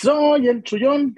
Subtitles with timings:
[0.00, 1.16] Soy el Chullón.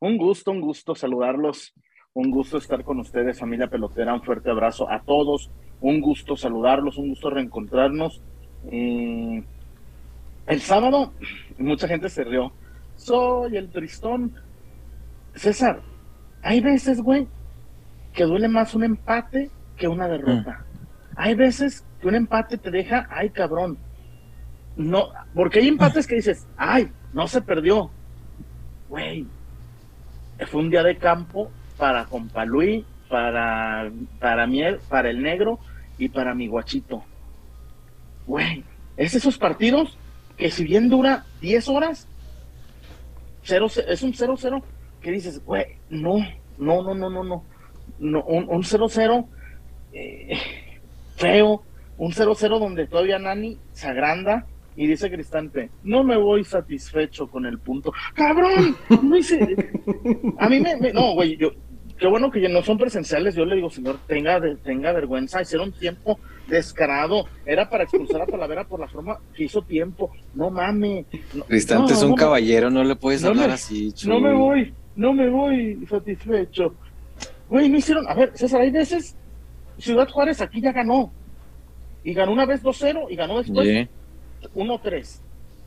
[0.00, 1.72] Un gusto, un gusto saludarlos.
[2.12, 4.12] Un gusto estar con ustedes, familia pelotera.
[4.12, 5.50] Un fuerte abrazo a todos.
[5.80, 8.20] Un gusto saludarlos, un gusto reencontrarnos.
[8.70, 9.42] Eh,
[10.46, 11.14] el sábado,
[11.56, 12.52] mucha gente se rió.
[12.96, 14.34] Soy el tristón.
[15.34, 15.80] César,
[16.42, 17.26] hay veces, güey,
[18.12, 20.66] que duele más un empate que una derrota.
[21.16, 23.78] Hay veces que un empate te deja, ay, cabrón.
[24.76, 27.90] No, porque hay empates que dices, ay, no se perdió.
[28.88, 29.26] Güey,
[30.46, 35.58] fue un día de campo para compa Luis, para, para Miel, para el negro
[35.98, 37.04] y para mi guachito.
[38.26, 38.64] Güey,
[38.96, 39.96] es esos partidos
[40.36, 42.06] que si bien dura 10 horas,
[43.42, 44.62] cero, es un 0-0
[45.00, 46.18] que dices, güey, no,
[46.58, 47.44] no, no, no, no, no,
[47.98, 49.26] no un 0-0
[49.92, 50.38] eh,
[51.16, 51.62] feo,
[51.96, 54.46] un 0-0 donde todavía Nani se agranda
[54.78, 57.92] y dice Cristante, no me voy satisfecho con el punto.
[58.14, 58.76] ¡Cabrón!
[59.02, 59.56] No hice...
[60.38, 60.92] A mí me...
[60.92, 61.50] no, güey, yo...
[61.98, 63.34] Qué bueno que no son presenciales.
[63.34, 65.42] Yo le digo, señor, tenga, tenga vergüenza.
[65.42, 67.26] Hicieron tiempo descarado.
[67.44, 70.12] Era para expulsar a Talavera por la forma que hizo tiempo.
[70.32, 71.06] No mames.
[71.48, 73.92] Cristante es un caballero, no le puedes hablar así.
[74.06, 76.72] No me voy, no me voy satisfecho.
[77.48, 78.06] Güey, no hicieron.
[78.06, 79.16] A ver, César, hay veces.
[79.78, 81.10] Ciudad Juárez aquí ya ganó.
[82.04, 83.88] Y ganó una vez 2-0 y ganó después
[84.54, 85.20] 1-3.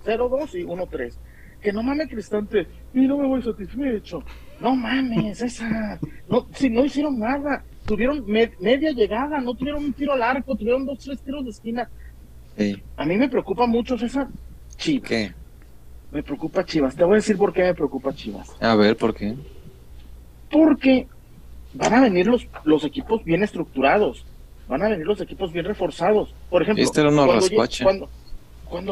[0.05, 1.14] 0-2 y 1-3.
[1.61, 2.67] Que no mames, Cristante.
[2.93, 4.23] Y no me voy satisfecho.
[4.59, 5.99] No mames, esa.
[6.27, 7.64] No, si no hicieron nada.
[7.86, 11.89] Tuvieron media llegada, no tuvieron un tiro al arco, tuvieron dos, tres tiros de esquina.
[12.95, 14.27] A mí me preocupa mucho, César.
[14.77, 15.10] Chivas.
[15.10, 15.33] ¿Qué?
[16.11, 16.95] Me preocupa Chivas.
[16.95, 18.55] Te voy a decir por qué me preocupa Chivas.
[18.61, 19.36] A ver, ¿por qué?
[20.52, 21.08] Porque
[21.73, 24.26] van a venir los, los equipos bien estructurados.
[24.67, 26.33] Van a venir los equipos bien reforzados.
[26.49, 27.39] Por ejemplo, este era cuando,
[27.83, 28.10] cuando,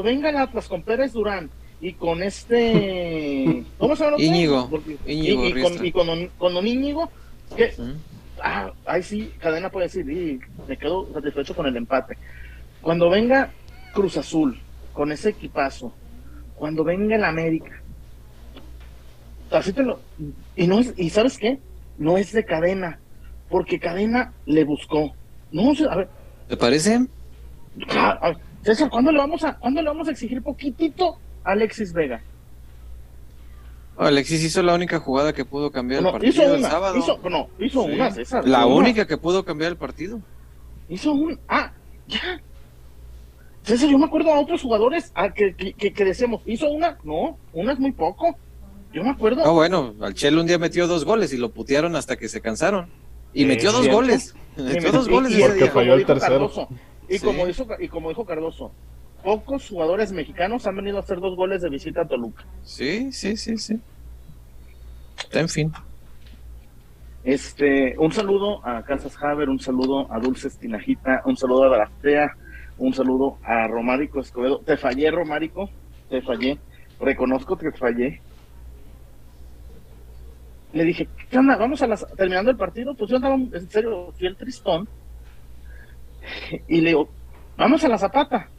[0.03, 1.49] vengan Atlas con Pérez Durán
[1.81, 3.63] y con este.
[3.77, 4.17] ¿Cómo se llama?
[4.19, 4.69] Íñigo.
[5.05, 7.09] Íñigo y, con, y, con, con, don Íñigo,
[7.55, 7.73] que.
[8.41, 12.17] Ah, ahí sí, cadena puede decir, y me quedo satisfecho con el empate.
[12.81, 13.51] Cuando venga
[13.93, 14.57] Cruz Azul,
[14.93, 15.93] con ese equipazo,
[16.55, 17.81] cuando venga el América,
[19.51, 19.99] así te lo.
[20.55, 21.59] Y, no es, y ¿sabes qué?
[21.97, 22.99] No es de cadena,
[23.49, 25.13] porque cadena le buscó.
[25.51, 26.09] No, a ver.
[26.47, 27.07] ¿Te parece?
[28.63, 32.21] César, ¿cuándo le vamos a, ¿cuándo le vamos a exigir poquitito Alexis Vega.
[33.97, 36.97] Alexis hizo la única jugada que pudo cambiar el partido el sábado.
[36.97, 38.47] Hizo, no, hizo una, César.
[38.47, 40.21] La única que pudo cambiar el partido.
[40.87, 41.37] Hizo un.
[41.49, 41.73] Ah,
[42.07, 42.41] ya.
[43.63, 46.97] César, yo me acuerdo a otros jugadores a que, que, que, decíamos, ¿hizo una?
[47.03, 48.37] No, una es muy poco.
[48.93, 49.43] Yo me acuerdo.
[49.45, 52.39] Ah, bueno, al Chelo un día metió dos goles y lo putearon hasta que se
[52.39, 52.89] cansaron.
[53.33, 54.33] Y metió dos goles.
[54.55, 55.37] Metió dos goles.
[55.37, 56.49] Y, porque falló el tercero.
[57.09, 58.71] Y, como hizo, y como dijo Cardoso,
[59.23, 62.45] pocos jugadores mexicanos han venido a hacer dos goles de visita a Toluca.
[62.63, 63.79] Sí, sí, sí, sí.
[65.31, 65.71] En fin.
[67.23, 72.35] Este, un saludo a Casas Haber, un saludo a Dulce Tinajita, un saludo a Draftea,
[72.77, 74.59] un saludo a Romárico Escobedo.
[74.59, 75.69] Te fallé, Romárico,
[76.09, 76.57] te fallé.
[76.99, 78.21] Reconozco que te fallé.
[80.71, 81.57] Le dije, ¿qué onda?
[81.57, 82.05] Vamos a las...
[82.15, 84.87] Terminando el partido, pues yo andaba en serio, fui el tristón.
[86.67, 87.09] Y le digo,
[87.57, 88.49] vamos a la zapata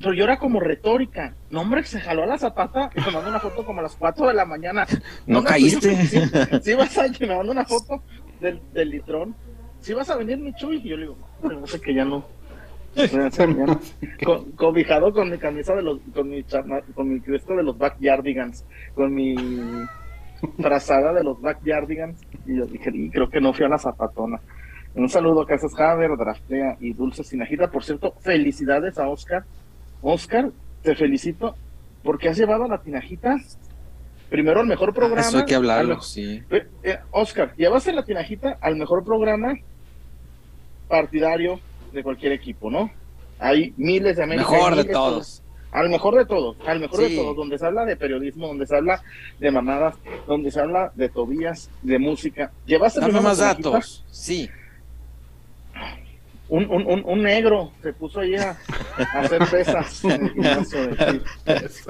[0.00, 1.34] pero yo era como retórica.
[1.50, 3.96] No, hombre, se jaló a la zapata y me mandó una foto como a las
[3.96, 4.86] 4 de la mañana.
[5.26, 5.94] ¿No, caíste?
[6.62, 8.02] Sí, vas a me mandó una foto
[8.40, 9.34] del, del litrón.
[9.80, 10.76] Si vas a venir, mi Chuy.
[10.78, 12.24] Y yo le digo, no sé que ya no.
[14.24, 16.44] con, cobijado con mi camisa de los, con mi
[16.94, 19.36] con mi cresta de los backyardigans, con mi
[20.60, 24.40] frazada de los backyardigans, y yo dije, y creo que no fui a la zapatona.
[24.94, 27.70] Un saludo a Casas Haber, Draftea y Dulce Sinajita.
[27.70, 29.44] Por cierto, felicidades a Oscar
[30.02, 30.50] Oscar,
[30.82, 31.54] te felicito
[32.02, 33.36] porque has llevado a la tinajita
[34.28, 35.20] primero al mejor programa.
[35.20, 36.42] Eso hay que hablarlo, sí.
[36.50, 39.54] Eh, eh, Oscar, llevaste la tinajita al mejor programa
[40.88, 41.60] partidario
[41.92, 42.90] de cualquier equipo, ¿no?
[43.38, 44.50] Hay miles de América.
[44.50, 45.42] Mejor de todos.
[45.72, 48.74] Al mejor de todos, al mejor de todos, donde se habla de periodismo, donde se
[48.74, 49.00] habla
[49.38, 49.94] de mamadas,
[50.26, 52.50] donde se habla de Tobías, de música.
[52.66, 54.50] ¿Llevaste Dame más datos, sí
[56.50, 58.58] un, un, un, negro se puso ahí a,
[59.14, 61.22] hacer pesas en el gimnasio de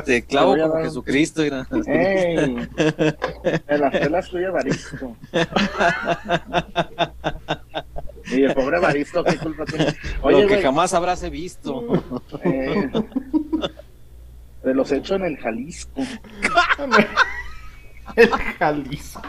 [0.04, 1.42] Te clavo como Jesucristo.
[1.42, 1.66] Mira.
[1.86, 2.68] Ey,
[3.68, 5.16] en las telas tuya Baristo.
[8.26, 9.96] Y el pobre Baristo, ¿qué culpa tiene?
[10.20, 12.04] Oye, Lo que jamás habrás visto.
[12.44, 12.90] Eh,
[14.62, 16.00] de los hechos en el Jalisco.
[18.16, 19.22] el Jalisco.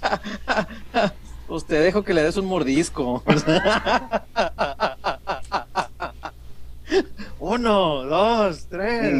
[1.48, 3.22] Pues te dejo que le des un mordisco.
[7.40, 9.14] Uno, dos, tres.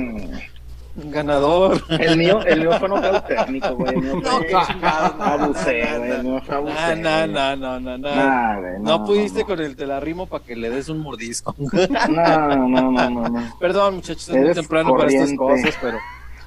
[0.96, 1.82] ganador.
[1.88, 2.90] El mío, el mío fue
[3.26, 3.94] técnico, güey.
[3.94, 4.20] El mío
[4.50, 6.10] fue abusé, güey.
[6.10, 6.96] El mío fue abusé.
[6.96, 8.78] No, no, no, no, no.
[8.80, 11.54] No pudiste con el telarrimo para que le des un mordisco.
[11.58, 13.58] No, no, no, no, no.
[13.58, 15.98] Perdón, muchachos, es muy temprano para estas cosas, pero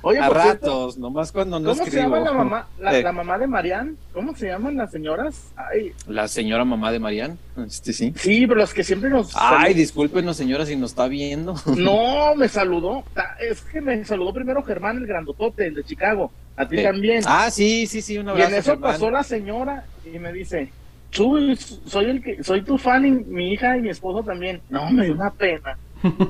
[0.04, 3.48] Oye, a ratos, nomás cuando no ¿Cómo se llama la mamá, la, la, mamá de
[3.48, 3.98] Marian?
[4.14, 5.52] ¿Cómo se llaman las señoras?
[5.56, 5.94] Ay.
[6.08, 8.14] La señora mamá de Marian, este sí.
[8.18, 9.32] Sí, pero las que siempre nos...
[9.36, 11.56] Ay, discúlpenos señora si nos está viendo.
[11.82, 13.04] No, me saludó,
[13.40, 17.24] es que me saludó primero Germán, el grandotote, el de Chicago, a ti también.
[17.26, 20.72] Ah, sí, sí, sí, un abrazo, Y en eso pasó la señora y me dice,
[21.12, 24.62] Chuy, soy el que, soy tu fan y mi hija y mi esposo también.
[24.70, 25.78] No, me dio una pena.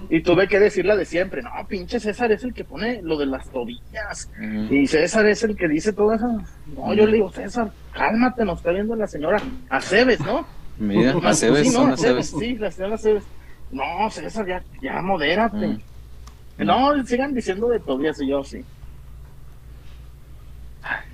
[0.10, 3.26] Y tuve que decirla de siempre, no, pinche César es el que pone lo de
[3.26, 4.30] las tobillas.
[4.70, 6.42] Y César es el que dice todo eso.
[6.76, 10.46] No, yo le digo, César, cálmate, nos está viendo la señora Aceves, ¿no?
[10.78, 13.24] Mira, Aceves, sí, no, sí, la señora Aceves.
[13.72, 15.80] No, César, ya, ya modérate.
[16.58, 18.64] No, sigan diciendo de tobillas y yo sí.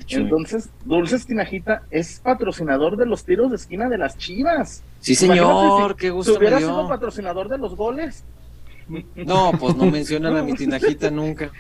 [0.10, 4.81] Entonces, Dulces Tinajita es patrocinador de los tiros de esquina de las chivas.
[5.01, 6.31] Sí, señor, qué gusto.
[6.31, 8.24] Si hubiera sido patrocinador de los goles,
[9.16, 11.51] no, pues no mencionan a mi tinajita nunca.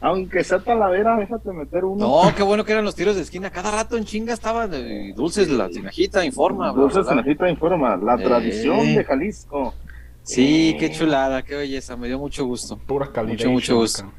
[0.00, 2.24] aunque sea talavera, déjate meter uno.
[2.24, 3.50] No, qué bueno que eran los tiros de esquina.
[3.50, 4.70] Cada rato en chinga estaban
[5.14, 6.72] dulces la tinajita informa.
[6.72, 8.24] Dulces tinajita informa, la eh.
[8.24, 9.74] tradición de Jalisco.
[10.22, 12.76] Sí, qué chulada, qué belleza, me dio mucho gusto.
[12.76, 13.32] Pura calidad.
[13.32, 14.12] Mucho, mucho gusto.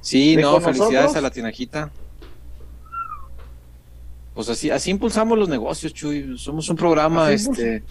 [0.00, 1.90] Sí, no, felicidades a la tinajita.
[4.34, 6.36] Pues así, así impulsamos los negocios, Chuy.
[6.36, 7.82] Somos un programa, este.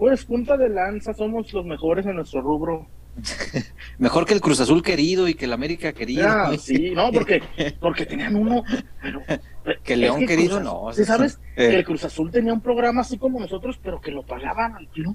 [0.00, 2.86] Pues punta de lanza, somos los mejores en nuestro rubro.
[3.98, 6.26] Mejor que el Cruz Azul querido y que el América querido.
[6.26, 7.42] Ah, sí, no, porque,
[7.78, 8.64] porque tenían uno,
[9.02, 9.20] pero,
[9.84, 10.90] que León querido no.
[10.94, 11.38] ¿sí sabes?
[11.54, 14.88] Que el Cruz Azul tenía un programa así como nosotros, pero que lo pagaban al
[14.88, 15.14] tiro.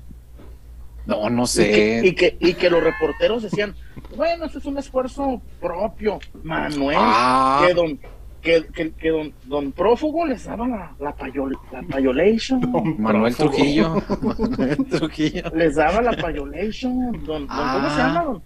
[1.07, 2.01] No, no sé.
[2.03, 3.73] Y que, y que, los reporteros decían,
[4.15, 7.63] bueno, eso es un esfuerzo propio, Manuel, ah.
[7.65, 7.99] que don,
[8.45, 12.61] que, que, don, don, Prófugo les daba la, la, payol, la payolation.
[12.99, 14.01] Manuel Trujillo.
[14.21, 15.49] Manuel Trujillo.
[15.55, 17.11] Les daba la payolation.
[17.25, 18.23] Don, ¿Cómo se llama?
[18.23, 18.41] Don,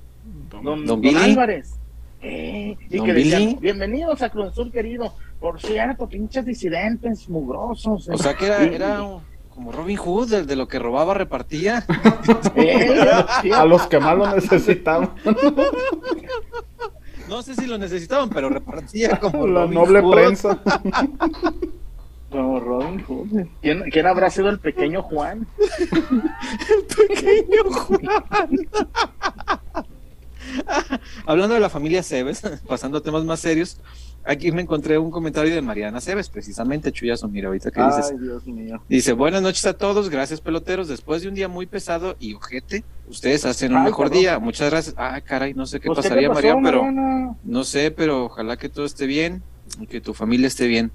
[0.63, 1.75] don, don, don Álvarez.
[2.22, 5.13] Eh, y que decían, bienvenidos a Cruz Azul querido.
[5.40, 8.10] Por cierto, pinches disidentes, mugrosos.
[8.10, 9.04] O sea que era, era
[9.54, 11.86] como Robin Hood, el de lo que robaba repartía.
[12.56, 15.12] Eh, a los que más lo necesitaban.
[17.30, 20.60] No sé si lo necesitaban, pero repartía como la noble prensa.
[22.31, 23.48] No, Robin Hood.
[23.60, 25.48] ¿Quién, ¿Quién, habrá sido el pequeño Juan?
[25.90, 28.70] el pequeño Juan.
[31.26, 33.80] Hablando de la familia Cebes, pasando a temas más serios,
[34.30, 38.10] aquí me encontré un comentario de Mariana Cebes, precisamente, Chuyazo, mira, ahorita que dices.
[38.12, 38.81] Ay, Dios mío.
[38.88, 42.83] Dice, buenas noches a todos, gracias peloteros, después de un día muy pesado y ojete,
[43.09, 44.95] ustedes hacen un mejor día, muchas gracias.
[44.98, 46.86] Ah, caray, no sé qué pasaría, María, pero
[47.44, 49.42] no sé, pero ojalá que todo esté bien,
[49.80, 50.92] y que tu familia esté bien,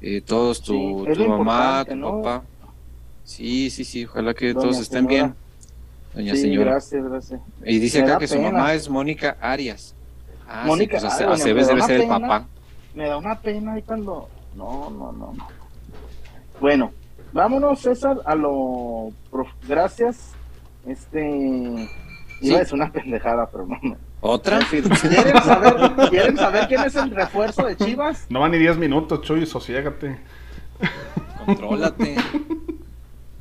[0.00, 2.44] eh, todos, tu, tu mamá, tu papá.
[3.24, 5.34] Sí, sí, sí, ojalá que todos estén bien.
[6.14, 6.72] Doña señora.
[6.72, 7.40] Gracias, gracias.
[7.64, 9.94] Y dice acá que su mamá es Mónica Arias.
[10.48, 12.46] Ah, Mónica, sí, pues, a debe ser el papá.
[12.98, 14.28] Me da una pena ahí cuando.
[14.56, 15.48] No, no, no, no.
[16.60, 16.92] Bueno,
[17.32, 19.12] vámonos, César, a lo.
[19.68, 20.32] Gracias.
[20.84, 21.88] Este.
[22.40, 23.96] Iba a decir una pendejada, pero no.
[24.20, 24.58] ¿Otra?
[24.68, 24.96] ¿quieren,
[25.44, 25.76] saber,
[26.10, 28.26] ¿Quieren saber quién es el refuerzo de Chivas?
[28.30, 30.18] No van ni 10 minutos, Chuy, sosiégate.
[31.46, 32.16] Contrólate.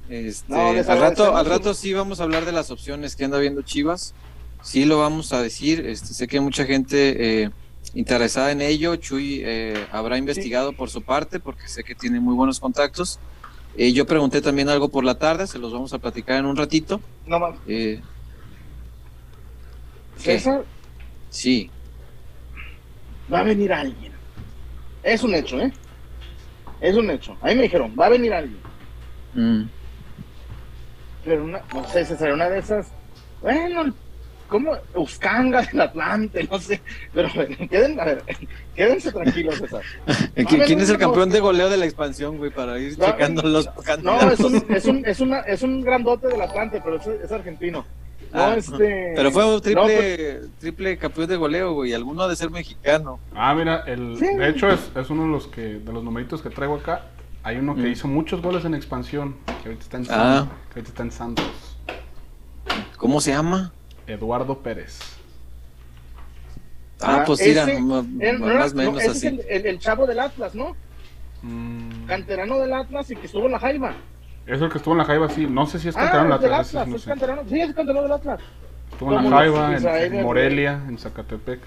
[0.07, 3.63] Este, al rato, al rato sí vamos a hablar de las opciones que anda viendo
[3.63, 4.13] Chivas.
[4.61, 5.83] Sí lo vamos a decir.
[5.87, 7.49] Este, sé que mucha gente eh,
[7.93, 8.95] interesada en ello.
[8.95, 13.19] Chuy eh, habrá investigado por su parte porque sé que tiene muy buenos contactos.
[13.77, 16.55] Eh, yo pregunté también algo por la tarde, se los vamos a platicar en un
[16.55, 16.99] ratito.
[17.25, 17.55] No más.
[21.29, 21.69] Sí.
[23.31, 24.13] Va a venir alguien.
[25.03, 25.71] Es un hecho, ¿eh?
[26.81, 27.37] Es un hecho.
[27.41, 28.59] A mí me dijeron, va a venir alguien.
[29.33, 29.77] Mm
[31.27, 32.87] pero una, no sé, César, una de esas,
[33.41, 33.93] bueno,
[34.47, 36.81] como Uscanga del Atlante, no sé,
[37.13, 37.29] pero
[37.69, 38.23] queden, a ver,
[38.75, 39.81] quédense tranquilos, César.
[40.65, 43.69] ¿Quién es el campeón de goleo de la expansión, güey, para ir checando los
[44.01, 47.85] No, es un, es un, es una, es un grandote del Atlante, pero es, argentino.
[48.33, 49.13] No, ah, este...
[49.15, 51.93] Pero fue un triple, triple campeón de goleo, güey.
[51.93, 53.19] Alguno ha de ser mexicano.
[53.33, 56.49] Ah, mira, el, de hecho es, es uno de los que de los numeritos que
[56.49, 57.05] traigo acá.
[57.43, 57.91] Hay uno que mm.
[57.91, 60.47] hizo muchos goles en expansión, que ahorita está en, ah.
[60.67, 61.45] que ahorita está en Santos.
[62.97, 63.71] ¿Cómo se llama?
[64.07, 64.99] Eduardo Pérez.
[67.01, 67.65] Ah, pues mira,
[68.39, 69.39] más o menos así.
[69.47, 70.75] Es el, chavo del Atlas, ¿no?
[71.43, 72.05] Mm.
[72.07, 73.93] Canterano del Atlas y que estuvo en la Jaiba.
[74.47, 75.45] Es el que estuvo en la Jaiba, sí.
[75.45, 76.87] No sé si es ah, canterano del Atlas.
[76.87, 78.39] es canterano, sí, es canterano del Atlas.
[78.91, 81.59] Estuvo en la Jaiba, en, Morelia, en Zacatepec.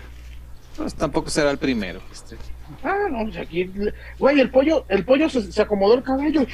[0.77, 2.01] Pues tampoco será el primero.
[2.11, 2.37] Este.
[2.83, 3.71] Ah, no, pues aquí,
[4.19, 6.47] güey, el pollo, el pollo se, acomodó el cabello.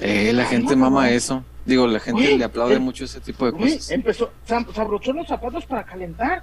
[0.00, 1.44] Eh, la gente mama eso.
[1.70, 3.92] Digo, la gente le aplaude mucho ese tipo de cosas.
[3.92, 6.42] Empezó, se, abrochó los zapatos para calentar.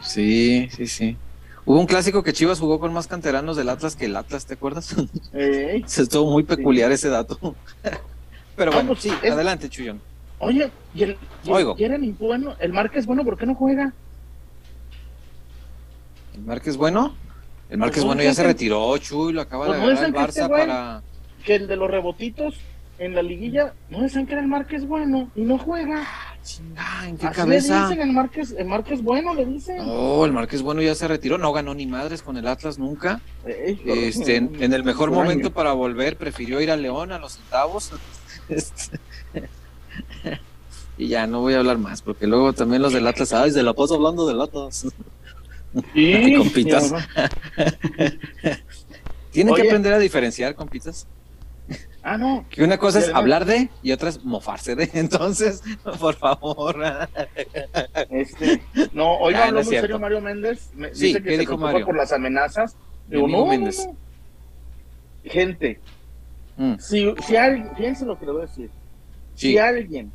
[0.00, 1.16] Sí, sí, sí.
[1.64, 4.54] Hubo un clásico que Chivas jugó con más canteranos del Atlas que el Atlas, ¿te
[4.54, 4.96] acuerdas?
[5.32, 7.54] Se estuvo muy peculiar ese dato.
[8.56, 10.00] Pero bueno, pues, sí, adelante, Chuyón.
[10.40, 12.56] Oye, ¿y el, y bueno?
[12.58, 13.92] ¿El Márquez bueno por qué no juega?
[16.34, 17.14] ¿El Márquez bueno?
[17.70, 21.02] El Márquez bueno ya se retiró, Chuy, lo acaba de pues, agarrar el Barça para...
[21.44, 22.56] Que el de los rebotitos
[23.04, 26.06] en la liguilla, no decían que era el Márquez bueno y no juega.
[26.44, 27.74] Chinga, ¿en qué cabeza?
[27.74, 29.78] Le dicen el Márquez, el Márquez bueno, le dicen.
[29.78, 33.20] No, el Márquez bueno ya se retiró, no ganó ni madres con el Atlas nunca.
[33.44, 37.90] este, en, el mejor momento para volver, prefirió ir a León a los centavos.
[38.48, 38.98] Este,
[40.96, 43.62] y ya no voy a hablar más, porque luego también los del Atlas, ay, se
[43.64, 44.86] la paso hablando del Atlas.
[45.92, 46.92] Sí, compitas.
[49.32, 51.08] Tienen que aprender a diferenciar, compitas.
[52.02, 52.44] Ah, no.
[52.50, 54.90] Que una cosa es hablar de y otra es mofarse de.
[54.94, 55.62] Entonces,
[56.00, 56.76] por favor.
[58.10, 58.60] Este,
[58.92, 60.70] no, hoy ah, habló muy serio Mario Méndez.
[60.74, 61.86] Me, dice que se dijo Mario?
[61.86, 62.76] por las amenazas.
[63.06, 63.88] Digo, no, Méndez.
[65.24, 65.78] Gente,
[66.56, 66.74] mm.
[66.78, 68.70] si, si alguien, fíjense lo que le voy a decir.
[69.34, 70.10] Si alguien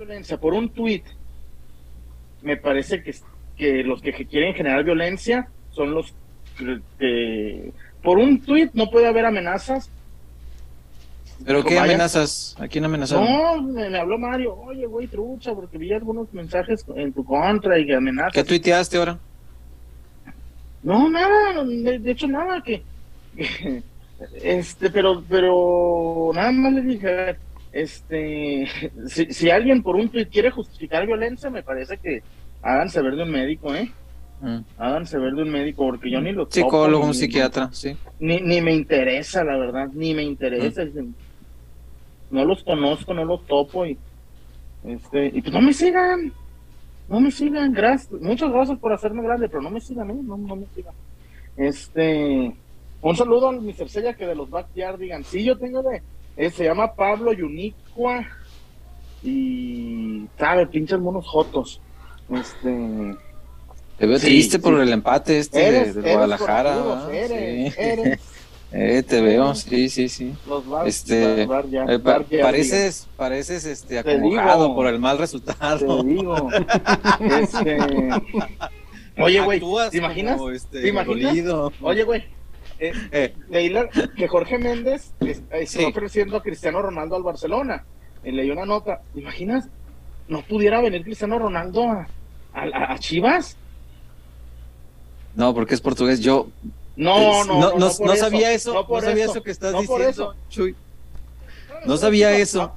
[0.00, 1.04] violencia por un tuit,
[2.42, 3.14] me parece que,
[3.56, 6.14] que los que quieren generar violencia son los
[6.98, 7.72] que
[8.02, 9.90] por un tuit no puede haber amenazas
[11.44, 12.54] ¿Pero qué amenazas?
[12.58, 13.24] ¿A quién amenazaron?
[13.24, 14.54] No, me, habló Mario.
[14.56, 18.32] Oye, güey, trucha, porque vi algunos mensajes en tu contra y que amenazas.
[18.32, 19.18] ¿Qué tuiteaste ahora?
[20.82, 22.82] No, nada, de, hecho nada, que,
[24.42, 27.36] este, pero, pero nada más le dije,
[27.70, 28.66] este,
[29.08, 32.22] si, si alguien por un tuit quiere justificar violencia, me parece que
[32.62, 33.92] háganse ver de un médico, ¿eh?
[34.40, 34.58] Mm.
[34.78, 37.96] Háganse ver de un médico, porque yo ni lo Psicólogo, un psiquiatra, sí.
[38.18, 40.84] Ni, ni me interesa, la verdad, ni me interesa.
[40.84, 41.12] Mm
[42.30, 43.98] no los conozco, no los topo y
[44.84, 46.32] este, y pues no me sigan,
[47.08, 50.20] no me sigan, gracias, muchas gracias por hacerme grande, pero no me sigan, ¿eh?
[50.22, 50.94] no, no me sigan.
[51.56, 52.54] Este,
[53.02, 53.88] un saludo a Mr.
[53.88, 56.02] Sella que de los backyard digan, sí, yo tengo de,
[56.36, 58.26] eh, se llama Pablo Yunicua
[59.22, 61.80] y sabe, pinches monos jotos.
[62.30, 63.16] Este,
[64.00, 67.06] te veo triste por el empate este de, Guadalajara.
[67.12, 67.74] eres,
[68.72, 70.34] eh, te veo, sí, sí, sí.
[70.86, 71.98] este, eh,
[72.40, 76.02] pareces, pareces este, acomodado por el mal resultado.
[76.02, 76.48] Te digo.
[77.42, 77.78] este...
[79.22, 80.40] Oye, güey, ¿te imaginas?
[80.54, 81.72] este, ¿Te imaginas?
[81.82, 82.24] Oye, güey,
[82.78, 84.04] eh, eh.
[84.16, 87.84] que Jorge Méndez eh, se ofreciendo a Cristiano Ronaldo al Barcelona.
[88.24, 89.02] Y leí una nota.
[89.12, 89.68] ¿Te imaginas?
[90.26, 92.08] ¿No pudiera venir Cristiano Ronaldo a,
[92.54, 93.58] a, a Chivas?
[95.40, 96.20] No, porque es portugués.
[96.20, 96.48] Yo
[96.96, 100.76] no, no, no, no, no sabía eso, no, sabía eso, que estás diciendo, Chuy.
[101.86, 102.72] No sabía eso.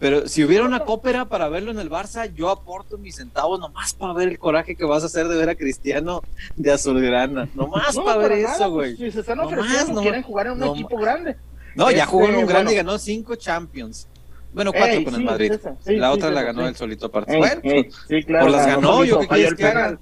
[0.00, 3.94] Pero si hubiera una cópera para verlo en el Barça, yo aporto mis centavos nomás
[3.94, 6.20] para ver el coraje que vas a hacer de ver a Cristiano
[6.56, 7.48] de Azulgrana.
[7.54, 8.96] Nomás para ver eso, güey.
[8.96, 11.36] Pues, si se están ofreciendo, quieren jugar en un equipo grande.
[11.76, 14.08] No, ya jugó en un este, grande y ganó cinco Champions.
[14.54, 15.52] Bueno, cuatro con el Madrid.
[15.86, 17.36] la otra la ganó el solito aparte.
[17.36, 17.60] bueno,
[18.08, 18.46] sí, claro.
[18.46, 19.98] Pues las ganó, yo qué quieres que haga.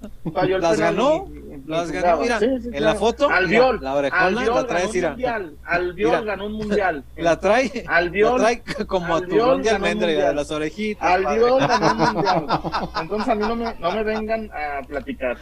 [0.61, 1.29] Las ganó,
[1.67, 6.53] las ganó, mira, en la foto, Albiol, la orejona la trae Al Albiol ganó un
[6.53, 7.05] mundial.
[7.17, 11.03] La trae, Albiol, la trae como a tu de almendra, las orejitas.
[11.03, 12.47] Albiol ganó un mundial.
[13.01, 15.37] Entonces a mí no me, no me vengan a platicar.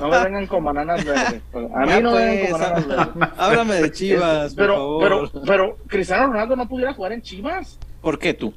[0.00, 1.42] No me vengan con bananas verdes.
[1.74, 3.28] A mí no me vengan con pues, bananas verdes.
[3.36, 7.78] Háblame de Chivas, pero, pero, pero Cristiano Ronaldo no pudiera jugar en Chivas.
[8.04, 8.52] ¿Por qué tú?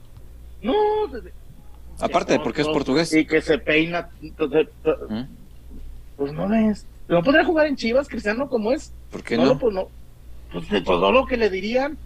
[0.62, 0.74] No.
[2.00, 3.13] Aparte de porque es portugués.
[3.13, 4.10] Y que se peina.
[4.22, 4.68] Entonces,
[5.10, 5.22] ¿Mm?
[6.18, 6.86] Pues no es.
[7.08, 8.92] ¿No podría jugar en Chivas, Cristiano, como es?
[9.10, 9.58] ¿Por qué no?
[9.58, 9.88] pues, no
[10.51, 11.98] pues de todo lo que le dirían.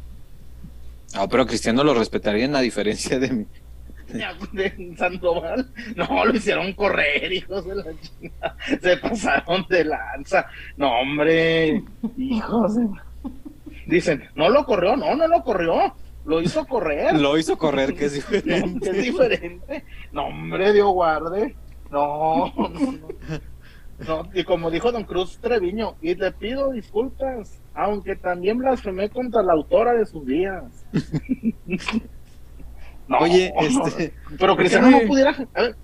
[1.16, 3.46] Ah, pero Cristiano lo respetarían a diferencia de mí.
[4.52, 8.58] De Sandoval, no, lo hicieron correr, hijos de la chingada.
[8.82, 10.48] Se pasaron de lanza.
[10.76, 11.82] No, hombre,
[12.18, 12.90] hijos de...
[13.88, 15.96] Dicen, no lo corrió, no, no lo corrió.
[16.26, 17.20] Lo hizo correr.
[17.20, 18.90] Lo hizo correr, que es diferente.
[18.92, 19.84] es diferente.
[20.12, 21.56] No, hombre, Dios guarde.
[21.90, 22.54] No,
[24.08, 29.44] no, y como dijo don Cruz Treviño, y le pido disculpas, aunque también blasfemé contra
[29.44, 30.64] la autora de sus días.
[33.20, 34.14] Oye, este.
[34.40, 35.36] Pero Cristiano no pudiera.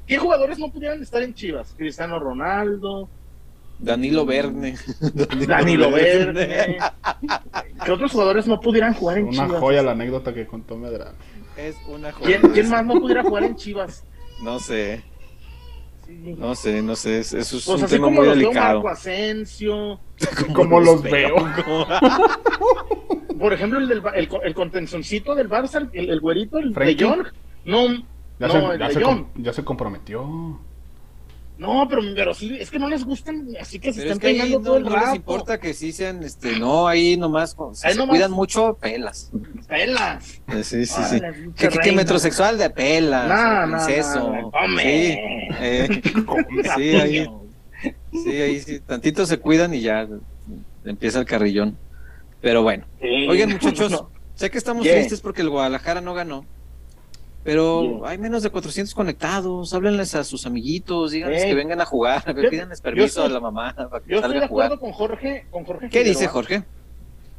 [0.06, 1.74] ¿qué jugadores no pudieran estar en Chivas?
[1.77, 3.10] Cristiano Ronaldo,
[3.79, 4.75] Danilo Verne.
[5.48, 6.77] Danilo, Verne.
[7.86, 11.17] ¿Qué otros jugadores no pudieran jugar en Una joya la anécdota que contó Medrano.
[11.55, 14.03] es una ¿Quién, ¿Quién, más no pudiera jugar en Chivas?
[14.41, 15.03] No sé.
[16.07, 18.75] No sé, no sé, eso es pues un tema muy delicado.
[18.75, 20.00] Marco Asensio,
[20.53, 21.36] como los veo.
[23.38, 27.27] Por ejemplo, el, del, el, el contencioncito del Barça, el, el güerito, el de Jong,
[27.65, 27.88] no,
[28.39, 30.62] ya no, se, el ya, de se ya se comprometió.
[31.58, 34.78] No, pero, pero sí, es que no les gustan, así que se están peinando todo
[34.78, 35.00] el no rato.
[35.00, 39.32] No les importa que sí sean, este, no, ahí nomás, si se cuidan mucho, pelas.
[39.68, 40.42] Pelas.
[40.50, 41.20] Eh, sí, sí, sí.
[41.56, 43.28] ¿Qué, qué, metrosexual de pelas?
[43.28, 44.78] No, no, no, no.
[44.80, 45.18] Sí,
[45.60, 46.02] eh,
[46.76, 47.28] sí, ahí,
[48.12, 50.08] sí, ahí sí, tantito se cuidan y ya
[50.86, 51.76] empieza el carrillón.
[52.40, 52.86] Pero bueno.
[53.02, 53.28] Sí.
[53.28, 54.94] Oigan, muchachos, sé que estamos yeah.
[54.94, 56.46] tristes porque el Guadalajara no ganó.
[57.48, 62.22] Pero hay menos de 400 conectados, háblenles a sus amiguitos, díganles que vengan a jugar,
[62.36, 65.46] yo, pídanles permiso estoy, a la mamá para que Yo estoy de acuerdo con Jorge,
[65.50, 65.88] con Jorge.
[65.88, 66.66] ¿Qué dice Jorge?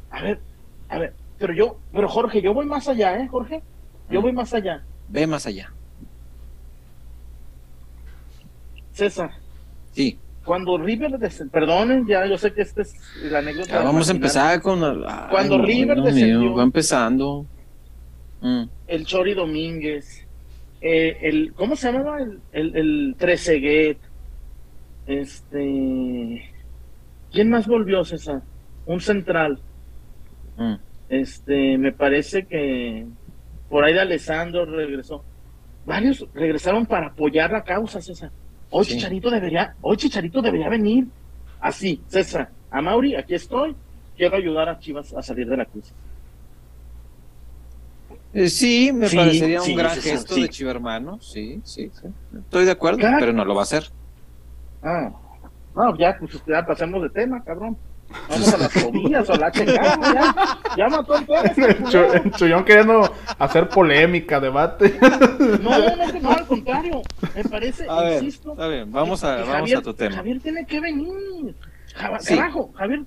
[0.09, 0.39] A ver,
[0.87, 3.61] a ver, pero yo, pero Jorge, yo voy más allá, ¿eh, Jorge?
[4.09, 4.83] Yo voy más allá.
[5.09, 5.71] Ve más allá.
[8.93, 9.29] César.
[9.91, 10.17] Sí.
[10.43, 11.43] Cuando River, des...
[11.51, 13.69] perdonen, ya yo sé que esta es la anécdota.
[13.69, 14.83] Ya vamos a empezar con.
[14.83, 16.39] Ay, Cuando River no, descendió.
[16.39, 17.45] Mío, va empezando.
[18.41, 18.63] Mm.
[18.87, 20.25] El Chori Domínguez,
[20.81, 22.19] eh, el, ¿cómo se llamaba?
[22.21, 23.15] El, el, el
[25.07, 26.51] este,
[27.31, 28.41] ¿quién más volvió, César?
[28.85, 29.59] Un central.
[30.57, 30.75] Mm.
[31.09, 33.07] Este, me parece que
[33.69, 35.23] por ahí de Alessandro regresó.
[35.85, 38.31] Varios regresaron para apoyar la causa, César.
[38.69, 38.93] Hoy sí.
[38.93, 41.07] Chicharito debería, hoy Chicharito debería venir.
[41.59, 43.75] Así, César, a Mauri, aquí estoy.
[44.15, 45.93] Quiero ayudar a Chivas a salir de la crisis.
[48.33, 50.41] Eh, sí, me Sí, parecería sí, un gran gesto sí.
[50.43, 52.07] de Chivermano, sí, sí, sí.
[52.37, 53.17] Estoy de acuerdo, Claro.
[53.19, 53.89] pero no lo va a hacer.
[54.83, 55.09] Ah,
[55.75, 57.75] no, ya, pues ya pasamos de tema, cabrón.
[58.27, 60.35] Vamos a las fobias o la chingada, ya,
[60.77, 61.43] ya mató el perro.
[61.45, 62.13] este El Chu- culero.
[62.23, 64.97] el Chuyón queriendo hacer polémica, debate.
[65.61, 67.01] No, no, no, al contrario.
[67.35, 68.51] Me parece, A ver, insisto.
[68.53, 70.15] está bien, vamos a, vamos Javier, a tu tema.
[70.15, 71.55] Javier tiene que venir.
[72.19, 72.35] Sí.
[72.35, 73.03] Carajo, Javier.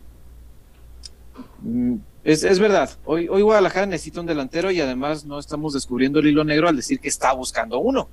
[2.24, 6.28] Es, es verdad, hoy, hoy Guadalajara necesita un delantero y además no estamos descubriendo el
[6.28, 8.08] hilo negro al decir que está buscando uno.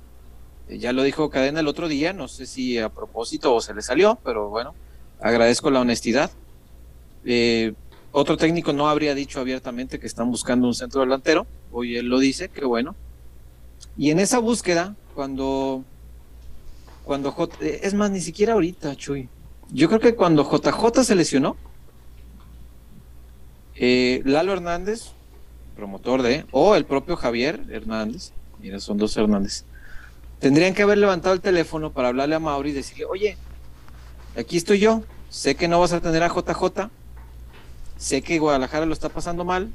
[0.68, 3.72] Eh, Ya lo dijo Cadena el otro día, no sé si a propósito o se
[3.72, 4.74] le salió, pero bueno,
[5.20, 6.30] agradezco la honestidad.
[7.24, 7.72] Eh,
[8.10, 12.18] otro técnico no habría dicho abiertamente que están buscando un centro delantero, hoy él lo
[12.18, 12.96] dice, qué bueno.
[13.96, 15.84] Y en esa búsqueda, cuando,
[17.04, 19.28] cuando J, eh, es más, ni siquiera ahorita, Chuy,
[19.72, 21.56] yo creo que cuando JJ se lesionó,
[23.82, 25.12] eh, Lalo Hernández,
[25.74, 29.64] promotor de, o el propio Javier Hernández, mira, son dos Hernández,
[30.38, 33.38] tendrían que haber levantado el teléfono para hablarle a Mauri y decirle, oye,
[34.36, 36.90] aquí estoy yo, sé que no vas a tener a JJ,
[37.96, 39.72] sé que Guadalajara lo está pasando mal,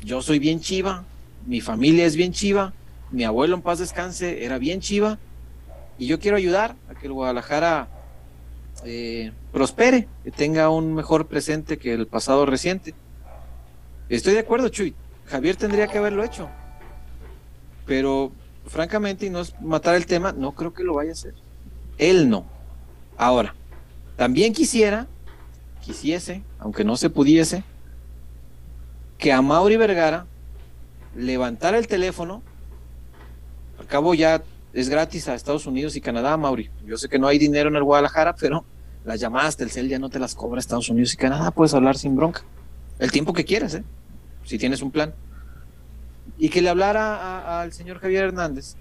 [0.00, 1.04] yo soy bien chiva,
[1.44, 2.72] mi familia es bien chiva,
[3.10, 5.18] mi abuelo en paz descanse era bien chiva,
[5.98, 7.88] y yo quiero ayudar a que el Guadalajara
[8.84, 12.94] eh, prospere, que tenga un mejor presente que el pasado reciente.
[14.10, 14.94] Estoy de acuerdo, Chuy.
[15.26, 16.48] Javier tendría que haberlo hecho.
[17.86, 18.32] Pero,
[18.66, 21.34] francamente, y no es matar el tema, no creo que lo vaya a hacer.
[21.96, 22.44] Él no.
[23.16, 23.54] Ahora,
[24.16, 25.06] también quisiera,
[25.80, 27.62] quisiese, aunque no se pudiese,
[29.16, 30.26] que a Mauri Vergara
[31.14, 32.42] levantara el teléfono.
[33.78, 34.42] Al cabo ya
[34.72, 36.68] es gratis a Estados Unidos y Canadá, Mauri.
[36.84, 38.64] Yo sé que no hay dinero en el Guadalajara, pero
[39.04, 41.52] las llamadas Telcel ya no te las cobra Estados Unidos y Canadá.
[41.52, 42.42] Puedes hablar sin bronca.
[42.98, 43.84] El tiempo que quieras, ¿eh?
[44.44, 45.14] Si tienes un plan.
[46.38, 48.76] Y que le hablara al señor Javier Hernández,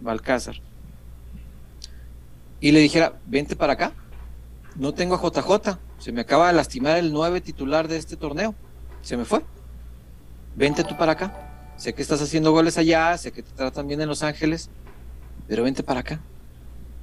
[0.00, 0.56] Balcázar,
[2.60, 3.92] y le dijera, vente para acá,
[4.76, 8.54] no tengo a JJ, se me acaba de lastimar el nueve titular de este torneo,
[9.02, 9.44] se me fue,
[10.56, 14.00] vente tú para acá, sé que estás haciendo goles allá, sé que te tratan bien
[14.00, 14.70] en Los Ángeles,
[15.46, 16.20] pero vente para acá,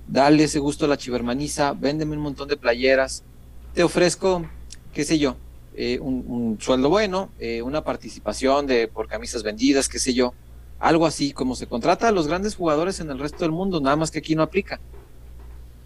[0.08, 3.24] dale ese gusto a la chivermaniza, véndeme un montón de playeras,
[3.74, 4.46] te ofrezco,
[4.94, 5.38] qué sé yo,
[5.76, 10.34] eh, un, sueldo bueno, eh, una participación de por camisas vendidas, qué sé yo,
[10.82, 13.96] algo así como se contrata a los grandes jugadores en el resto del mundo, nada
[13.96, 14.82] más que aquí no aplica.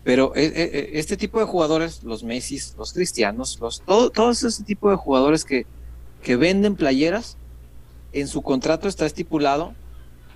[0.05, 4.89] Pero eh, eh, este tipo de jugadores, los Messi, los Cristianos, los, todo, ese tipo
[4.89, 5.65] de jugadores que,
[6.23, 7.37] que venden playeras,
[8.13, 9.73] en su contrato está estipulado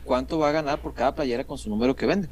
[0.04, 2.28] cuánto va a ganar por cada playera con su número que vende.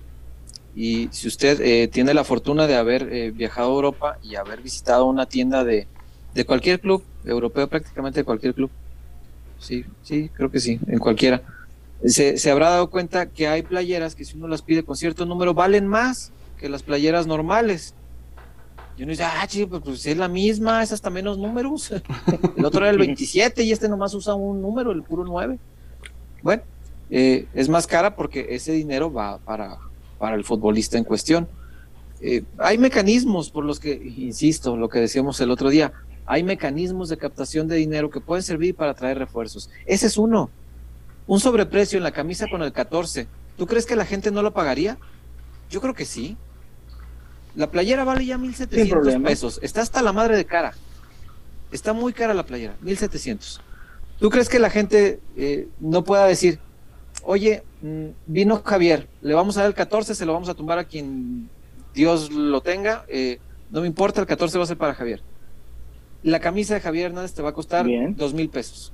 [0.76, 5.06] Y si usted eh, tiene la fortuna de haber viajado a Europa y haber visitado
[5.06, 5.88] una tienda de,
[6.38, 8.70] de cualquier club europeo, prácticamente de cualquier club,
[9.58, 11.42] sí, sí, creo que sí, en cualquiera,
[12.06, 15.26] se, se habrá dado cuenta que hay playeras que si uno las pide con cierto
[15.26, 17.96] número valen más que las playeras normales.
[18.98, 21.92] Y uno dice, ah, chico, pues, pues es la misma, es hasta menos números.
[22.58, 25.58] El otro era el 27 y este nomás usa un número, el puro 9.
[26.44, 26.64] Bueno,
[27.10, 29.78] eh, es más cara porque ese dinero va para,
[30.20, 31.48] para el futbolista en cuestión.
[32.22, 35.94] Eh, hay mecanismos por los que, insisto, lo que decíamos el otro día,
[36.28, 39.70] hay mecanismos de captación de dinero que pueden servir para traer refuerzos.
[39.86, 40.50] Ese es uno.
[41.26, 43.28] Un sobreprecio en la camisa con el 14.
[43.58, 44.98] ¿Tú crees que la gente no lo pagaría?
[45.70, 46.38] Yo creo que sí.
[47.56, 49.60] La playera vale ya 1700 pesos.
[49.64, 50.74] Está hasta la madre de cara.
[51.72, 53.62] Está muy cara la playera, 1700.
[54.20, 56.60] ¿Tú crees que la gente eh, no pueda decir,
[57.24, 60.80] oye, mm, vino Javier, le vamos a dar el 14, se lo vamos a tumbar
[60.80, 61.50] a quien
[61.94, 65.22] Dios lo tenga, eh, no me importa, el 14 va a ser para Javier.
[66.24, 68.94] La camisa de Javier Hernández te va a costar dos mil pesos.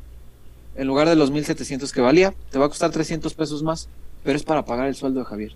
[0.76, 3.90] En lugar de los 1700 que valía, te va a costar 300 pesos más,
[4.24, 5.56] pero es para pagar el sueldo de Javier.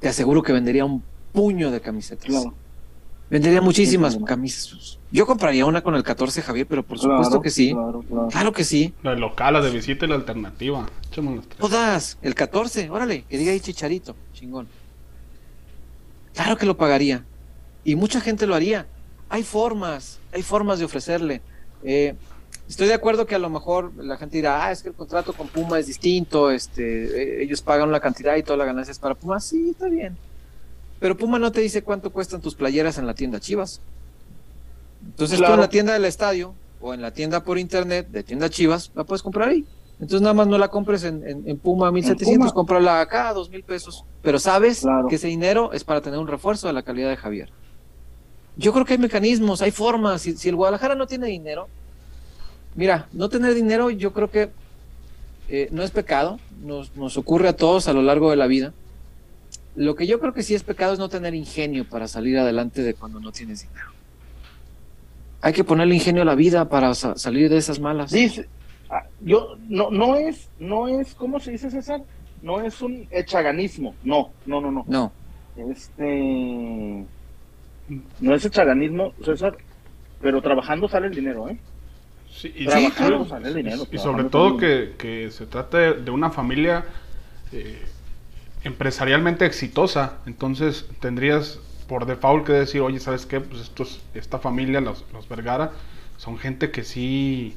[0.00, 1.02] Te aseguro que vendería un
[1.32, 2.26] puño de camisetas.
[2.26, 2.54] Claro.
[3.30, 4.98] Vendería muchísimas camisas.
[5.10, 7.74] Yo compraría una con el 14 Javier, pero por supuesto que sí.
[8.30, 8.92] Claro, que sí.
[9.02, 10.86] La local, la de visita y la alternativa.
[11.58, 14.68] Todas, el 14, órale, que diga ahí chicharito, chingón.
[16.34, 17.24] Claro que lo pagaría.
[17.84, 18.86] Y mucha gente lo haría.
[19.32, 21.40] Hay formas, hay formas de ofrecerle.
[21.82, 22.14] Eh,
[22.68, 25.32] estoy de acuerdo que a lo mejor la gente dirá, ah, es que el contrato
[25.32, 28.98] con Puma es distinto, este, eh, ellos pagan la cantidad y toda la ganancia es
[28.98, 29.40] para Puma.
[29.40, 30.18] Sí, está bien.
[31.00, 33.80] Pero Puma no te dice cuánto cuestan tus playeras en la tienda Chivas.
[35.02, 38.50] Entonces tú en la tienda del estadio o en la tienda por internet de tienda
[38.50, 39.64] Chivas la puedes comprar ahí.
[39.94, 44.04] Entonces nada más no la compres en, en, Puma 1700, cómprala acá a 2000 pesos.
[44.20, 47.50] Pero sabes que ese dinero es para tener un refuerzo de la calidad de Javier.
[48.56, 50.22] Yo creo que hay mecanismos, hay formas.
[50.22, 51.68] Si, el Guadalajara no tiene dinero,
[52.74, 54.50] mira, no tener dinero yo creo que
[55.48, 58.72] eh, no es pecado, nos, nos ocurre a todos a lo largo de la vida.
[59.74, 62.82] Lo que yo creo que sí es pecado es no tener ingenio para salir adelante
[62.82, 63.90] de cuando no tienes dinero.
[65.40, 68.12] Hay que ponerle ingenio a la vida para salir de esas malas.
[68.12, 68.48] Dice,
[68.94, 72.02] Ah, yo no no es no es cómo se dice César
[72.42, 75.12] no es un echaganismo no no no no no
[75.56, 77.02] este
[78.20, 79.56] no es echaganismo César
[80.20, 81.58] pero trabajando sale el dinero eh
[82.30, 86.30] sí, y trabajando sale el dinero y, sobre todo que, que, se trate de una
[86.30, 86.84] familia
[87.52, 87.82] eh,
[88.64, 90.18] empresarialmente exitosa.
[90.26, 95.28] Entonces tendrías por default que decir oye sabes qué pues estos esta familia los, los
[95.28, 95.72] Vergara
[96.16, 97.56] son gente que sí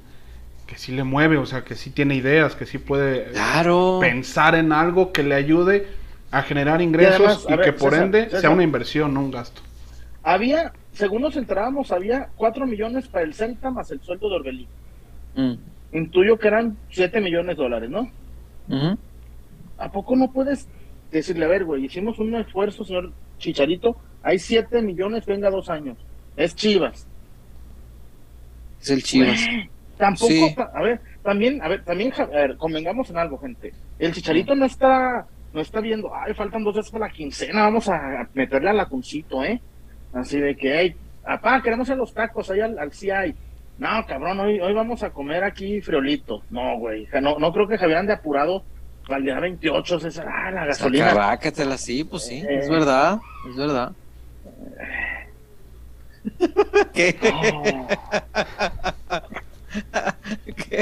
[0.65, 3.31] que sí le mueve, o sea, que sí tiene ideas, que sí puede
[3.99, 5.87] pensar en algo que le ayude
[6.31, 9.61] a generar ingresos y, que por ende sea una inversión, no un gasto.
[10.25, 14.67] Había, según nos enterábamos, había 4 millones para el Celta más el sueldo de Orbelín.
[15.35, 15.53] Mm.
[15.93, 18.09] Intuyo que eran 7 millones de dólares, ¿no?
[19.77, 20.67] ¿A poco no puedes
[21.11, 25.95] decirle, a ver, güey, hicimos un esfuerzo, señor Chicharito, hay 7 millones, venga dos años.
[26.35, 27.07] Es Chivas.
[28.81, 29.39] Es el Chivas.
[29.95, 33.73] Tampoco, a ver, también, a ver, también, a ver, convengamos en algo, gente.
[33.99, 37.87] El chicharito no está, no está viendo, ay, faltan dos veces para la quincena, vamos
[37.87, 39.61] a meterle al lacuncito, ¿eh?
[40.15, 43.35] Así de que, hey, apá, queremos hacer los tacos ahí al, al CI.
[43.77, 46.41] No, cabrón, hoy, hoy vamos a comer aquí friolito.
[46.49, 48.63] No, güey, no, no creo que Javier ande apurado
[49.09, 51.09] al día 28, César, ah, la gasolina.
[51.09, 52.71] Carrácatela, sí, pues sí, es eh.
[52.71, 53.91] verdad, es verdad.
[56.93, 57.15] ¿Qué?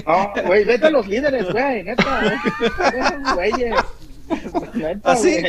[0.06, 2.40] No, güey, vete a los líderes, güey, neta,
[3.34, 3.74] güeyes.
[5.04, 5.44] Así,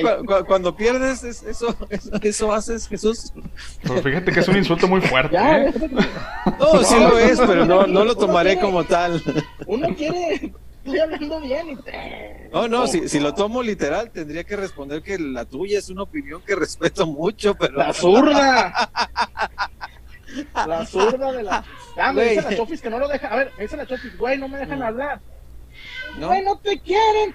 [0.47, 1.77] cuando pierdes, eso,
[2.23, 3.33] eso, haces, Jesús.
[3.83, 5.37] Pero fíjate que es un insulto muy fuerte.
[5.37, 5.73] ¿eh?
[6.59, 9.23] No, sí lo es, pero no, no lo tomaré como tal.
[9.67, 10.53] Uno quiere,
[10.85, 11.71] estoy hablando bien.
[11.71, 11.79] Y
[12.53, 16.03] No, no, si, si, lo tomo literal, tendría que responder que la tuya es una
[16.03, 17.77] opinión que respeto mucho, pero.
[17.77, 18.91] ¡La zurda!
[20.67, 21.65] La zurda de la.
[21.97, 23.29] Ah, me dicen la Chofis que no lo deja.
[23.29, 25.21] A ver, me dicen la Chofis, güey, no me dejan hablar.
[26.19, 26.29] No.
[26.29, 27.35] Güey, no te quieren.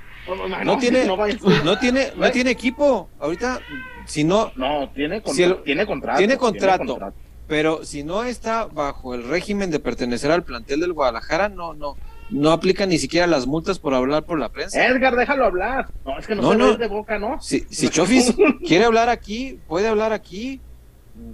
[0.63, 3.09] No, tiene, no, tiene, no tiene equipo.
[3.19, 3.59] Ahorita,
[4.05, 4.51] si no.
[4.55, 5.21] No, tiene,
[5.63, 6.17] tiene contrato.
[6.17, 7.13] Tiene contrato.
[7.47, 11.97] Pero si no está bajo el régimen de pertenecer al plantel del Guadalajara, no, no,
[12.29, 14.85] no aplica ni siquiera las multas por hablar por la prensa.
[14.85, 15.89] Edgar, déjalo hablar.
[16.05, 17.41] No, es que no, no, se de boca, ¿no?
[17.41, 18.35] Si, si Chofis
[18.67, 20.61] quiere hablar aquí, puede hablar aquí.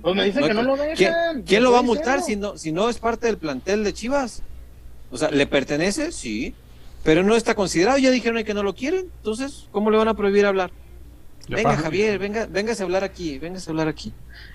[0.01, 1.43] Pues me dicen que no lo dejan.
[1.43, 4.41] ¿Quién, lo va a multar si no, si no es parte del plantel de Chivas?
[5.11, 6.11] O sea, ¿le pertenece?
[6.11, 6.55] Sí.
[7.05, 7.99] Pero no está considerado.
[7.99, 9.11] Ya dijeron que no lo quieren.
[9.17, 10.71] Entonces, ¿cómo le van a prohibir hablar?
[11.47, 14.11] Venga, Javier, venga, véngase a hablar aquí, véngase a hablar aquí.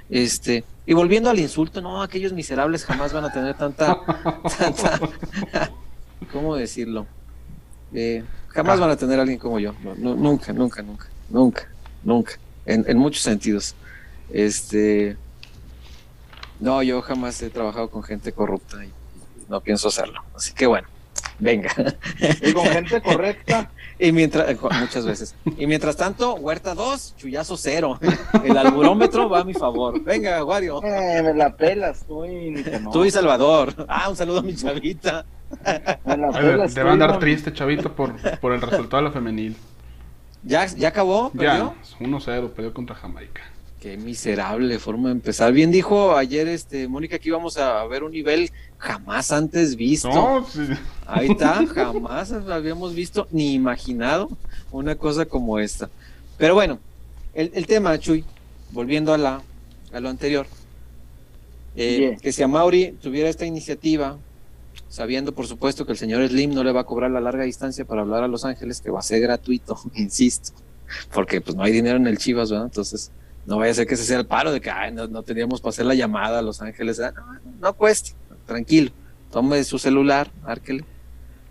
[0.09, 3.97] Este, y volviendo al insulto, no, aquellos miserables jamás van a tener tanta,
[4.59, 4.99] tanta
[6.33, 7.07] ¿cómo decirlo?
[7.95, 9.73] Eh, jamás van a tener a alguien como yo.
[9.99, 11.69] nunca, nunca, nunca, nunca,
[12.03, 12.33] nunca.
[12.67, 13.77] En, en muchos sentidos.
[14.33, 15.17] Este,
[16.59, 18.91] no, yo jamás he trabajado con gente corrupta y
[19.49, 20.25] no pienso hacerlo.
[20.35, 20.89] Así que bueno,
[21.41, 21.73] Venga.
[22.43, 23.71] Y con gente correcta.
[24.03, 25.35] Y mientras, eh, muchas veces.
[25.59, 27.99] Y mientras tanto, Huerta 2, Chuyazo 0.
[28.43, 30.03] El alburómetro va a mi favor.
[30.03, 30.83] Venga, Wario.
[30.83, 33.75] Eh, me la pelas, tú y, tú y Salvador.
[33.89, 35.27] Ah, un saludo a mi chavita.
[35.63, 39.55] Te va a andar triste, chavito, por, por el resultado de la femenil.
[40.43, 41.31] ¿Ya, ya acabó?
[41.31, 41.75] ¿Perdió?
[42.01, 43.43] Ya, 1-0, perdió contra Jamaica.
[43.81, 45.55] Qué miserable forma de empezar.
[45.55, 50.45] Bien dijo ayer este Mónica que íbamos a ver un nivel jamás antes visto.
[51.07, 54.29] Ahí está, jamás habíamos visto ni imaginado
[54.71, 55.89] una cosa como esta.
[56.37, 56.79] Pero bueno,
[57.33, 58.23] el, tema, Chuy,
[58.71, 59.43] volviendo a la
[59.95, 60.47] a lo anterior,
[61.75, 64.19] eh, que si a Mauri tuviera esta iniciativa,
[64.91, 67.87] sabiendo por supuesto que el señor Slim no le va a cobrar la larga distancia
[67.87, 70.53] para hablar a Los Ángeles, que va a ser gratuito, insisto,
[71.15, 72.67] porque pues no hay dinero en el Chivas, ¿verdad?
[72.67, 73.11] Entonces
[73.51, 75.85] no vaya a ser que ese sea el paro de que no, teníamos para hacer
[75.85, 77.01] la llamada a Los Ángeles.
[77.01, 78.13] Ah, no, no, cueste,
[78.47, 78.93] tranquilo.
[79.33, 80.85] Tome su celular, árquele.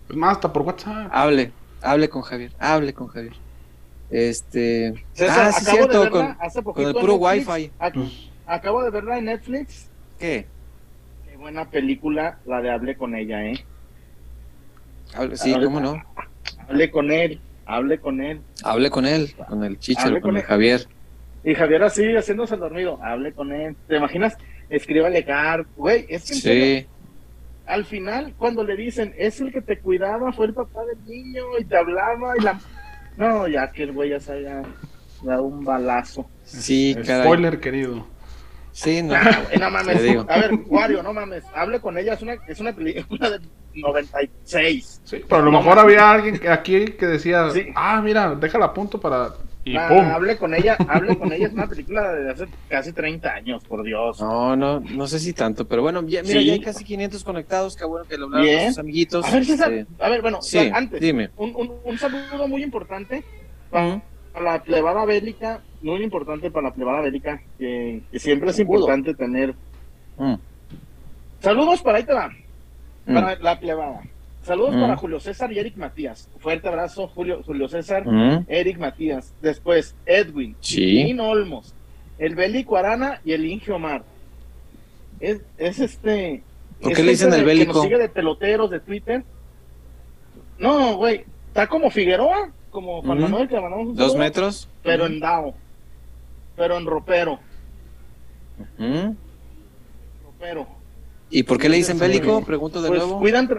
[0.08, 1.10] Pues más, hasta por WhatsApp.
[1.12, 3.34] Hable, hable con Javier, hable con Javier.
[4.10, 4.94] Este.
[5.30, 6.38] ah, sí, cierto, con,
[6.74, 7.70] con, el puro wifi.
[7.78, 9.90] Pues, acabo de verla en Netflix.
[10.18, 10.48] ¿Qué?
[11.30, 13.66] Qué buena película la de Hable con ella, ¿eh?
[15.34, 16.02] sí, cómo no.
[16.70, 18.42] Hable con él, hable con él.
[18.64, 20.88] Hable con él, con el Chicho, con, el Javier.
[21.44, 23.76] Y Javier así, haciéndose el dormido, hable con él.
[23.88, 24.38] ¿Te imaginas?
[24.70, 26.88] Escríbale car, güey, es que sí.
[27.66, 31.44] al final, cuando le dicen, es el que te cuidaba, fue el papá del niño
[31.60, 32.60] y te hablaba y la...
[33.18, 34.62] No, ya que el güey ya se haya
[35.24, 36.30] dado un balazo.
[36.44, 38.06] Sí, Spoiler, querido.
[38.72, 39.16] Sí, no.
[39.60, 39.98] no mames.
[40.28, 41.44] A ver, Wario, no mames.
[41.54, 43.40] Hable con ella, es una, es una película de
[43.76, 45.02] 96.
[45.04, 49.00] Sí, pero a lo mejor había alguien aquí que decía, ah, mira, déjala a punto
[49.00, 49.34] para
[49.66, 53.30] y ah, Hable con ella, hable con ella, es una película de hace casi 30
[53.30, 54.20] años, por Dios.
[54.22, 57.76] No, no, no sé si tanto, pero bueno, ya, mira, ya hay casi 500 conectados,
[57.76, 59.26] qué bueno que lo hablaron con sus amiguitos.
[59.26, 60.40] A ver, César, este, a ver, bueno,
[60.74, 61.30] antes, dime.
[61.36, 63.24] Un, un, saludo muy importante
[63.70, 64.02] para,
[64.42, 69.56] la plebada bélica, muy importante para la plebada bélica, que, siempre es importante tener.
[70.18, 70.36] Mm.
[71.42, 72.30] Saludos para ahí te va,
[73.06, 73.14] mm.
[73.14, 74.02] para la plebada.
[74.44, 74.98] Saludos para mm.
[74.98, 76.30] Julio César y Eric Matías.
[76.40, 78.46] Fuerte abrazo, Julio, Julio César, mm.
[78.48, 79.34] Eric Matías.
[79.42, 81.16] Después, Edwin, sí.
[81.20, 81.74] Olmos,
[82.18, 84.04] el Bélico Arana y el Inge Omar.
[85.20, 86.42] Es, es este.
[86.82, 87.74] ¿Por qué le dicen el Bélico?
[87.74, 89.24] Que nos sigue de peloteros de Twitter.
[90.58, 91.26] No, güey.
[91.48, 94.70] Está como Figueroa, como Juan Manuel que mandamos Dos metros.
[94.84, 95.54] Pero en Dao.
[96.56, 97.40] Pero en ropero.
[100.24, 100.68] Ropero.
[101.30, 102.44] ¿Y por qué le dicen bélico?
[102.44, 103.20] Pregunto de pues nuevo.
[103.20, 103.50] Cuidan,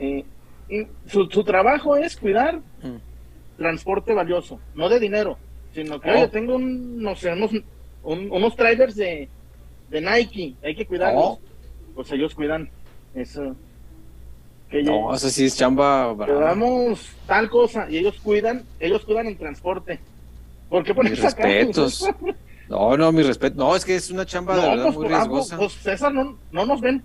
[0.00, 0.24] eh,
[1.06, 2.96] su, trabajo es cuidar mm.
[3.58, 5.36] transporte valioso, no de dinero,
[5.74, 6.28] sino que, oh.
[6.28, 7.50] tengo un, no sé, unos,
[8.02, 9.28] unos trailers de,
[9.90, 11.24] de Nike, hay que cuidarlos.
[11.24, 11.40] Oh.
[11.94, 12.70] Pues ellos cuidan
[13.14, 13.54] eso.
[14.70, 19.36] Que no, eso sí es chamba Damos tal cosa y ellos cuidan, ellos cuidan el
[19.36, 19.98] transporte.
[20.68, 22.08] ¿Por qué pones respetos?
[22.68, 23.56] no, no, mi respeto.
[23.56, 25.56] No, es que es una chamba de verdad pues, muy riesgosa.
[25.58, 27.02] Pues César, no, no nos ven,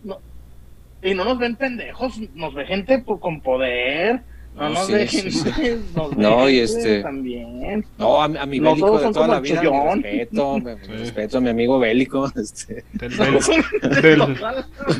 [1.01, 4.21] y no nos ven pendejos, nos ve gente con poder.
[4.55, 5.79] No, nos ve gente,
[6.15, 7.85] no, y este también.
[7.97, 12.31] No, a, mi bélico de toda la vida, respeto, respeto a mi amigo bélico.
[12.35, 12.83] Este.
[12.93, 14.37] Del,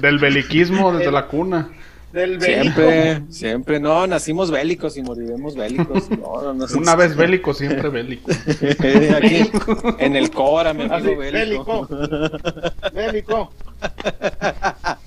[0.01, 1.69] del, beliquismo desde la cuna.
[2.15, 6.08] Del siempre, siempre, no, nacimos bélicos y moriremos bélicos.
[6.78, 8.32] Una vez bélico, siempre bélico.
[9.17, 9.51] Aquí,
[9.99, 11.88] en el Cora, mi amigo bélico.
[11.89, 12.89] Bélico.
[12.93, 13.51] bélico.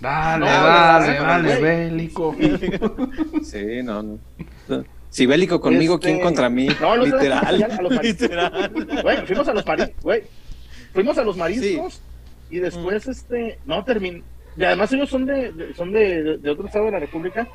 [0.02, 2.36] Dale, dale, dale, bélico.
[3.42, 4.18] Sí, no, no.
[5.08, 6.68] Si bélico conmigo, ¿quién este, contra mí?
[6.78, 7.66] No, literal.
[8.02, 8.70] literal.
[9.02, 10.24] Bueno, fuimos a los mariscos, güey.
[10.92, 12.02] Fuimos a los mariscos
[12.50, 13.10] y después, mm.
[13.10, 14.22] este, no terminó.
[14.58, 17.46] Y además ellos son de, son de, de, otro estado de la República.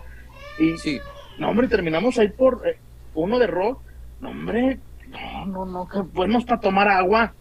[0.58, 1.00] Y, sí.
[1.38, 2.78] no, hombre, terminamos ahí por eh,
[3.14, 3.82] uno de rock.
[4.22, 7.34] No, hombre, no, no, no, que buenos para tomar agua.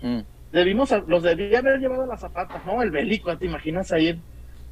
[0.00, 0.20] Mm
[0.52, 2.82] debimos, los debía haber llevado a las zapatas, ¿no?
[2.82, 4.20] El bélico, ¿te imaginas ahí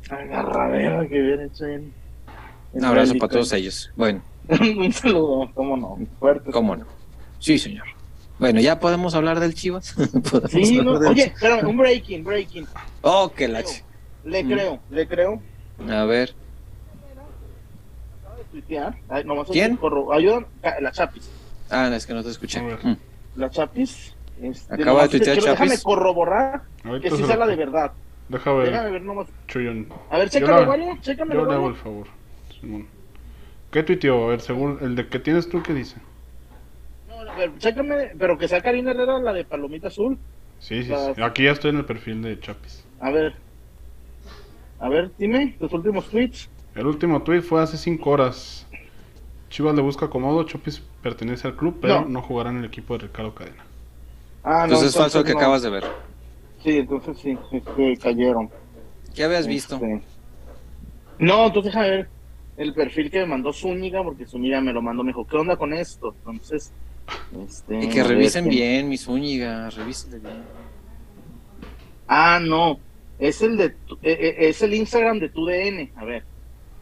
[0.09, 1.93] agarradero que hubiera hecho en,
[2.73, 3.91] Un abrazo para todos ellos.
[3.97, 4.23] Bueno.
[4.49, 6.51] un saludo, cómo no, fuerte.
[6.51, 6.87] Cómo no.
[7.39, 7.87] Sí, señor.
[8.39, 9.95] Bueno, ya podemos hablar del Chivas.
[10.49, 12.67] sí, no, oye, espérame, un breaking, breaking.
[13.03, 13.63] Oh, qué la
[14.25, 15.43] Le creo, le creo.
[15.89, 16.35] A ver.
[19.51, 19.79] ¿Quién?
[20.13, 20.47] Ayuda,
[20.81, 21.31] la Chapis.
[21.71, 22.61] Ah, es que no te escuché.
[22.61, 22.97] Mm.
[23.37, 25.61] La Chapis este, Acaba de tuitear Chapis.
[25.61, 26.63] Déjame corroborar
[27.01, 27.93] que sí sea la de verdad.
[28.29, 28.71] Deja ver.
[28.71, 29.29] Déjame ver nomás.
[30.11, 30.99] A ver, chécame, Wario.
[31.01, 32.07] Chécame, Yo le hago el favor.
[33.71, 34.25] ¿Qué tuiteó?
[34.25, 35.97] A ver, según el de que tienes tú, ¿qué dice?
[37.09, 40.19] No, a ver, chécame, pero que sea Karina Herrera, la de Palomita Azul.
[40.59, 41.23] Sí, sí, sí.
[41.23, 42.85] Aquí ya estoy en el perfil de Chapis.
[43.01, 43.35] A ver.
[44.81, 46.49] A ver, dime tus últimos tweets.
[46.75, 48.67] El último tweet fue hace 5 horas.
[49.51, 53.07] Chivas le busca acomodo, Chopis pertenece al club, pero no, jugará en el equipo de
[53.07, 53.65] Ricardo Cadena.
[54.43, 55.85] Ah, entonces es falso que acabas de ver.
[56.63, 57.37] Sí, entonces sí,
[58.01, 58.49] cayeron.
[59.15, 59.75] ¿Qué habías visto?
[59.75, 60.03] Este,
[61.19, 62.09] no, entonces a ver
[62.57, 65.57] el perfil que me mandó Zúñiga, porque Zúñiga me lo mandó, me dijo, ¿qué onda
[65.57, 66.15] con esto?
[66.19, 66.71] Entonces,
[67.45, 70.43] este, y que revisen bien, mi Zúñiga, revisen bien.
[72.07, 72.79] Ah, no,
[73.21, 76.25] es el de, e, e, es el Instagram de tu DN, a ver.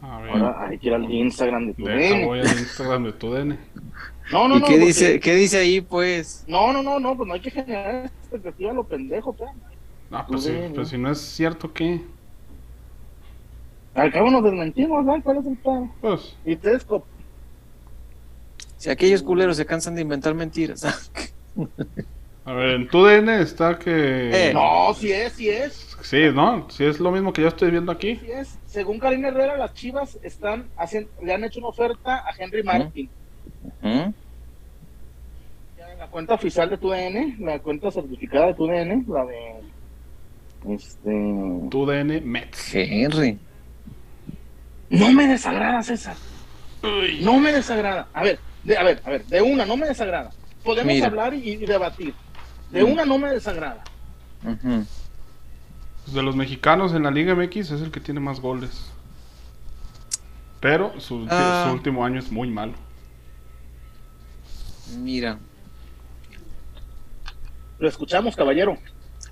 [0.01, 0.31] A ver.
[0.31, 2.25] Ahora hay que ir al Instagram de tu DN.
[2.25, 3.57] Voy al Instagram de tu DN.
[4.31, 4.65] No, no, ¿Y no.
[4.65, 6.45] Qué, dice, ¿Qué dice ahí, pues?
[6.47, 9.51] No, no, no, no, pues no hay que generar expectativa a lo pendejo, pues.
[10.09, 12.01] No, pues, sí, pues si no es cierto, ¿qué?
[13.93, 15.21] Al cabo nos desmentimos, ¿no?
[15.21, 15.91] ¿Cuál es el plan?
[15.99, 16.35] Pues.
[16.45, 17.05] Y Tesco.
[18.77, 21.11] Si aquellos culeros se cansan de inventar mentiras.
[22.45, 24.49] A ver, en tu DN está que.
[24.49, 24.53] Eh.
[24.53, 25.88] No, si es, si es.
[26.01, 26.69] Sí, ¿no?
[26.69, 28.17] Si es lo mismo que yo estoy viendo aquí.
[28.17, 28.59] Sí es.
[28.65, 33.09] Según Karim Herrera, las Chivas están haciendo, le han hecho una oferta a Henry Martin.
[33.81, 34.13] la
[36.09, 39.55] cuenta oficial de tu DN, la cuenta certificada de tu DN, la de.
[40.73, 41.11] Este.
[41.69, 42.75] Tu DN Mets.
[42.75, 43.37] Henry.
[44.89, 46.15] No me desagrada, César.
[47.21, 48.07] No me desagrada.
[48.13, 50.31] A ver, de, a ver, a ver, de una no me desagrada.
[50.63, 52.13] Podemos hablar y, debatir.
[52.71, 53.83] De una no me desagrada.
[54.41, 54.57] Pues
[56.13, 58.91] de los mexicanos en la Liga MX es el que tiene más goles.
[60.59, 61.69] Pero su, ah.
[61.71, 62.73] último año es muy malo.
[64.97, 65.37] Mira.
[67.77, 68.77] Lo escuchamos, caballero.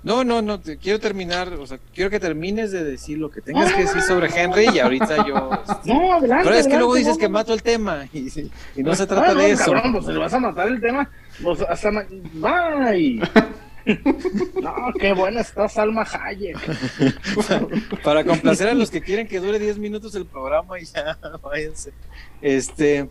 [0.02, 3.40] No, no, no, te, quiero terminar, o sea, quiero que termines de decir lo que
[3.40, 5.50] tengas que decir sobre Henry y ahorita yo...
[5.68, 6.44] Este, no, adelante.
[6.44, 8.30] Pero es que luego dices que mato el tema y,
[8.76, 9.72] no se trata de eso.
[9.72, 11.10] Cabrón, pues le vas a matar el tema,
[11.42, 11.90] pues hasta...
[12.34, 13.20] Bye.
[14.62, 16.58] No, qué buena está Salma Hayek.
[18.02, 21.92] Para complacer a los que quieren que dure 10 minutos el programa y ya, váyanse.
[22.42, 23.08] Este...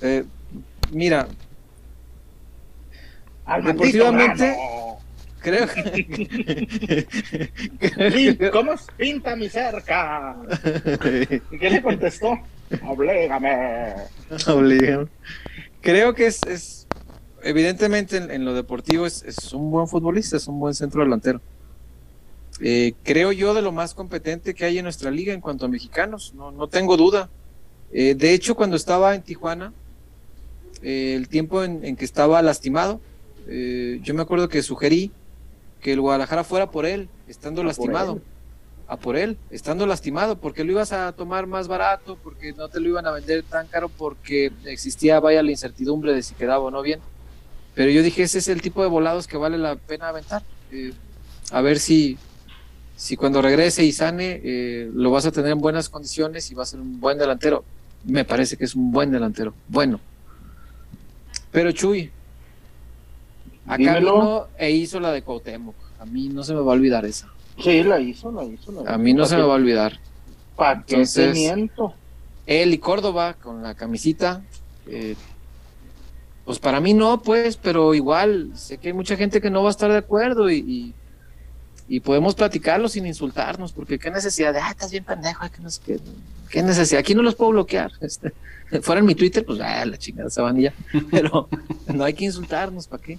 [0.00, 0.24] Eh,
[0.90, 1.28] mira,
[3.62, 4.56] deportivamente...
[5.44, 7.06] Creo que.
[8.52, 8.86] ¿Cómo es?
[8.96, 10.36] Pinta mi cerca.
[11.50, 12.40] ¿Y qué le contestó?
[12.82, 13.94] Oblégame.
[14.46, 15.06] Oblégame.
[15.82, 16.83] Creo que es, es
[17.44, 21.40] evidentemente en, lo deportivo es, es, un buen futbolista, es un buen centro delantero.
[22.60, 25.68] Eh, creo yo de lo más competente que hay en nuestra liga en cuanto a
[25.68, 27.28] mexicanos, no, no tengo duda.
[27.92, 29.72] Eh, de hecho, cuando estaba en Tijuana,
[30.82, 33.00] eh, el tiempo en, en, que estaba lastimado,
[33.46, 35.12] yo me acuerdo que sugerí
[35.82, 38.20] que el Guadalajara fuera por él, estando lastimado.
[38.86, 42.80] A por él, estando lastimado, porque lo ibas a tomar más barato, porque no te
[42.80, 46.70] lo iban a vender tan caro, porque existía, vaya, la incertidumbre de si quedaba o
[46.70, 47.00] no bien.
[47.74, 50.42] Pero yo dije, ese es el tipo de volados que vale la pena aventar.
[50.70, 50.92] Eh,
[51.50, 52.16] a ver si,
[52.96, 56.62] si cuando regrese y sane, eh, lo vas a tener en buenas condiciones y va
[56.62, 57.64] a ser un buen delantero.
[58.04, 59.54] Me parece que es un buen delantero.
[59.68, 60.00] Bueno.
[61.50, 62.10] Pero Chuy,
[63.66, 65.74] Acá vino e hizo la de Cuauhtémoc.
[65.98, 67.28] A mí no se me va a olvidar esa.
[67.58, 68.84] Sí, la hizo, la hizo.
[68.86, 69.98] A mí no se me va a olvidar.
[70.56, 71.94] ¿Para qué miento?
[72.46, 74.42] Él y Córdoba con la camisita.
[74.86, 75.16] Eh,
[76.44, 79.68] pues para mí no, pues, pero igual sé que hay mucha gente que no va
[79.68, 80.94] a estar de acuerdo y,
[82.02, 85.44] podemos platicarlo sin insultarnos, porque qué necesidad de, ah, estás bien pendejo,
[85.84, 86.00] qué,
[86.50, 87.92] qué necesidad, aquí no los puedo bloquear.
[88.00, 88.32] Este,
[88.80, 90.72] fuera en mi Twitter, pues, ah, la chingada sabanilla,
[91.10, 91.48] pero
[91.86, 93.18] no hay que insultarnos, ¿para qué?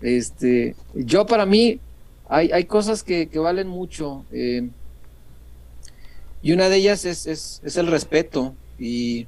[0.00, 1.80] Este, yo para mí
[2.28, 4.68] hay, hay cosas que, valen mucho eh,
[6.42, 9.26] y una de ellas es, es, el respeto y,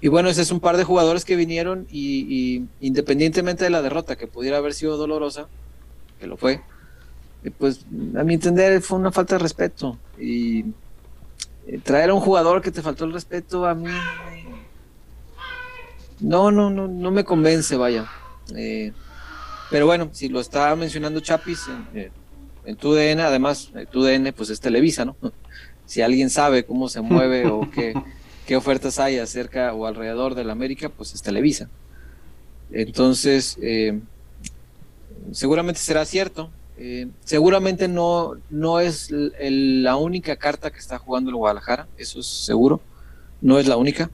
[0.00, 4.16] y, bueno, ese es un par de jugadores que vinieron y, independientemente de la derrota
[4.16, 5.48] que pudiera haber sido dolorosa,
[6.20, 6.60] que lo fue,
[7.44, 7.86] eh, pues
[8.16, 10.60] a mi entender fue una falta de respeto y
[11.66, 13.90] eh, traer a un jugador que te faltó el respeto a mí
[16.20, 18.06] no, no, no, no me convence, vaya.
[18.54, 18.92] Eh,
[19.70, 21.66] pero bueno, si lo está mencionando Chapis
[22.64, 25.16] en, tu DN, además, tu DN pues es Televisa, ¿no?
[25.86, 27.94] Si alguien sabe cómo se mueve o qué,
[28.48, 31.68] qué ofertas hay acerca o alrededor de la América, pues es Televisa.
[32.72, 34.00] Entonces, eh,
[35.32, 36.50] seguramente será cierto.
[36.78, 42.26] Eh, seguramente no, no es la única carta que está jugando el Guadalajara, eso es
[42.26, 42.80] seguro.
[43.42, 44.10] No es la única.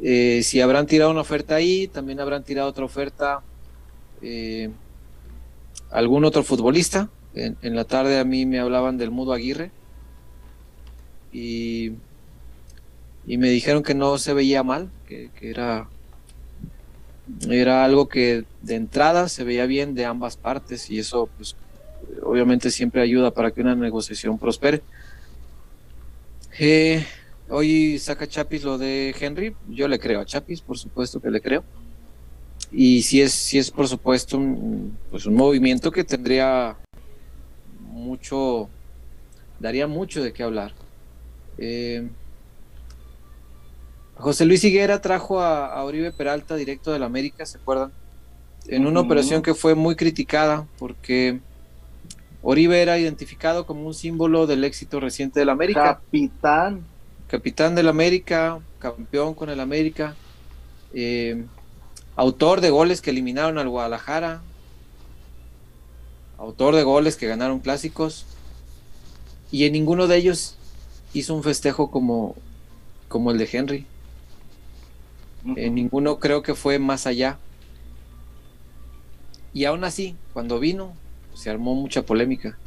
[0.00, 3.42] si habrán tirado una oferta ahí, también habrán tirado otra oferta
[4.22, 4.70] eh,
[5.90, 7.10] algún otro futbolista.
[7.34, 9.72] En, la tarde a mí me hablaban del Mudo Aguirre
[11.32, 11.94] y,
[13.26, 15.88] y me dijeron que no se veía mal, que, era,
[17.48, 21.56] era algo que de entrada se veía bien de ambas partes y eso pues
[22.22, 24.82] obviamente siempre ayuda para que una negociación prospere.
[26.58, 27.04] Eh,
[27.48, 31.40] hoy saca Chapis lo de Henry, yo le creo a Chapis, por supuesto que le
[31.40, 31.64] creo.
[32.70, 36.76] Y si es, si es por supuesto un, pues un movimiento que tendría
[37.80, 38.68] mucho,
[39.60, 40.72] daría mucho de qué hablar.
[41.56, 42.08] Eh,
[44.16, 47.92] José Luis Higuera trajo a, Oribe Peralta directo del América, ¿se acuerdan?
[48.66, 51.40] En una operación que fue muy criticada porque
[52.42, 56.00] Oribe era identificado como un símbolo del éxito reciente del América.
[56.02, 56.84] Capitán.
[57.26, 60.14] Capitán del América, campeón con el América,
[60.92, 61.44] eh,
[62.16, 64.40] autor de goles que eliminaron al Guadalajara,
[66.38, 68.26] autor de goles que ganaron clásicos,
[69.50, 70.56] y en ninguno de ellos
[71.12, 72.36] hizo un festejo como,
[73.08, 73.86] como el de Henry.
[75.56, 77.38] En ninguno creo que fue más allá.
[79.52, 80.94] Y aún así, cuando vino,
[81.34, 82.58] se armó mucha polémica.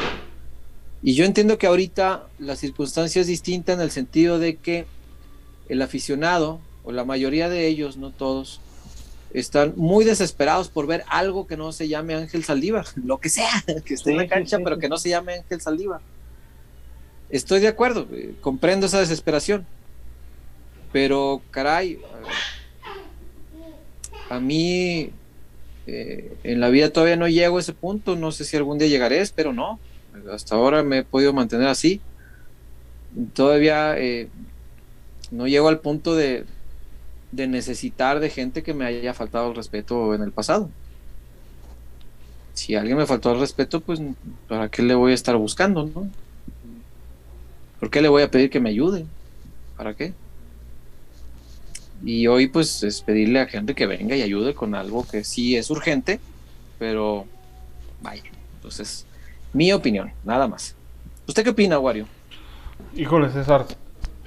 [1.02, 4.86] Y yo entiendo que ahorita la circunstancia es distinta en el sentido de que
[5.70, 8.62] el aficionado, o la mayoría de ellos, no todos,
[9.34, 13.64] están muy desesperados por ver algo que no se llame Ángel Saldívar, lo que sea,
[13.86, 16.02] que esté en la cancha, pero que no se llame Ángel Saldívar.
[17.30, 19.66] Estoy de acuerdo, eh, comprendo esa desesperación,
[20.94, 22.00] pero caray,
[24.30, 25.10] a mí
[25.88, 28.88] eh, en la vida todavía no llego a ese punto, no sé si algún día
[28.88, 29.80] llegaré, pero no.
[30.32, 32.02] Hasta ahora me he podido mantener así.
[33.34, 34.30] Todavía eh,
[35.32, 36.46] no llego al punto de,
[37.32, 40.70] de necesitar de gente que me haya faltado el respeto en el pasado.
[42.54, 44.02] Si alguien me faltó el respeto, pues
[44.48, 45.86] ¿para qué le voy a estar buscando?
[45.86, 46.10] ¿no?
[47.80, 49.06] ¿Por qué le voy a pedir que me ayude?
[49.78, 50.14] ¿Para qué?
[52.04, 55.56] Y hoy pues es pedirle a gente que venga y ayude con algo que sí
[55.56, 56.20] es urgente,
[56.78, 57.26] pero
[58.02, 58.24] vaya,
[58.56, 59.06] entonces
[59.54, 60.76] mi opinión, nada más.
[61.28, 62.08] ¿Usted qué opina, Wario?
[62.96, 63.66] Híjole, César,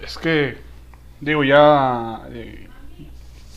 [0.03, 0.57] es que
[1.21, 2.69] digo ya eh,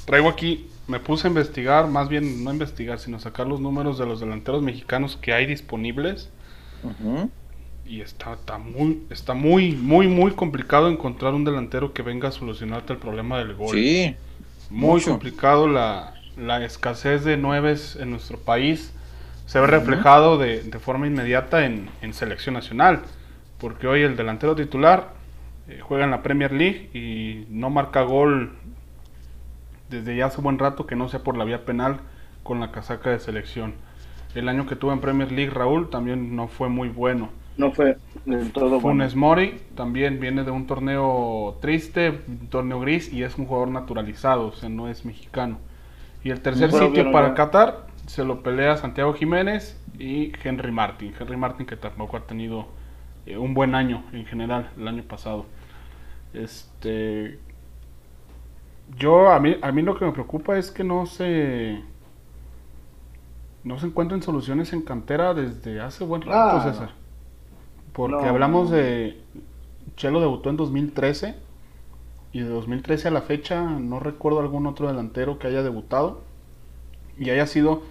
[0.06, 4.06] traigo aquí, me puse a investigar, más bien no investigar, sino sacar los números de
[4.06, 6.30] los delanteros mexicanos que hay disponibles
[7.86, 12.32] y está, está, muy, está muy, muy, muy complicado encontrar un delantero que venga a
[12.32, 13.76] solucionarte el problema del gol.
[13.76, 14.16] Sí.
[14.70, 18.94] Muy complicado la, la, escasez de nueves en nuestro país.
[19.46, 23.02] Se ve reflejado de, de forma inmediata en, en, selección nacional.
[23.60, 25.14] Porque hoy el delantero titular
[25.68, 28.54] eh, juega en la Premier League y no marca gol
[29.90, 32.00] desde ya hace buen rato que no sea por la vía penal
[32.42, 33.76] con la casaca de selección.
[34.34, 37.98] El año que tuvo en Premier League Raúl también no fue muy bueno no fue
[38.26, 43.38] del todo Funes Mori también viene de un torneo triste, un torneo gris y es
[43.38, 45.58] un jugador naturalizado, o sea, no es mexicano.
[46.24, 51.14] Y el tercer sitio para Qatar se lo pelea Santiago Jiménez y Henry Martin.
[51.20, 52.68] Henry Martin que tampoco ha tenido
[53.26, 55.46] eh, un buen año en general el año pasado.
[56.34, 57.40] Este
[58.98, 61.82] yo a mí a mí lo que me preocupa es que no se
[63.64, 66.64] no se encuentren soluciones en cantera desde hace buen rato, ah.
[66.64, 67.03] César.
[67.94, 69.22] Porque hablamos de.
[69.96, 71.36] Chelo debutó en 2013.
[72.32, 76.22] Y de 2013 a la fecha no recuerdo algún otro delantero que haya debutado.
[77.18, 77.84] Y haya sido.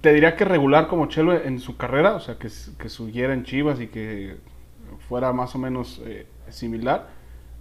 [0.00, 2.14] Te diría que regular como Chelo en su carrera.
[2.14, 4.36] O sea, que, que subiera en Chivas y que
[5.08, 7.08] fuera más o menos eh, similar.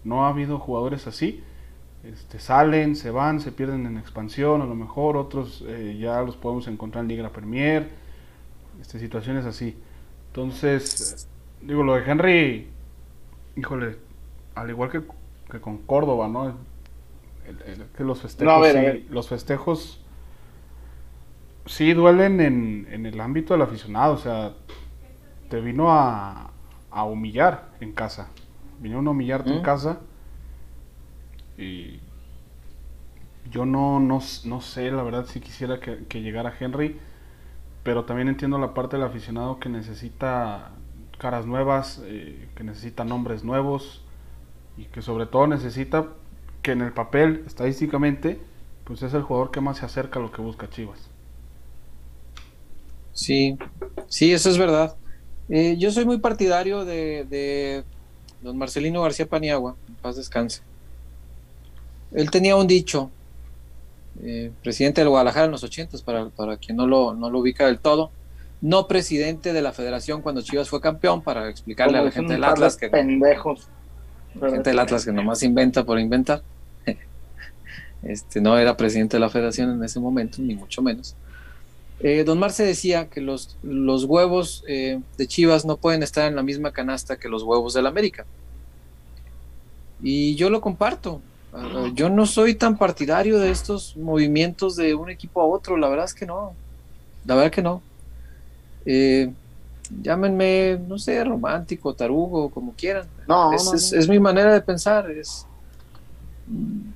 [0.04, 1.44] No ha habido jugadores así.
[2.04, 6.38] Este, salen, se van, se pierden en expansión, a lo mejor otros eh, ya los
[6.38, 7.90] podemos encontrar en Liga Premier,
[8.80, 9.78] este, situaciones así.
[10.38, 11.28] Entonces,
[11.64, 12.68] digo, lo de Henry,
[13.56, 13.98] híjole,
[14.54, 15.02] al igual que,
[15.60, 16.56] con Córdoba, ¿no?
[17.98, 18.68] que los festejos,
[19.10, 20.00] los festejos
[21.66, 24.54] sí duelen en, en, el ámbito del aficionado, o sea,
[25.50, 26.52] te vino a,
[26.92, 28.30] a humillar en casa,
[28.80, 30.02] vino a humillarte en casa
[31.58, 32.00] y
[33.50, 37.00] yo no, no, no sé, la verdad, si quisiera que, que llegara Henry
[37.88, 40.72] pero también entiendo la parte del aficionado que necesita
[41.18, 44.02] caras nuevas, eh, que necesita nombres nuevos
[44.76, 46.10] y que sobre todo necesita
[46.62, 48.42] que en el papel, estadísticamente,
[48.84, 51.00] pues es el jugador que más se acerca a lo que busca Chivas.
[53.14, 53.58] Sí,
[54.10, 54.98] sí, eso es verdad.
[55.48, 57.86] Eh, yo soy muy partidario de, de,
[58.42, 60.62] don Marcelino García Paniagua, en paz descanse.
[62.12, 63.12] Él tenía un dicho
[64.24, 67.66] eh, presidente del Guadalajara en los 80, para, para quien no lo, no lo ubica
[67.66, 68.12] del todo,
[68.62, 72.44] no presidente de la federación cuando Chivas fue campeón, para explicarle a la gente del
[72.44, 72.90] Atlas que...
[72.90, 73.68] Pendejos.
[74.40, 76.42] gente del Atlas que nomás inventa por inventar.
[78.04, 81.16] Este, no era presidente de la federación en ese momento, ni mucho menos.
[82.00, 86.36] Eh, don Marce decía que los, los huevos eh, de Chivas no pueden estar en
[86.36, 88.26] la misma canasta que los huevos del América.
[90.02, 91.22] Y yo lo comparto.
[91.54, 95.90] Ah, yo no soy tan partidario de estos movimientos de un equipo a otro, la
[95.90, 96.54] verdad es que no.
[97.26, 97.82] La verdad que no.
[98.86, 99.32] Eh,
[100.02, 103.08] llámenme, no sé, romántico, tarugo, como quieran.
[103.28, 105.10] No, es, es, mi manera de pensar.
[105.12, 105.46] Es,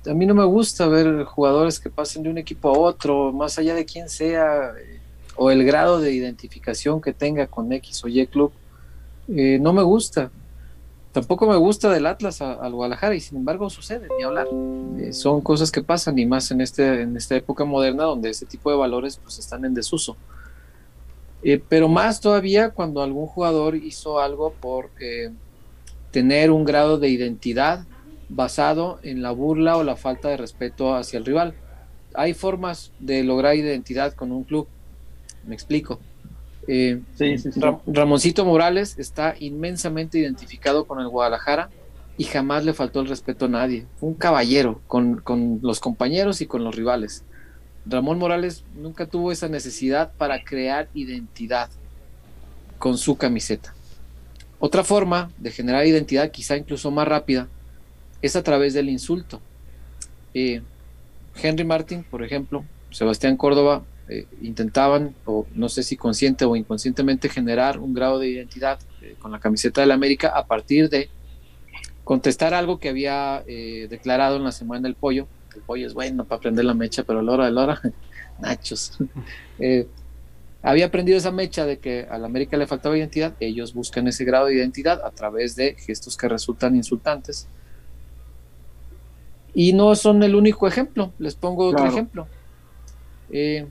[0.06, 3.58] a mí no me gusta ver jugadores que pasen de un equipo a otro, más
[3.58, 4.72] allá de quién sea,
[5.36, 8.52] o el grado de identificación que tenga con X o Y club.
[9.28, 10.30] Eh, no me gusta.
[11.12, 14.48] Tampoco me gusta del Atlas al Guadalajara y sin embargo sucede, ni hablar.
[14.98, 18.46] Eh, son cosas que pasan y más en, este, en esta época moderna donde ese
[18.46, 20.16] tipo de valores pues están en desuso.
[21.42, 24.90] Eh, pero más todavía cuando algún jugador hizo algo por
[26.10, 27.84] tener un grado de identidad
[28.30, 31.54] basado en la burla o la falta de respeto hacia el rival.
[32.14, 34.66] Hay formas de lograr identidad con un club,
[35.46, 36.00] me explico.
[36.68, 37.00] Eh,
[37.86, 41.70] Ramoncito Morales está inmensamente identificado con el Guadalajara
[42.16, 43.86] y jamás le faltó el respeto a nadie.
[43.96, 47.24] Fue un caballero con, con, los compañeros y con los rivales.
[47.84, 51.68] Ramón Morales nunca tuvo esa necesidad para crear identidad
[52.78, 53.74] con su camiseta.
[54.60, 57.48] Otra forma de generar identidad, quizá incluso más rápida,
[58.20, 59.40] es a través del insulto.
[60.34, 60.62] Eh,
[61.34, 63.82] Henry Martin, por ejemplo, Sebastián Córdoba,
[64.20, 69.16] eh, intentaban, o no sé si consciente o inconscientemente, generar un grado de identidad eh,
[69.18, 71.08] con la camiseta de la América a partir de
[72.04, 75.28] contestar algo que había declarado en la semana del pollo.
[75.54, 77.80] El pollo es bueno para prender la mecha, pero a la hora de la hora,
[78.40, 78.98] nachos.
[80.62, 84.24] había aprendido esa mecha de que a la América le faltaba identidad, ellos buscan ese
[84.24, 87.46] grado de identidad a través de gestos que resultan insultantes
[89.54, 92.26] y no son el único ejemplo, les pongo otro ejemplo.
[93.30, 93.66] Eh,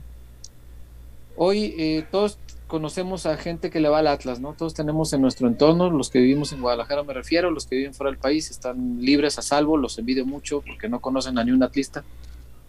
[1.36, 4.54] hoy eh, todos conocemos a gente que le va al Atlas, ¿no?
[4.54, 7.94] Todos tenemos en nuestro entorno, los que vivimos en Guadalajara me refiero, los que viven
[7.94, 11.50] fuera del país están libres a salvo, los envidio mucho porque no conocen a ni
[11.50, 12.02] un atlista.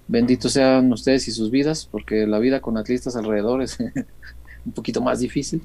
[0.07, 3.79] Benditos sean ustedes y sus vidas, porque la vida con atlistas alrededor es
[4.65, 5.61] un poquito más difícil.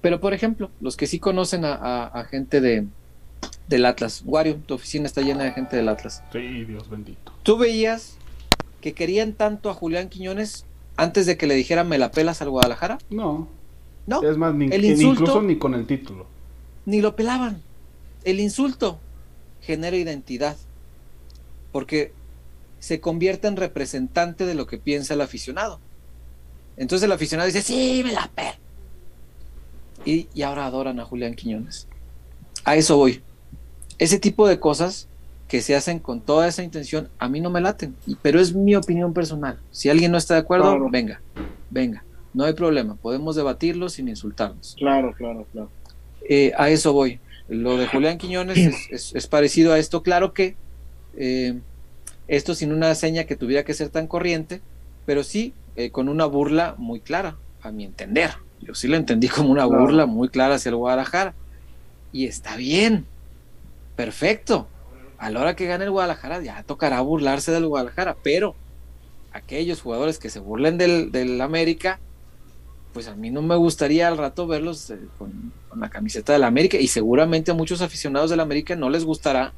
[0.00, 2.86] Pero, por ejemplo, los que sí conocen a gente de,
[3.68, 4.22] del Atlas.
[4.24, 6.22] Wario, tu oficina está llena de gente del Atlas.
[6.32, 7.32] Sí, Dios bendito.
[7.42, 8.16] ¿Tú veías
[8.80, 10.66] que querían tanto a Julián Quiñones
[10.96, 12.98] antes de que le dijeran me la pelas al Guadalajara?
[13.10, 13.48] No.
[14.06, 14.22] No.
[14.22, 16.26] Es más, ni, el incluso ni con el título.
[16.84, 17.62] Ni lo pelaban.
[18.24, 19.00] El insulto
[19.60, 20.56] genera identidad.
[21.72, 22.12] Porque
[22.78, 25.80] se convierte en representante de lo que piensa el aficionado.
[26.76, 28.58] Entonces el aficionado dice, sí, me la pela.
[30.04, 31.88] Y, y ahora adoran a Julián Quiñones.
[32.64, 33.22] A eso voy.
[33.98, 35.08] Ese tipo de cosas
[35.48, 38.74] que se hacen con toda esa intención, a mí no me laten, pero es mi
[38.74, 39.58] opinión personal.
[39.70, 41.20] Si alguien no está de acuerdo, venga,
[41.70, 44.74] venga, no hay problema, podemos debatirlo sin insultarnos.
[44.78, 45.70] Claro, claro, claro.
[46.28, 47.20] Eh, a eso voy.
[47.48, 50.56] Lo de Julián Quiñones es, parecido a esto, claro que
[51.16, 51.58] eh,
[52.26, 54.62] esto sin una seña que tuviera que ser tan corriente,
[55.04, 58.30] pero sí eh, con una burla muy clara, a mi entender.
[58.60, 61.34] Yo sí lo entendí como una burla muy clara hacia el Guadalajara.
[62.12, 63.06] Y está bien,
[63.96, 64.68] perfecto.
[65.18, 68.54] A la hora que gane el Guadalajara ya tocará burlarse del Guadalajara, pero
[69.32, 71.98] aquellos jugadores que se burlen del, América,
[72.92, 76.78] pues a mí no me gustaría al rato verlos eh, con, la camiseta del América
[76.78, 79.52] y seguramente a muchos aficionados del América no les gustará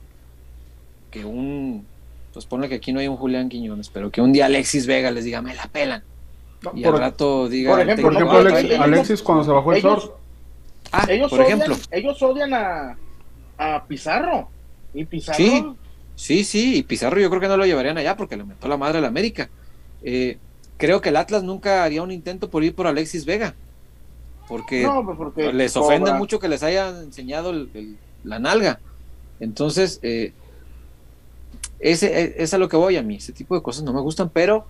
[1.10, 1.84] que un,
[2.32, 5.10] pues pone que aquí no hay un Julián Quiñones, pero que un día Alexis Vega
[5.10, 6.02] les diga, me la pelan.
[6.74, 7.72] y al rato diga...
[7.72, 7.80] Por
[8.14, 8.30] ejemplo,
[8.80, 10.10] Alexis, cuando se bajó el ellos,
[10.92, 11.76] Ah, ellos por ejemplo.
[11.90, 12.96] Ellos odian a,
[13.58, 14.48] a Pizarro.
[14.96, 15.36] Y Pizarro.
[15.36, 15.64] Sí,
[16.14, 18.78] sí, sí, y Pizarro yo creo que no lo llevarían allá porque le metió la
[18.78, 19.50] madre a la América.
[20.02, 20.38] Eh,
[20.78, 23.54] creo que el Atlas nunca haría un intento por ir por Alexis Vega.
[24.48, 24.88] Porque,
[25.34, 27.52] pues les ofende mucho que les haya enseñado
[28.24, 28.80] la nalga.
[29.38, 30.32] Entonces, eh,
[31.78, 33.16] ese, e, es a lo que voy a mí.
[33.16, 34.64] Ese tipo de cosas no me gustan, pero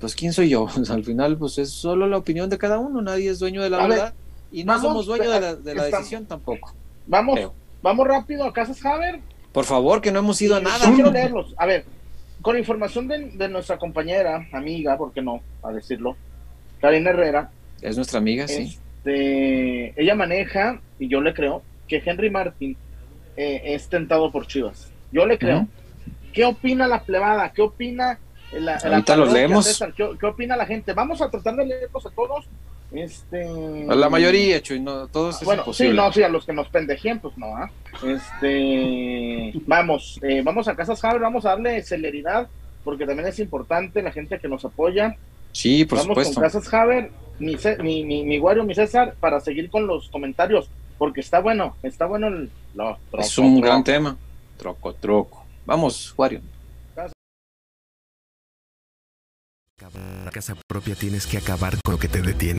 [0.00, 0.66] pues quién soy yo.
[0.90, 3.00] al final, pues es solo la opinión de cada uno.
[3.02, 4.14] Nadie es dueño de la verdad.
[4.50, 6.72] y no somos dueños de la, de la decisión tampoco.
[7.06, 7.38] Vamos,
[7.82, 9.20] Vamos rápido a Casas Haber.
[9.56, 10.92] Por favor, que no hemos ido a nada.
[10.94, 11.54] quiero leerlos.
[11.56, 11.86] A ver,
[12.42, 15.40] con información de, nuestra compañera, amiga, ¿por qué no?
[15.62, 16.14] A decirlo.
[16.78, 17.50] Karina Herrera.
[17.80, 18.78] Es nuestra amiga, sí.
[18.98, 22.76] Este, ella maneja, y yo le creo, que Henry Martin
[23.38, 24.90] eh, es tentado por Chivas.
[25.10, 25.66] Yo le creo.
[26.34, 27.50] ¿Qué opina la plebada?
[27.50, 28.18] ¿Qué opina
[28.52, 29.82] la, Ahorita los leemos.
[29.96, 30.92] ¿Qué, opina la gente?
[30.92, 32.44] Vamos a tratar de leerlos a todos
[32.92, 33.44] este.
[33.86, 37.36] la mayoría, Chuy, no, todos Bueno, sí, no, sí, a los que nos pendejen, pues
[37.36, 37.70] no, ¿ah?
[38.04, 39.52] Este.
[39.66, 42.48] vamos, eh, vamos a Casas Javier, vamos a darle celeridad,
[42.84, 45.16] porque también es importante la gente que nos apoya.
[45.52, 46.34] Sí, por Vamos supuesto.
[46.34, 50.68] con Casas Haber, mi, mi, mi, mi Wario, mi César, para seguir con los comentarios,
[50.98, 52.50] porque está bueno, está bueno el...
[53.18, 54.16] es un gran tema.
[54.58, 55.44] Troco, troco.
[55.64, 56.40] Vamos, Wario.
[60.24, 62.58] La casa propia tienes que acabar con lo que te detiene.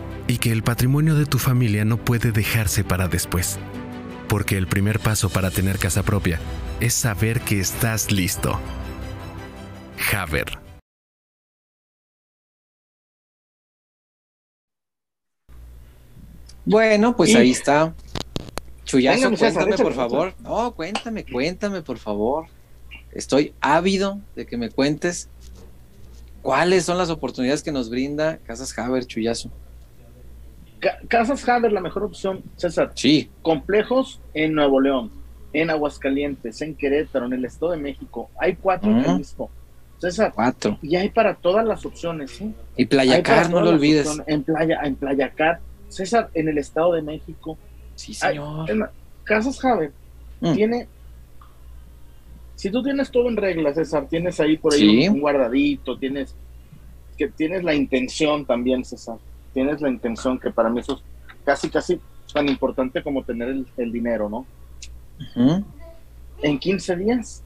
[0.31, 3.59] y que el patrimonio de tu familia no puede dejarse para después.
[4.29, 6.39] Porque el primer paso para tener casa propia
[6.79, 8.57] es saber que estás listo.
[10.15, 10.57] Haber.
[16.63, 17.93] Bueno, pues ahí está.
[18.85, 20.33] Chuyazo, cuéntame por favor.
[20.39, 22.45] No, cuéntame, cuéntame por favor.
[23.11, 25.27] Estoy ávido de que me cuentes
[26.41, 29.51] cuáles son las oportunidades que nos brinda Casas Haber, Chuyazo.
[31.07, 32.91] Casas Haber, la mejor opción, César.
[32.95, 33.29] Sí.
[33.41, 35.11] Complejos en Nuevo León,
[35.53, 38.29] en Aguascalientes, en Querétaro, en el Estado de México.
[38.39, 39.51] Hay cuatro en Jalisco.
[39.99, 40.31] César.
[40.33, 40.79] Cuatro.
[40.81, 42.31] Y hay para todas las opciones.
[42.31, 42.53] ¿sí?
[42.75, 44.21] Y Playacar, no lo olvides.
[44.25, 45.59] En Playa, en Playacar.
[45.87, 47.57] César, en el Estado de México.
[47.95, 48.69] Sí, señor.
[48.69, 48.79] Hay,
[49.23, 49.91] Casas Haber
[50.39, 50.53] mm.
[50.53, 50.87] tiene.
[52.55, 55.07] Si tú tienes todo en regla, César, tienes ahí por ahí ¿Sí?
[55.07, 56.35] un, un guardadito, tienes
[57.17, 59.17] que tienes la intención también, César
[59.53, 61.01] tienes la intención, que para mí eso es
[61.43, 61.99] casi, casi
[62.33, 64.45] tan importante como tener el, el dinero, ¿no?
[66.41, 67.43] En 15 días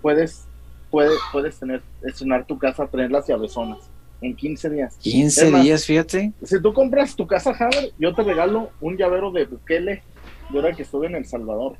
[0.00, 0.44] puedes,
[0.90, 3.78] puedes, puedes tener, estrenar tu casa, tener las llavezonas.
[4.20, 4.96] En 15 días.
[4.98, 6.32] 15 más, días, fíjate.
[6.44, 10.02] Si tú compras tu casa Haber, yo te regalo un llavero de Bukele
[10.50, 11.76] de ahora que estuve en El Salvador.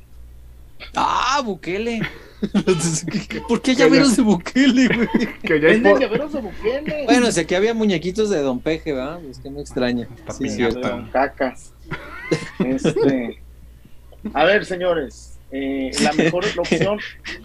[0.95, 2.01] Ah, Bukele.
[3.49, 5.09] ¿Por qué llaveros de Bukele, güey?
[5.43, 6.01] Que ya hay por...
[6.01, 7.05] llaveros de Bukele.
[7.05, 9.25] Bueno, si aquí había muñequitos de Don Peje, ¿verdad?
[9.25, 10.09] Es que me extraña.
[10.37, 10.81] Sí, cierto.
[10.81, 11.73] De Don Cacas.
[12.59, 13.41] Este...
[14.35, 16.99] A ver, señores, eh, la mejor opción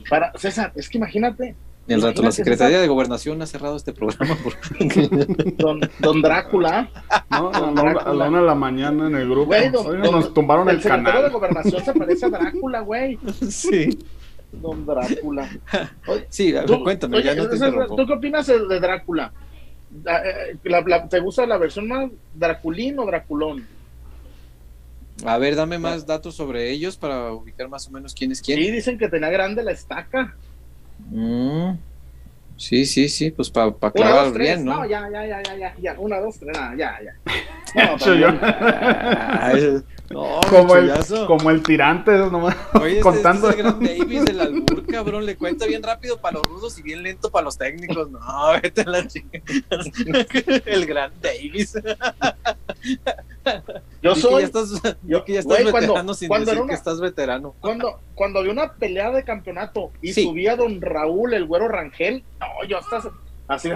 [0.10, 1.56] para César, es que imagínate.
[1.88, 4.38] El rato, la Secretaría de Gobernación ha cerrado este programa.
[4.44, 5.08] Porque...
[5.58, 6.90] Don, don Drácula.
[7.30, 8.02] No, don Drácula.
[8.02, 9.48] a la una de la mañana en el grupo.
[9.48, 11.18] Güey, don, Hoy nos tumbaron el, el canal.
[11.18, 13.18] El de Gobernación se parece a Drácula, güey.
[13.50, 13.98] Sí.
[14.52, 15.50] Don Drácula.
[16.08, 19.32] Oye, sí, a ver, tú, cuéntame, oye, ya no te ¿Tú qué opinas de Drácula?
[20.04, 20.22] La,
[20.64, 23.66] la, ¿Te gusta la versión más Draculín o Draculón?
[25.26, 28.60] A ver, dame más datos sobre ellos para ubicar más o menos quién es quién.
[28.60, 30.36] Sí, dicen que tenía grande la estaca.
[31.10, 31.78] Mm.
[32.58, 34.78] Sí, sí, sí, pues para pa clavar bien, ¿no?
[34.78, 35.96] No, ya, ya, ya, ya, ya, ya.
[36.00, 37.14] Una, dos, tres, nada, ya, ya.
[37.76, 38.40] No, también...
[40.10, 40.92] no, como, el,
[41.28, 43.50] como el tirante, nomás Oye, contando.
[43.50, 46.80] Este es el gran Davis del albur, cabrón, le cuenta bien rápido para los rudos
[46.80, 48.10] y bien lento para los técnicos.
[48.10, 48.20] No,
[48.62, 49.44] vete a la chingada.
[50.66, 51.74] el gran Davis.
[54.02, 54.34] Yo y soy.
[54.36, 56.76] Que ya estás, yo, que ya estás wey, veterano cuando, sin cuando decir una, que
[56.76, 57.56] estás veterano.
[57.60, 60.24] Cuando, cuando había una pelea de campeonato y sí.
[60.24, 63.12] subía don Raúl, el güero Rangel, no, yo hasta
[63.48, 63.70] así.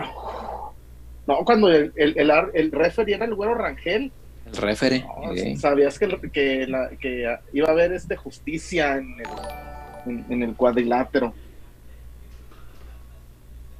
[1.28, 4.12] No, cuando el, el, el, el referee era el güero Rangel.
[4.54, 5.02] El.
[5.02, 5.58] No, okay.
[5.58, 10.56] Sabías que, que, la, que, iba a haber este justicia en el, en, en el
[10.56, 11.34] cuadrilátero.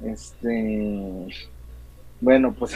[0.04, 1.26] Este.
[2.20, 2.74] Bueno, pues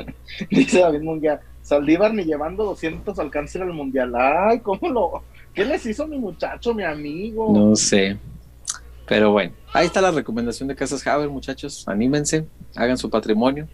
[0.50, 1.40] dice David Munguía.
[1.62, 4.12] Saldívar ni llevando 200 al cáncer al mundial.
[4.16, 5.22] Ay, ¿cómo lo.?
[5.54, 7.52] ¿Qué les hizo mi muchacho, mi amigo?
[7.52, 8.18] No sé.
[9.06, 11.86] Pero bueno, ahí está la recomendación de Casas Haber, muchachos.
[11.86, 13.68] Anímense, hagan su patrimonio.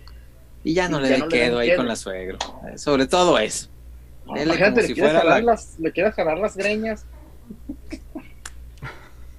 [0.63, 2.39] Y ya no y le no quedo le ahí con la suegro.
[2.77, 3.69] Sobre todo eso.
[4.27, 5.41] No, imagínate, si le, quieres la...
[5.41, 7.07] las, le quieres jalar las greñas.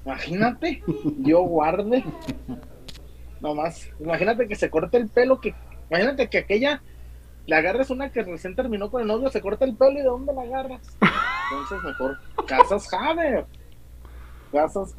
[0.06, 0.84] Imagínate,
[1.20, 2.04] yo guarde.
[3.40, 5.54] Nomás, imagínate que se corte el pelo, que
[5.90, 6.82] imagínate que aquella
[7.46, 10.04] le agarras una que recién terminó con el novio, se corta el pelo y de
[10.04, 10.82] dónde la agarras.
[11.52, 13.46] Entonces mejor Casas Haber.
[14.52, 14.94] Casas.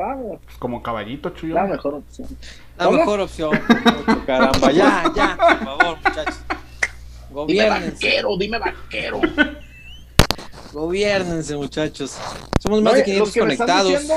[0.59, 1.55] Como caballito, chuyo.
[1.55, 2.28] La mejor opción.
[2.78, 2.98] La ¿Cómo?
[2.98, 3.50] mejor opción.
[4.26, 6.40] Caramba, ya, ya, por favor, muchachos.
[7.46, 9.20] Dime vaquero, dime vaquero.
[10.72, 12.18] Gobiernense, muchachos.
[12.59, 13.90] Somos más no, de 500 conectados.
[13.90, 14.14] Diciendo,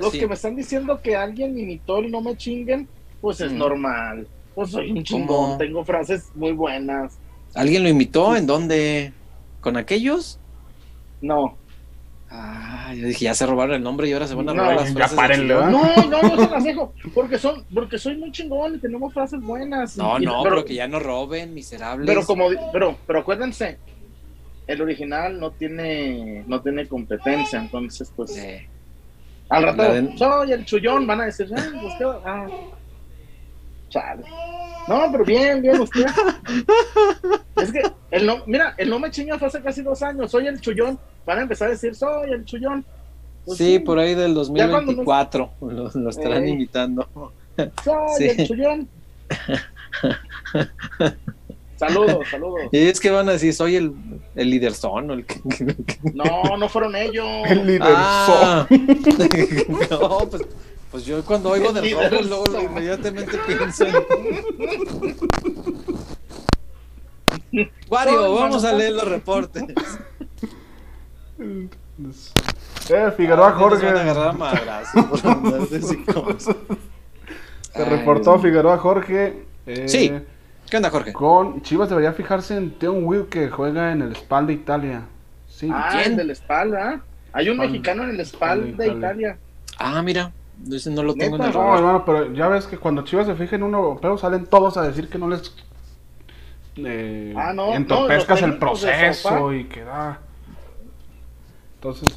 [0.00, 0.18] los sí.
[0.18, 2.88] que me están diciendo que alguien imitó el no me chinguen,
[3.20, 3.58] pues es mm.
[3.58, 4.26] normal.
[4.54, 5.58] Pues soy un chingón, ¿Cómo?
[5.58, 7.18] tengo frases muy buenas.
[7.54, 8.36] ¿Alguien lo imitó?
[8.36, 9.12] ¿En dónde?
[9.60, 10.38] ¿Con aquellos?
[11.20, 11.56] No.
[12.34, 14.94] Ah, yo dije, ya se robaron el nombre y ahora se van a robar las
[14.94, 18.78] ya párenle, No, no, no se las dejo, porque son, porque soy muy chingón y
[18.78, 19.98] tenemos frases buenas.
[19.98, 22.06] No, no, pero, que ya no roben, miserables.
[22.06, 23.76] Pero como, pero, pero acuérdense,
[24.66, 28.34] el original no tiene, no tiene competencia, entonces pues.
[29.50, 29.82] Al rato,
[30.16, 32.46] soy el chullón, van a decir, ah, pues qué, ah.
[33.90, 34.24] Chale.
[34.88, 36.06] No, pero bien, bien usted.
[37.56, 40.46] es que el no, mira, el no me chinga fue hace casi dos años, soy
[40.46, 42.84] el chullón van a empezar a decir, soy el chullón.
[43.44, 47.08] Pues sí, por ahí del 2024 lo, estarán invitando.
[47.84, 48.88] Soy el chullón.
[51.76, 52.60] saludos, saludos.
[52.70, 53.92] Y es que van a decir, soy el,
[54.34, 55.10] el líder son.
[55.10, 55.40] el que...
[56.14, 57.26] No, no fueron ellos.
[57.48, 58.66] El líder ah.
[59.90, 60.42] no, pues,
[60.90, 63.94] pues, yo cuando oigo de rojo, luego inmediatamente pienso en...
[67.88, 69.64] Wario, vamos a leer los reportes.
[72.90, 73.88] Eh, Figueroa ah, Jorge.
[77.74, 79.44] Se reportó Figueroa Jorge.
[79.66, 80.12] Eh, sí.
[80.68, 81.12] ¿Qué onda, Jorge?
[81.12, 85.02] Con Chivas debería fijarse en Teon Will que juega en el Spal de Italia.
[85.48, 85.70] Sí.
[85.72, 86.16] Ah, ¿Quién?
[86.16, 87.00] del Spal, ¿ah?
[87.32, 89.38] Hay un mexicano en el Spal de Italia.
[89.78, 90.32] Ah, mira.
[90.58, 93.56] no lo tengo en el No, hermano, pero ya ves que cuando Chivas se fija
[93.56, 95.54] en uno pero salen todos a decir que no les
[96.76, 100.20] eh, ah, no, entorpezcas el proceso y que da.
[101.82, 102.14] Entonces,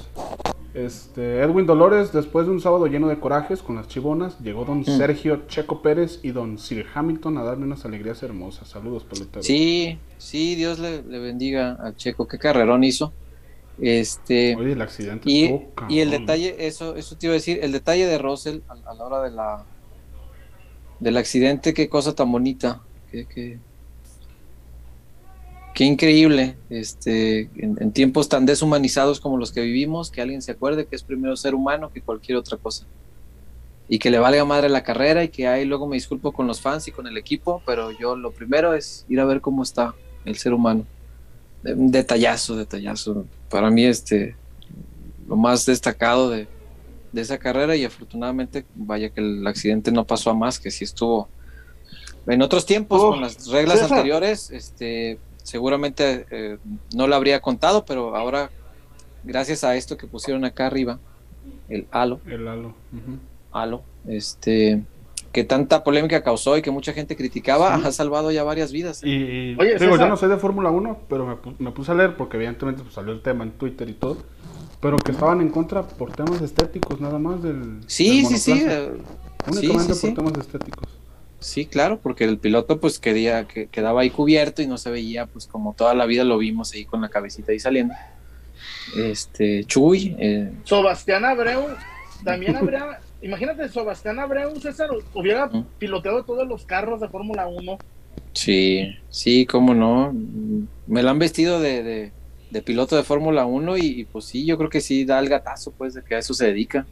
[0.75, 4.81] este, Edwin Dolores, después de un sábado lleno de corajes con las chibonas, llegó don
[4.81, 4.85] mm.
[4.85, 8.67] Sergio Checo Pérez y don Sir Hamilton a darme unas alegrías hermosas.
[8.67, 9.43] Saludos, peloteros.
[9.43, 12.27] Sí, sí, Dios le, bendiga al Checo.
[12.27, 13.11] Qué carrerón hizo.
[13.81, 15.27] Este, Oye, el accidente.
[15.27, 18.93] Y, y el detalle, eso, eso te iba a decir, el detalle de Russell a,
[18.93, 19.65] la hora de la
[20.99, 22.83] del accidente, qué cosa tan bonita.
[23.09, 23.57] Que, que,
[25.75, 30.85] Qué increíble, este, en, tiempos tan deshumanizados como los que vivimos, que alguien se acuerde
[30.85, 32.85] que es primero ser humano que cualquier otra cosa.
[33.89, 36.61] Y que le valga madre la carrera y que ahí luego me disculpo con los
[36.61, 39.93] fans y con el equipo, pero yo lo primero es ir a ver cómo está
[40.23, 40.85] el ser humano.
[41.61, 43.25] Detallazo, detallazo.
[43.49, 44.37] Para mí, este,
[45.27, 46.47] lo más destacado de,
[47.13, 51.27] esa carrera y afortunadamente, vaya que el accidente no pasó a más, que si estuvo
[52.27, 56.57] en otros tiempos con las reglas anteriores, este, seguramente eh,
[56.93, 58.49] no lo habría contado, pero ahora,
[59.23, 60.99] gracias a esto que pusieron acá arriba,
[61.69, 62.19] el halo.
[62.25, 62.73] El halo.
[63.51, 64.81] Halo, este,
[65.31, 69.01] que tanta polémica causó y que mucha gente criticaba, ha salvado ya varias vidas.
[69.03, 72.81] Y, digo, yo no sé de Fórmula 1, pero me, puse a leer porque evidentemente
[72.81, 74.17] pues, salió el tema en Twitter y todo.
[74.81, 77.81] Pero que estaban en contra por temas estéticos, nada más del.
[77.87, 78.65] Sí, sí, sí.
[78.67, 78.91] Eh,
[79.47, 80.94] Únicamente por temas estéticos.
[81.45, 85.27] Sí, claro, porque el piloto pues quería, que quedaba ahí cubierto y no se veía
[85.27, 87.93] pues como toda la vida lo vimos ahí con la cabecita ahí saliendo.
[88.97, 90.15] Este, Chuy.
[90.17, 90.51] Eh.
[90.63, 91.67] Sebastián Abreu,
[92.23, 97.77] también habría, imagínate, Sebastián Abreu, César, hubiera piloteado todos los carros de Fórmula 1.
[98.33, 100.15] Sí, sí, cómo no.
[100.87, 102.11] Me lo han vestido de,
[102.49, 105.29] de, piloto de Fórmula 1 y, y, pues sí, yo creo que sí da el
[105.29, 106.87] gatazo pues de que a eso se dedica.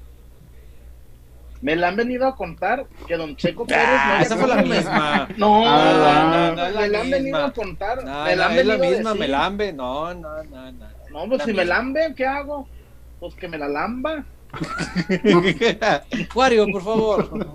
[1.64, 3.86] Me la han venido a contar que don Checo Pérez.
[3.88, 5.30] Ah, esa fue la misma.
[5.38, 8.04] No, ah, no, no, me la han venido a contar.
[8.04, 9.72] No, me la han venido es la misma, me lambe.
[9.72, 10.86] No, no, no, no.
[11.10, 12.68] No, pues si me lambe, ¿qué hago?
[13.18, 14.26] Pues que me la lamba.
[16.36, 17.48] Wario, por favor.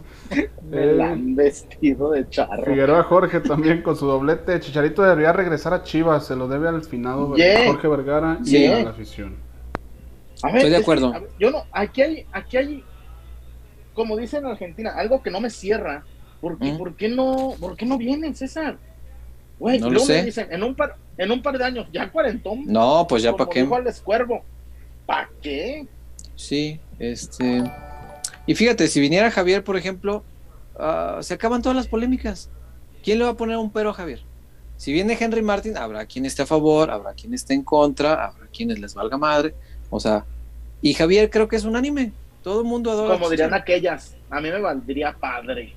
[0.71, 2.65] Me la han vestido de charro.
[2.65, 4.59] Figueroa Jorge también con su doblete.
[4.61, 6.27] Chicharito debería regresar a Chivas.
[6.27, 7.35] Se lo debe al finado
[7.67, 9.37] Jorge Vergara y a la afición.
[10.35, 11.13] Estoy de acuerdo.
[11.39, 12.85] yo no, aquí hay, aquí hay
[13.99, 16.05] como dicen en Argentina, algo que no me cierra.
[16.41, 18.79] ¿Por qué, ¿por qué no, por qué no vienen, César?
[19.59, 22.63] Güey, no me dicen, en un par, en un par de años, ya cuarentón.
[22.65, 23.61] No, pues ya para qué.
[23.61, 24.45] Igual Cuervo.
[25.05, 25.89] ¿Para qué?
[26.37, 27.65] Sí, este.
[28.47, 30.23] Y fíjate, si viniera Javier, por ejemplo,
[30.79, 32.51] ah, se acaban todas las polémicas.
[33.03, 34.21] ¿Quién le va a poner un pero a Javier?
[34.77, 38.47] Si viene Henry Martin, habrá quien esté a favor, habrá quien esté en contra, habrá
[38.47, 39.55] quienes les valga madre.
[39.91, 40.25] O sea,
[40.81, 42.13] y Javier creo que es unánime.
[42.49, 43.13] Todo el mundo adora.
[43.13, 45.75] Como dirían aquellas, a mí me valdría padre.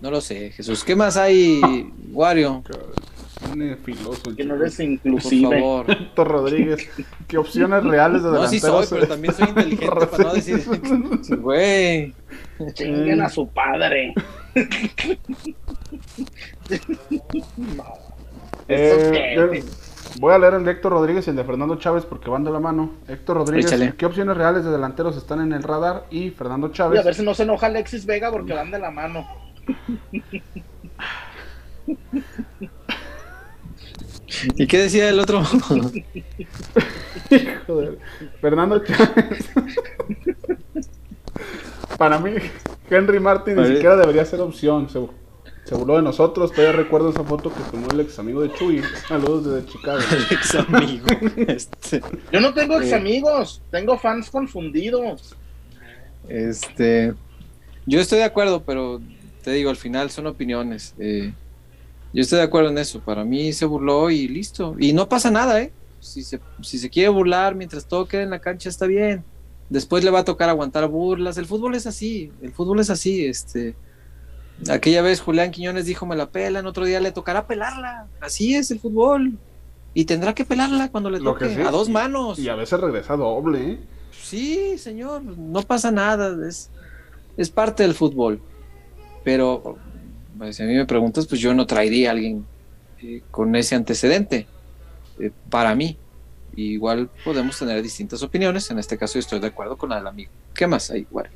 [0.00, 0.82] No lo sé, Jesús.
[0.82, 1.60] ¿Qué más hay,
[2.10, 2.64] Wario?
[3.84, 5.60] Filoso, que no eres inclusive.
[5.60, 6.06] Por favor.
[6.28, 6.88] Rodríguez.
[7.28, 8.64] ¿Qué opciones reales de delanteros?
[8.64, 10.64] No, sí soy, pero también soy inteligente para no decir.
[11.40, 12.14] Güey.
[12.74, 14.12] Chinguen a su padre.
[18.66, 19.62] eh,
[20.18, 22.50] Voy a leer el de Héctor Rodríguez y el de Fernando Chávez porque van de
[22.50, 22.92] la mano.
[23.06, 26.04] Héctor Rodríguez, ¿qué opciones reales de delanteros están en el radar?
[26.10, 27.00] Y Fernando Chávez.
[27.00, 29.26] a ver si no se enoja Alexis Vega porque van de la mano.
[34.56, 35.42] ¿Y qué decía el otro?
[37.66, 37.98] Joder.
[38.40, 39.50] Fernando Chávez.
[41.98, 42.32] Para mí,
[42.88, 44.88] Henry Martin ni siquiera debería ser opción.
[44.88, 45.06] Se,
[45.68, 46.52] se, burló de nosotros.
[46.52, 48.82] Todavía recuerdo esa foto que tomó el ex amigo de Chuy.
[49.08, 50.00] Saludos desde Chicago.
[50.10, 51.06] El ex amigo.
[51.36, 52.02] Este.
[52.32, 53.60] Yo no tengo ex amigos.
[53.70, 55.36] Tengo fans confundidos.
[56.28, 57.14] Este.
[57.86, 59.00] Yo estoy de acuerdo, pero
[59.42, 60.94] te digo, al final son opiniones.
[60.98, 61.32] Eh,
[62.12, 63.00] yo estoy de acuerdo en eso.
[63.00, 64.74] Para mí se burló y listo.
[64.78, 65.72] Y no pasa nada, ¿eh?
[66.00, 69.24] Si se, si se quiere burlar mientras todo quede en la cancha, está bien.
[69.68, 71.36] Después le va a tocar aguantar burlas.
[71.36, 72.32] El fútbol es así.
[72.40, 73.26] El fútbol es así.
[73.26, 73.74] Este.
[74.68, 78.06] Aquella vez Julián Quiñones dijo me la pelan, otro día le tocará pelarla.
[78.20, 79.38] Así es el fútbol.
[79.94, 82.38] Y tendrá que pelarla cuando le toque, a dos manos.
[82.38, 83.72] Y a veces regresa doble.
[83.72, 83.78] ¿eh?
[84.10, 86.36] Sí, señor, no pasa nada.
[86.46, 86.70] Es,
[87.36, 88.40] es parte del fútbol.
[89.24, 89.78] Pero
[90.36, 92.44] pues, si a mí me preguntas, pues yo no traería a alguien
[93.02, 94.46] eh, con ese antecedente
[95.18, 95.96] eh, para mí.
[96.56, 98.70] igual podemos tener distintas opiniones.
[98.70, 100.30] En este caso, yo estoy de acuerdo con la del amigo.
[100.54, 101.30] ¿Qué más hay, igual?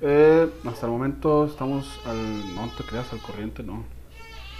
[0.00, 2.54] Eh, hasta el momento estamos al.
[2.54, 3.84] No te creas al corriente, no.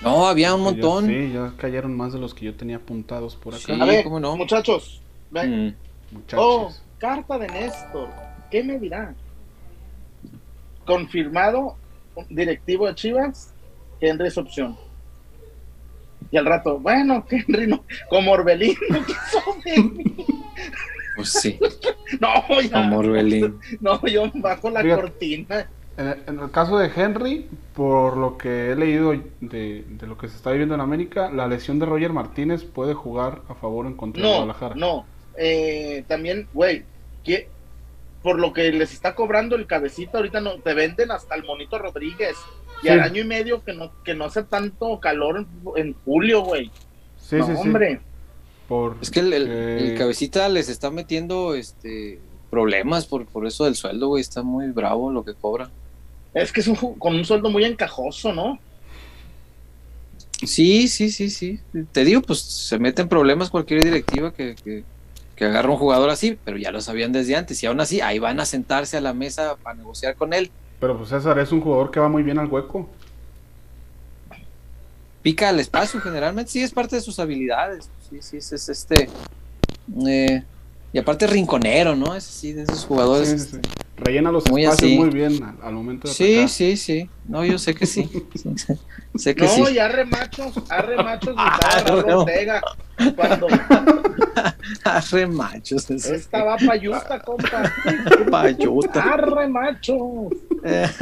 [0.02, 1.06] No, había un montón.
[1.06, 3.74] sí, ya cayeron más de los que yo tenía apuntados por acá.
[3.74, 4.36] a ver, ¿cómo no?
[4.36, 5.68] Muchachos, ven.
[5.68, 5.74] Mm.
[6.14, 6.40] Muchachos.
[6.40, 8.08] Oh, carta de Néstor.
[8.50, 9.14] ¿Qué me dirá?
[10.84, 11.76] Confirmado
[12.30, 13.52] directivo de Chivas
[14.00, 14.76] Henry es opción.
[16.30, 19.42] Y al rato, bueno, Henry no, como Orbelín no quiso
[21.16, 21.58] Pues sí.
[22.20, 22.72] no, ya.
[22.72, 23.58] Como Orbelín.
[23.80, 25.68] No, yo bajo la cortina.
[25.96, 30.36] En el, caso de Henry, por lo que he leído de, de, lo que se
[30.36, 33.94] está viviendo en América, la lesión de Roger Martínez puede jugar a favor o en
[33.94, 34.74] contra de Guadalajara.
[34.74, 35.06] No,
[35.38, 36.84] eh, también, güey,
[38.22, 41.78] por lo que les está cobrando el cabecito, ahorita no te venden hasta el Monito
[41.78, 42.36] Rodríguez.
[42.82, 45.46] Y al año y medio que no, que no hace tanto calor
[45.76, 46.70] en, julio, güey.
[47.16, 48.00] Sí, sí, hombre.
[48.68, 52.18] Por, es que el, cabecita les está metiendo este
[52.50, 54.20] problemas por, por eso del sueldo, güey.
[54.20, 55.70] Está muy bravo lo que cobra.
[56.34, 58.58] Es que es un, con un sueldo muy encajoso, ¿no?
[60.42, 61.60] Sí, sí, sí, sí.
[61.92, 64.84] Te digo, pues se mete en problemas cualquier directiva que, que,
[65.34, 67.62] que agarra un jugador así, pero ya lo sabían desde antes.
[67.62, 70.50] Y aún así, ahí van a sentarse a la mesa para negociar con él.
[70.80, 72.88] Pero pues César es un jugador que va muy bien al hueco.
[75.26, 77.90] Pica al espacio, generalmente sí es parte de sus habilidades.
[78.08, 79.08] Sí, sí, es, este.
[80.06, 80.44] Eh,
[80.92, 82.14] y aparte rinconero, ¿no?
[82.14, 83.30] Es así, de esos jugadores.
[83.30, 83.60] Este,
[83.96, 87.10] Rellena los espacios muy bien al, momento de Sí, sí, sí.
[87.26, 88.08] No, yo sé que sí.
[89.16, 92.62] sé que no, y arre machos, arre machos, arre Ortega.
[93.16, 93.48] Cuando...
[94.84, 95.90] arre machos.
[95.90, 97.72] Estaba payusta, compa.
[98.30, 99.02] payuta.
[99.02, 99.98] Arre machos.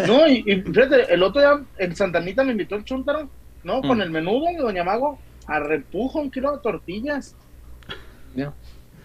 [0.07, 3.29] no, y, fíjate, el otro día en Santanita me invitó el chuntaro,
[3.65, 3.83] ¿no?
[3.83, 4.03] Con mm.
[4.03, 7.35] el menudo de Doña Mago, a repujo un kilo de tortillas.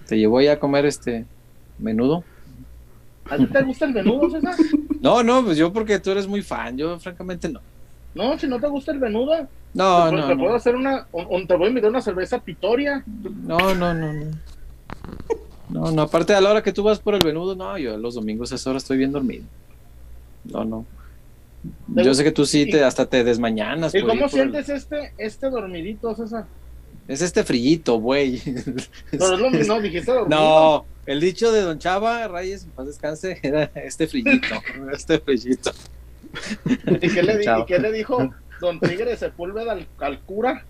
[0.07, 1.25] ¿Te llevó ya a comer este
[1.77, 2.23] menudo?
[3.29, 4.55] ¿A ti te gusta el menudo, César?
[5.01, 7.61] No, no, pues yo porque tú eres muy fan, yo francamente no.
[8.13, 9.47] No, si no te gusta el menudo.
[9.73, 10.27] No, no.
[10.27, 11.07] Te puedo hacer una,
[11.47, 13.01] te voy a invitar una cerveza Pitoria.
[13.07, 14.25] No, no, no, no.
[15.69, 18.15] No, no, aparte a la hora que tú vas por el menudo, no, yo los
[18.15, 19.45] domingos a esa hora estoy bien dormido.
[20.43, 20.85] No, no.
[21.87, 23.93] Yo sé que tú sí te, hasta te desmañanas.
[23.93, 26.45] ¿Y cómo sientes este, este dormidito, César?
[27.07, 28.41] Es este frillito, güey.
[29.13, 30.39] No, no, no, dijiste dormido.
[30.39, 34.47] No, el dicho de Don Chava, Reyes, en paz descanse, era este frillito,
[34.93, 35.71] este frillito.
[36.65, 38.29] ¿Y qué le, ¿y qué le dijo
[38.61, 40.63] Don Tigre Sepúlveda al, al, cura?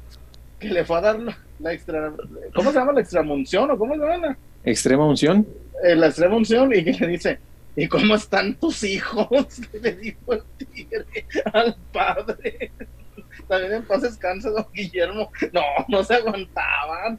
[0.58, 1.20] Que le fue a dar
[1.60, 2.14] la, extra.
[2.56, 4.38] ¿Cómo se llama la extramunción o cómo se llama?
[4.64, 5.46] ¿Extrema unción?
[5.84, 7.40] Eh, la extrema unción, y que le dice:
[7.80, 9.30] ¿Y cómo están tus hijos?
[9.82, 11.06] le dijo el tigre
[11.54, 12.74] al padre.
[13.48, 15.32] También en paz descanse, don Guillermo.
[15.54, 17.18] No, no se aguantaban.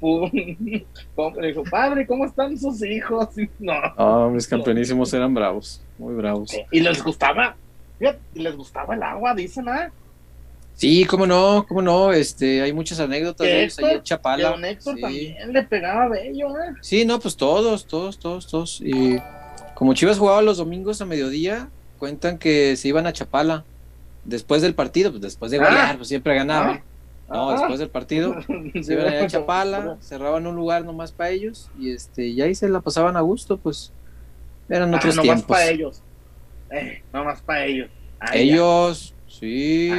[0.00, 3.30] Le dijo, padre, ¿cómo están sus hijos?
[3.58, 4.30] No.
[4.30, 6.56] mis campeonísimos eran bravos, muy bravos.
[6.70, 7.56] Y les gustaba,
[7.98, 9.90] y les gustaba el agua, dicen, ¿ah?
[10.74, 14.56] Sí, cómo no, cómo no, este, hay muchas anécdotas de ellos ahí en Chapala.
[14.78, 15.00] sí.
[15.00, 16.74] también le pegaba bello, ¿eh?
[16.80, 18.80] Sí, no, pues todos, todos, todos, todos.
[18.80, 19.16] Y
[19.74, 21.68] como Chivas jugaba los domingos a mediodía,
[21.98, 23.64] cuentan que se iban a Chapala
[24.24, 25.94] después del partido, pues después de golear, ah.
[25.96, 26.82] pues siempre ganaban.
[27.28, 28.36] No, después del partido
[28.82, 32.68] se iban a Chapala, cerraban un lugar nomás para ellos y este y ahí se
[32.68, 33.92] la pasaban a gusto, pues
[34.68, 35.44] eran ah, otros tiempos.
[35.44, 36.02] para ellos.
[36.70, 37.90] Eh, nomás para ellos.
[38.32, 39.90] ellos, sí.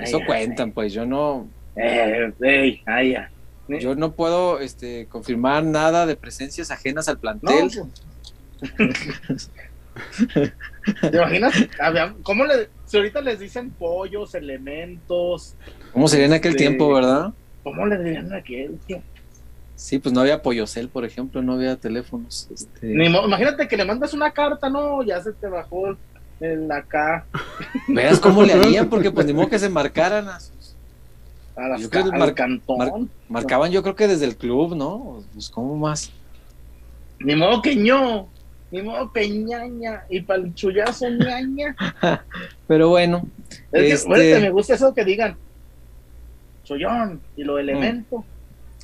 [0.00, 1.48] Eso cuentan, pues yo no.
[1.76, 2.32] Eh,
[3.80, 7.70] yo no puedo este, confirmar nada de presencias ajenas al plantel.
[7.74, 8.02] Pues.
[11.10, 11.54] ¿Te imaginas?
[12.22, 15.54] ¿Cómo le, si ahorita les dicen pollos, elementos?
[15.92, 17.32] ¿Cómo sería en aquel este, tiempo, verdad?
[17.62, 19.02] ¿Cómo le dirían a aquel, tío?
[19.76, 22.48] Sí, pues no había Poyocel, por ejemplo, no había teléfonos.
[22.54, 22.92] Este...
[22.92, 25.96] imagínate que le mandas una carta, no, ya se te bajó
[26.40, 27.26] el acá.
[27.88, 30.76] Veas cómo le harían, porque pues ni modo que se marcaran a sus.
[31.56, 33.10] A las al cantón.
[33.28, 35.22] marcaban, yo creo que desde el club, ¿no?
[35.34, 36.10] Pues, ¿cómo más?
[37.18, 38.28] Ni modo que ño,
[38.72, 41.76] ni modo que ñaña, y para el chullazo ñaña.
[42.66, 43.28] Pero bueno.
[43.70, 45.36] Es este me gusta eso que digan,
[46.64, 48.24] chullón, y lo elemento.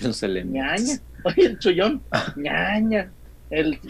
[0.01, 0.82] Los elementos.
[0.82, 1.01] Ñaña.
[1.24, 2.03] Oye, el chullón,
[2.36, 3.11] ñaña.
[3.49, 3.80] El,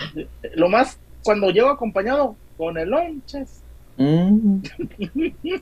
[0.55, 3.61] lo más, cuando llego acompañado con el lonches.
[3.97, 4.59] Mm.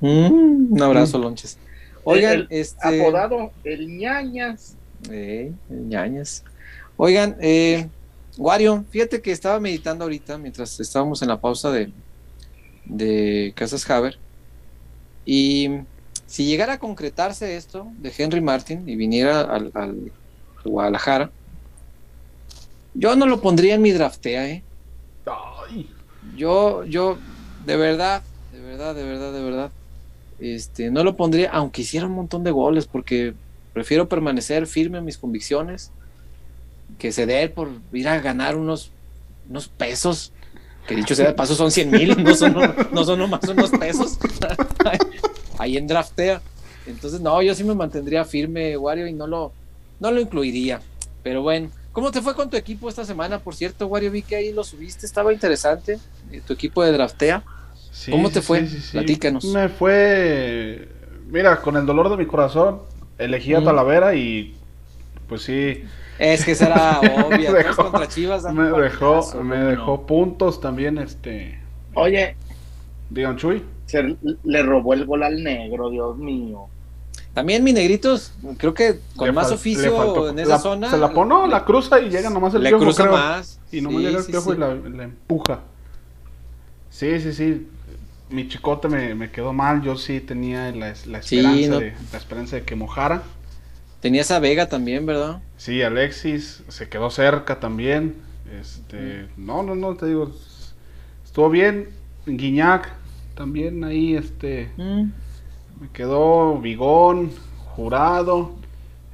[0.01, 1.59] Mm, un abrazo, lonches.
[2.05, 3.01] Oigan, este...
[3.01, 4.77] apodado el ñañas.
[5.11, 6.45] Eh, el ñañas.
[6.99, 7.89] Oigan, eh,
[8.39, 11.91] Wario, fíjate que estaba meditando ahorita mientras estábamos en la pausa de,
[12.85, 14.19] de Casas Haber.
[15.25, 15.71] Y
[16.27, 20.13] si llegara a concretarse esto de Henry Martin y viniera al,
[20.65, 21.31] Guadalajara,
[22.95, 24.63] yo no lo pondría en mi draftea, ¿eh?
[26.37, 27.19] Yo, yo,
[27.65, 28.23] de verdad,
[28.53, 29.71] de verdad, de verdad, de verdad,
[30.41, 33.35] este, no lo pondría, aunque hiciera un montón de goles, porque
[33.73, 35.93] prefiero permanecer firme en mis convicciones
[36.99, 38.91] que ceder por ir a ganar unos,
[39.49, 40.33] unos pesos,
[40.87, 42.57] que dicho sea de paso son 100 mil, no son,
[42.93, 44.19] no son nomás unos pesos,
[45.59, 46.41] ahí en draftea.
[46.87, 49.53] Entonces, no, yo sí me mantendría firme, Wario, y no lo,
[49.99, 50.81] no lo incluiría.
[51.25, 53.41] Pero bueno, ¿cómo te fue con tu equipo esta semana?
[53.41, 55.99] Por cierto, Wario, vi que ahí lo subiste, estaba interesante,
[56.31, 57.43] eh, tu equipo de draftea.
[58.11, 58.69] ¿Cómo te fue?
[58.93, 59.45] Platícanos.
[59.47, 60.89] Me fue,
[61.27, 62.83] mira, con el dolor de mi corazón,
[63.19, 64.55] elegí a Talavera y
[65.29, 65.83] pues sí.
[66.19, 68.45] Es que será obvio, me dejó, contra Chivas.
[68.53, 71.59] Me dejó, me dejó puntos también, este.
[71.95, 72.37] Oye.
[73.11, 73.63] Digan, Chuy.
[73.87, 76.69] Se le robó el gol al negro, Dios mío.
[77.37, 80.91] También mi negritos, creo que con más oficio en esa zona.
[80.91, 83.61] Se la pone, la cruza y llega nomás el Le cruza más.
[83.71, 84.71] Y nomás llega el piojo y la,
[85.05, 85.61] empuja.
[86.89, 87.69] Sí, sí, sí.
[88.31, 89.83] Mi chicote me, me quedó mal.
[89.83, 93.23] Yo sí tenía la, la esperanza, de, la esperanza de que mojara.
[94.07, 95.43] Tenía esa Vega también, ¿verdad?
[95.57, 98.15] Sí, Alexis se quedó cerca también.
[98.61, 100.31] Este, no, no, no, te digo,
[101.25, 101.89] estuvo bien.
[102.25, 102.89] Guiñac
[103.35, 104.71] también ahí, este.
[104.77, 105.11] Mm.
[105.81, 107.33] Me quedó Vigón,
[107.75, 108.55] Jurado,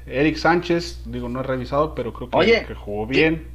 [0.04, 3.46] Eric Sánchez, digo, no he revisado, pero creo que, jugó bien.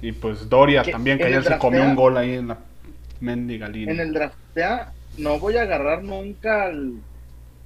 [0.00, 2.58] Y pues Doria también, que ayer se comió un gol ahí en la
[3.18, 4.36] mendiga En el draft
[5.16, 7.00] no voy a agarrar nunca al,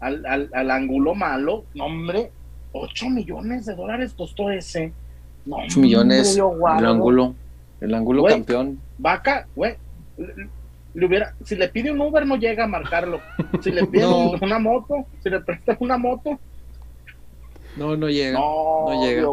[0.00, 1.66] al, al, ángulo malo.
[1.74, 2.30] No, hombre,
[2.72, 4.92] 8 millones de dólares costó ese.
[5.44, 7.34] No, 8 millones el ángulo,
[7.80, 8.78] el ángulo campeón.
[8.98, 9.76] Vaca, güey,
[10.94, 13.20] le hubiera, si le pide un Uber no llega a marcarlo.
[13.62, 16.38] Si le pide una moto, si le presta una moto.
[17.76, 18.38] No, no llega.
[18.38, 19.26] No, llega.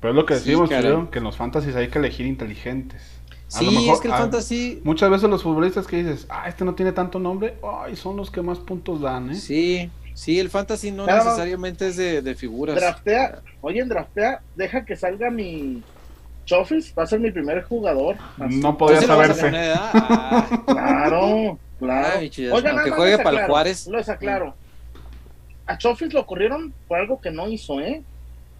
[0.00, 3.02] Pero es lo que decimos, que en los fantasies hay que elegir inteligentes.
[3.48, 4.80] sí, es que el fantasy.
[4.84, 8.30] Muchas veces los futbolistas que dices, ah, este no tiene tanto nombre, ay, son los
[8.30, 9.34] que más puntos dan, ¿eh?
[9.34, 12.76] Sí, sí, el fantasy no necesariamente es de, de, figuras.
[12.76, 15.82] Draftea, oye, en draftea, deja que salga mi,
[16.44, 18.16] Chofis va a ser mi primer jugador.
[18.36, 19.50] No podía saberse.
[19.54, 20.64] Ah.
[20.66, 22.18] claro, claro.
[22.52, 23.86] Oigan, que juegue para el Juárez.
[23.86, 24.54] Lo aclaro.
[25.66, 28.02] A Chofis lo corrieron por algo que no hizo, ¿eh?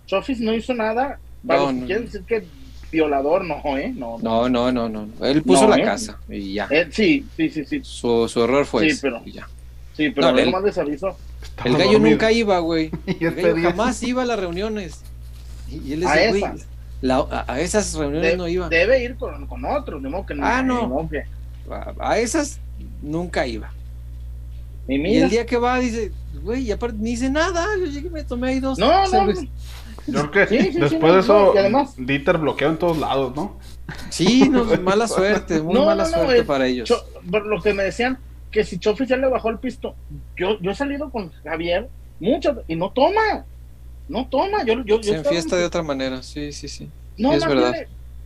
[0.07, 1.18] Chofis no hizo nada.
[1.42, 1.86] no, no.
[1.86, 2.44] decir que
[2.90, 3.92] violador, no, ¿eh?
[3.96, 4.88] No, no, no, no.
[4.88, 5.09] no.
[5.26, 5.82] Él puso la ¿eh?
[5.82, 6.68] casa y ya.
[6.70, 7.80] Eh, sí, sí, sí, sí.
[7.82, 9.48] Su, su error fue sí, pero, ya.
[9.94, 11.16] Sí, pero no, él, más les aviso.
[11.64, 12.90] El gallo nunca iba, güey.
[13.07, 15.01] El gallo jamás iba a las reuniones.
[15.70, 16.45] Y, él decía, güey
[17.11, 18.68] a, esas reuniones no iba.
[18.68, 20.47] Debe ir con, con otros, de modo que no.
[20.47, 21.09] Ah, no.
[21.99, 22.61] A, esas
[23.01, 23.70] nunca iba.
[24.88, 26.12] Y, el día que va dice,
[26.43, 28.78] güey, y aparte ni dice nada, yo llegué y me tomé ahí dos.
[28.78, 29.32] No, no.
[30.09, 31.55] Yo creo que después de eso,
[31.97, 33.59] Dieter bloqueó en todos lados, ¿no?
[34.11, 36.93] Sí, no, mala suerte, muy mala suerte para ellos.
[37.30, 38.18] por lo que me decían,
[38.53, 39.96] que si Chofis ya le bajó el pisto,
[40.36, 41.88] yo, yo he salido con Javier
[42.20, 43.44] mucho y no toma
[44.09, 44.64] no toma.
[44.64, 46.88] Yo, yo, se enfiesta de otra manera, sí, sí, sí.
[47.16, 47.74] No, es verdad.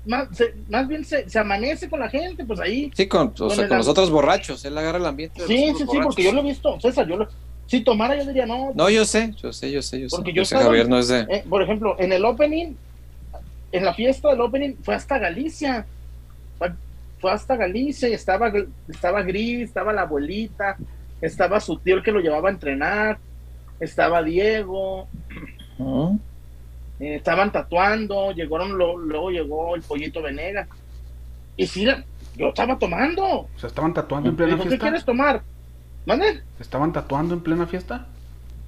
[0.05, 2.91] más, bien se, amanece con la gente, pues ahí.
[2.95, 5.41] Sí, con, o sea, con los otros borrachos, él agarra el ambiente.
[5.47, 7.29] sí, sí, sí, porque yo lo he visto, César, yo lo,
[7.67, 8.73] si tomara yo diría no.
[8.75, 10.17] No, yo sé, yo sé, yo sé, yo sé.
[10.17, 11.21] Porque yo, sé, Javier no es de...
[11.21, 12.75] Eh, por ejemplo, en el opening,
[13.73, 15.87] en la fiesta del opening, fue hasta Galicia.
[17.19, 18.53] Fue, hasta Galicia y estaba,
[18.89, 20.77] estaba Gris, estaba la abuelita,
[21.21, 23.19] estaba su tío el que lo llevaba a entrenar,
[23.81, 25.09] estaba Diego,
[27.01, 30.67] eh, estaban tatuando, llegaron, luego llegó el pollito Venega.
[31.57, 31.87] Y sí,
[32.37, 33.49] yo estaba tomando.
[33.57, 34.71] ¿Se estaban tatuando en plena fiesta?
[34.71, 35.43] ¿Qué quieres tomar?
[36.05, 36.43] ¿Mande?
[36.57, 38.07] ¿Se estaban tatuando en plena fiesta?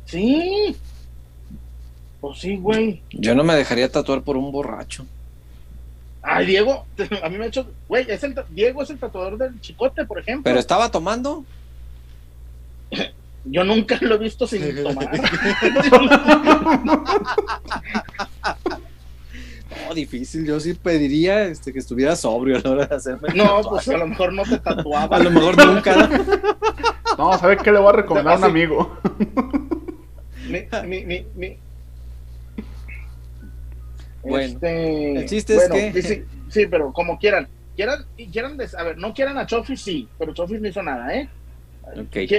[0.07, 0.75] Sí.
[2.21, 3.03] Pues sí, güey.
[3.11, 5.07] Yo no me dejaría tatuar por un borracho.
[6.31, 6.85] Ay, Diego,
[7.23, 10.19] a mí me ha hecho, güey, es el, Diego es el tatuador del chicote, por
[10.19, 10.45] ejemplo.
[10.45, 11.45] Pero estaba tomando.
[13.45, 15.11] Yo nunca lo he visto sin tomar.
[19.89, 20.45] no, difícil.
[20.45, 23.29] Yo sí pediría este, que estuviera sobrio a la hora de hacerme.
[23.35, 25.17] No, pues a lo mejor no te tatuaba.
[25.17, 26.11] A lo mejor nunca.
[27.17, 28.99] no, ¿sabes qué le voy a recomendar a un amigo?
[30.85, 31.57] mi, mi, mi,
[34.29, 36.25] Bueno, este, el chiste es que.
[36.49, 37.47] Sí, pero como quieran.
[37.77, 41.29] Quieran, quieran a ver, no quieran a Chofi, sí, pero Chofi no hizo nada, ¿eh?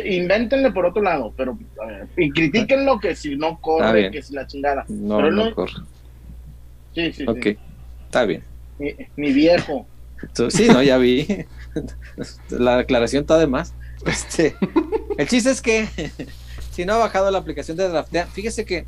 [0.05, 1.57] Invéntenle por otro lado, pero
[2.17, 4.85] y critíquenlo que si no corre, que si la chingada.
[4.89, 5.73] No, no, corre.
[6.93, 7.57] Sí, sí, Ok,
[8.05, 8.43] está bien.
[9.15, 9.85] Mi, viejo.
[10.49, 11.27] Sí, no, ya vi.
[12.49, 13.73] La aclaración está de más.
[14.05, 14.55] Este,
[15.17, 15.87] el chiste es que
[16.71, 18.85] si no ha bajado la aplicación de Draftea, fíjese que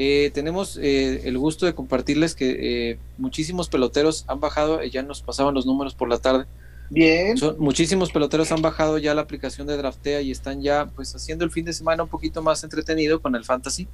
[0.00, 5.22] eh, tenemos eh, el gusto de compartirles que eh, muchísimos peloteros han bajado, ya nos
[5.22, 6.46] pasaban los números por la tarde.
[6.88, 7.36] Bien.
[7.58, 11.50] muchísimos peloteros han bajado ya la aplicación de Draftea y están ya pues haciendo el
[11.50, 13.88] fin de semana un poquito más entretenido con el fantasy.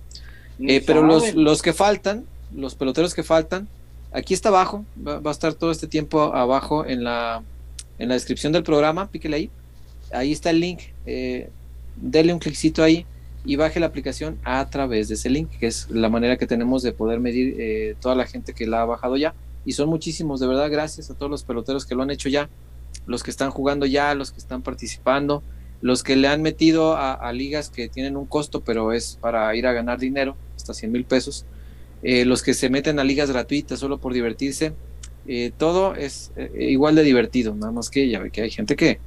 [0.86, 3.66] pero los, los que faltan, los peloteros que faltan,
[4.12, 7.42] aquí está abajo, va, a estar todo este tiempo abajo en la,
[7.98, 9.50] en la descripción del programa, píquele ahí.
[10.12, 11.48] Ahí está el link, eh,
[11.96, 13.06] dele un cliccito ahí
[13.44, 16.82] y baje la aplicación a través de ese link, que es la manera que tenemos
[16.82, 19.34] de poder medir eh, toda la gente que la ha bajado ya.
[19.66, 22.48] Y son muchísimos, de verdad, gracias a todos los peloteros que lo han hecho ya,
[23.06, 25.42] los que están jugando ya, los que están participando,
[25.82, 29.66] los que le han metido a, ligas que tienen un costo, pero es para ir
[29.66, 31.44] a ganar dinero, hasta 100 mil pesos,
[32.02, 34.72] eh, los que se meten a ligas gratuitas solo por divertirse,
[35.26, 38.98] eh, todo es igual de divertido, nada más que ya ve que hay gente que,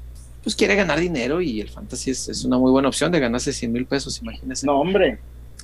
[0.47, 3.69] pues quiere ganar dinero y el fantasy es, una muy buena opción de ganarse 100
[3.69, 4.65] mil pesos, imagínense.
[4.65, 5.19] No, hombre.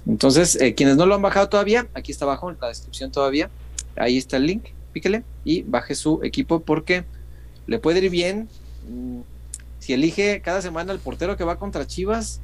[0.05, 3.49] Entonces, eh, quienes no lo han bajado todavía, aquí está abajo en la descripción todavía,
[3.95, 7.05] ahí está el link, píquele y baje su equipo porque
[7.65, 8.49] le puede ir bien.
[8.89, 9.21] Mm,
[9.79, 12.41] si elige cada semana el portero que va contra Chivas,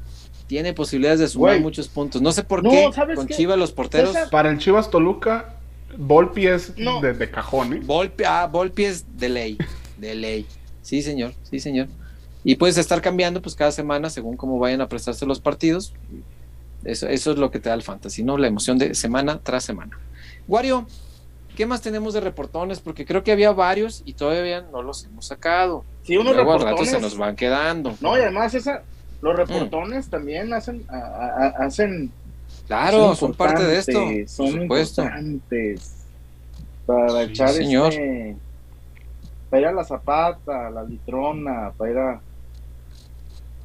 [0.47, 2.21] tiene posibilidades de sumar muchos puntos.
[2.21, 4.15] No sé por qué con Chivas los porteros.
[4.31, 5.57] Para el Chivas Toluca,
[5.97, 7.81] Volpi es de, cajón, ¿eh?
[7.83, 9.57] Volpi, ah, Volpi es de ley,
[9.97, 10.45] de ley.
[10.81, 11.89] Sí, señor, sí, señor.
[12.49, 15.93] Y puedes estar cambiando pues cada semana según cómo vayan a prestarse los partidos.
[16.83, 18.39] Eso, eso es lo que te da el fantasy, ¿no?
[18.39, 19.99] La emoción de semana tras semana.
[20.47, 20.87] Wario,
[21.55, 22.79] ¿qué más tenemos de reportones?
[22.79, 25.85] Porque creo que había varios y todavía no los hemos sacado.
[26.01, 26.89] Sí, unos reportones.
[26.89, 27.95] se nos van quedando.
[28.01, 28.81] No, y además esa,
[29.21, 32.11] los reportones también hacen, hacen
[32.65, 33.99] Claro, son, parte de esto.
[34.25, 35.97] Son importantes
[36.87, 37.93] para echar señor.
[37.93, 38.35] Este,
[39.51, 42.21] para ir a la zapata, a la litrona, para ir a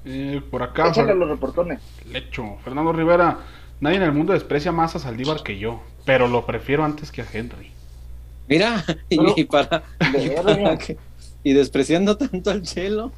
[0.04, 0.88] eh, por acá.
[0.88, 1.80] Échale los reportones.
[2.10, 2.58] Lecho.
[2.64, 3.38] Fernando Rivera.
[3.80, 7.22] Nadie en el mundo desprecia más a Saldívar que yo, pero lo prefiero antes que
[7.22, 7.72] a Henry.
[8.48, 9.82] Mira, y, para.
[11.42, 13.12] y despreciando tanto al Chelo.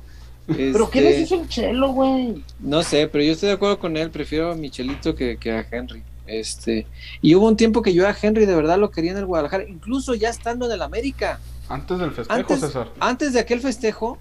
[0.47, 2.43] ¿Pero qué les este, hizo el Chelo, güey?
[2.61, 4.11] No sé, pero yo estoy de acuerdo con él.
[4.11, 6.02] Prefiero a Michelito que, que a Henry.
[6.27, 6.86] Este,
[7.20, 9.65] y hubo un tiempo que yo a Henry de verdad lo quería en el Guadalajara,
[9.65, 11.40] incluso ya estando en el América.
[11.69, 12.93] Antes del festejo, César.
[13.01, 14.19] Antes de aquel festejo,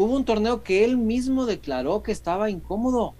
[0.00, 3.12] hubo un torneo que él mismo declaró que estaba incómodo,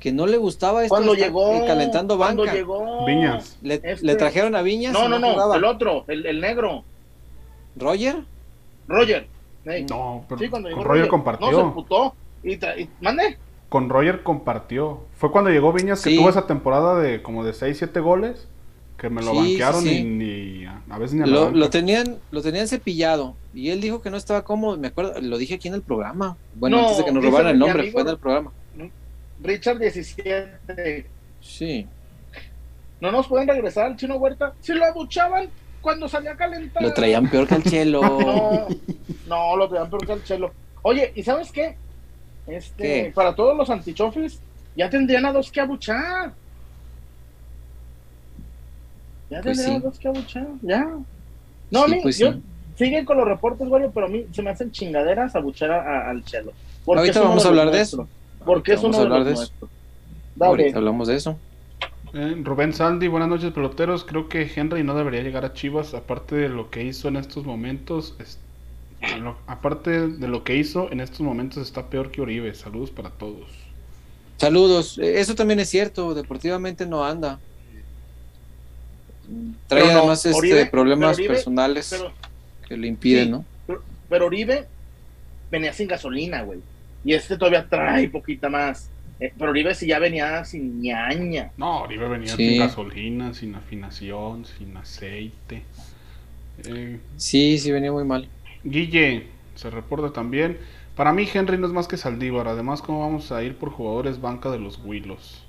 [0.00, 2.42] que no le gustaba esto cuando llegó calentando banca.
[2.42, 3.56] Cuando llegó Viñas.
[3.62, 4.92] Le, este trajeron a Viñas.
[4.92, 6.82] No, no, no, el otro, el, negro.
[7.76, 8.24] ¿Roger?
[8.88, 9.28] Roger.
[9.88, 11.52] No, pero con Roger, compartió.
[11.52, 12.14] No, se putó.
[12.42, 12.58] Y,
[13.00, 13.38] ¿Mande?
[13.68, 15.02] Con Roger compartió.
[15.14, 18.48] Fue cuando llegó Viñas que tuvo esa temporada de como de 6, 7 goles
[18.96, 23.36] que me lo banquearon y ni a veces ni lo, lo, tenían lo tenían cepillado
[23.52, 26.36] y él dijo que no estaba cómodo me acuerdo lo dije aquí en el programa.
[26.54, 28.52] Bueno antes de que nos robaran el nombre fue en el programa.
[29.40, 31.06] Richard 17
[31.40, 31.86] sí.
[33.00, 34.54] No nos pueden regresar al chino Huerta.
[34.60, 35.48] Si lo abuchaban
[35.80, 36.82] cuando salía a calentar.
[36.82, 38.00] Lo traían peor que el chelo.
[39.28, 40.52] No, no lo traían peor que el chelo.
[40.82, 41.76] Oye y sabes qué
[42.46, 44.40] este para todos los antichofis
[44.74, 46.32] ya tendrían a dos que abuchar
[49.30, 50.88] ya pues dos que abuchar, ya.
[51.70, 52.34] No, a mí, pues yo,
[52.76, 56.52] siguen con los reportes, güey, pero a mí se me hacen chingaderas abuchar al chelo.
[56.86, 58.08] Ahorita vamos a hablar de eso.
[58.44, 59.52] Porque es uno de, los
[60.40, 61.36] Ahorita hablamos de eso.
[62.14, 64.04] Eh, Rubén Sandy, buenas noches, peloteros.
[64.04, 67.44] Creo que Henry no debería llegar a Chivas, aparte de lo que hizo en estos
[67.44, 68.16] momentos.
[69.46, 72.54] aparte de lo que hizo en estos momentos, está peor que Oribe.
[72.54, 73.50] Saludos para todos.
[74.38, 74.98] Saludos.
[74.98, 76.14] Eh, eso también es cierto.
[76.14, 77.40] Deportivamente no anda.
[79.66, 82.04] Trae además este, problemas personales
[82.66, 83.44] que le impiden, ¿no?
[84.08, 84.66] Pero, Oribe
[85.50, 86.60] venía sin gasolina, güey.
[87.04, 88.90] Y este todavía trae poquita más.
[89.20, 91.50] Eh, pero Oribe sí ya venía sin ñaña.
[91.56, 95.62] No, Oribe venía sin gasolina, sin afinación, sin aceite.
[96.64, 98.28] Eh, sí, sí, venía muy mal.
[98.64, 100.58] Guille, se reporta también.
[100.96, 102.48] Para mí Henry no es más que Saldívar.
[102.48, 105.44] Además, ¿cómo vamos a ir por jugadores banca de los Willos?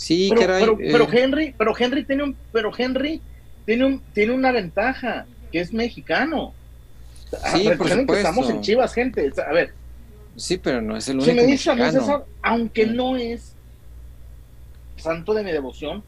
[0.00, 1.08] Sí, pero, pero, eh.
[1.12, 3.20] Henry, pero Henry tiene un, pero Henry
[3.66, 6.54] tiene un, tiene una ventaja, que es mexicano.
[7.52, 8.14] Sí, por supuesto.
[8.14, 9.30] estamos en Chivas, gente.
[9.46, 9.74] A ver,
[10.36, 11.30] Sí, pero no es el único.
[11.30, 11.92] Si me
[12.42, 12.96] aunque mm.
[12.96, 13.54] no es
[14.96, 16.02] santo de mi devoción,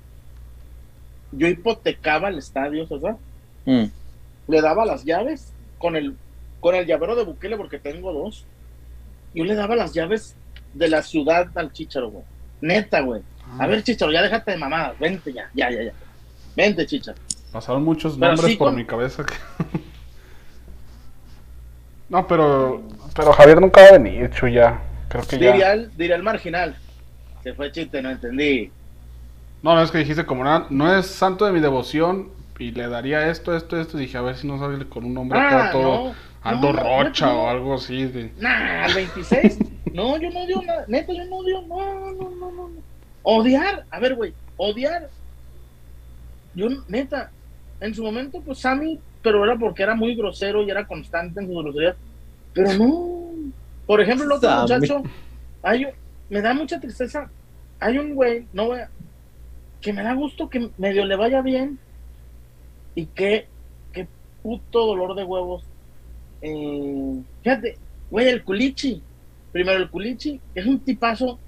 [1.33, 3.17] yo hipotecaba el estadio, ¿sabes?
[3.67, 3.85] Mm.
[4.49, 6.17] Le daba las llaves con el,
[6.61, 8.47] con el llavero de Bukele, porque tengo dos.
[9.35, 10.35] Yo le daba las llaves
[10.73, 12.25] de la ciudad al Chicharo, güey.
[12.63, 13.21] Neta, güey.
[13.59, 14.99] A ver, Chicharo, ya déjate de mamadas.
[14.99, 15.93] Vente ya, ya, ya, ya.
[16.57, 17.19] Vente, Chicharo.
[17.53, 19.25] Pasaron muchos nombres por mi cabeza.
[22.09, 22.83] no, pero
[23.15, 24.81] pero Javier nunca va a venir, Chuya.
[25.09, 25.73] Creo que diría ya.
[25.75, 26.77] El, diría el marginal.
[27.43, 28.71] Se fue chiste, no entendí.
[29.63, 32.89] No, no es que dijiste como nada, no es santo de mi devoción y le
[32.89, 33.99] daría esto, esto, esto.
[33.99, 37.49] Y dije, a ver si no sale con un nombre ah, todo Aldo Rocha o
[37.49, 38.07] algo así.
[38.07, 38.33] De...
[38.39, 39.59] Nah, al 26.
[39.93, 40.85] no, yo no odio nada.
[40.89, 41.63] Neta, yo no odio.
[41.63, 42.71] No, no, no, no.
[43.23, 43.87] Odiar.
[43.91, 44.35] A ver, güey.
[44.57, 45.09] Odiar.
[46.55, 47.31] Yo, neta,
[47.81, 51.47] en su momento, pues Sammy, pero era porque era muy grosero y era constante en
[51.47, 51.97] su grosería
[52.53, 53.33] pero no.
[53.87, 55.03] Por ejemplo, el otro muchacho,
[55.63, 55.87] hay,
[56.29, 57.31] me da mucha tristeza.
[57.81, 58.81] Hay un güey, no voy
[59.81, 61.79] que me da gusto que medio le vaya bien
[62.95, 63.49] y que,
[63.93, 64.07] qué
[64.43, 65.65] puto dolor de huevos.
[66.41, 67.77] Eh, fíjate,
[68.11, 69.03] güey, el culichi.
[69.51, 71.39] Primero, el culichi es un tipazo,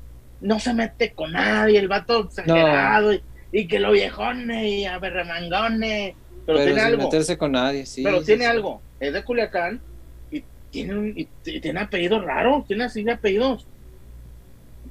[0.40, 3.12] no se mete con nadie, el vato exagerado
[3.52, 6.16] y, que lo viejone y a berremangone.
[6.47, 7.05] Pero, tiene algo.
[7.05, 8.02] meterse con nadie, sí.
[8.02, 8.82] Pero tiene algo.
[9.01, 9.81] Es de Culiacán
[10.74, 13.65] tiene, un, tiene apellidos raros, tiene así de apellidos.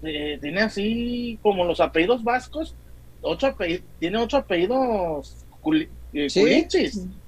[0.02, 2.74] tiene así como los apellidos vascos,
[3.22, 5.36] ocho apellidos, tiene ocho apellidos
[6.14, 6.28] eh,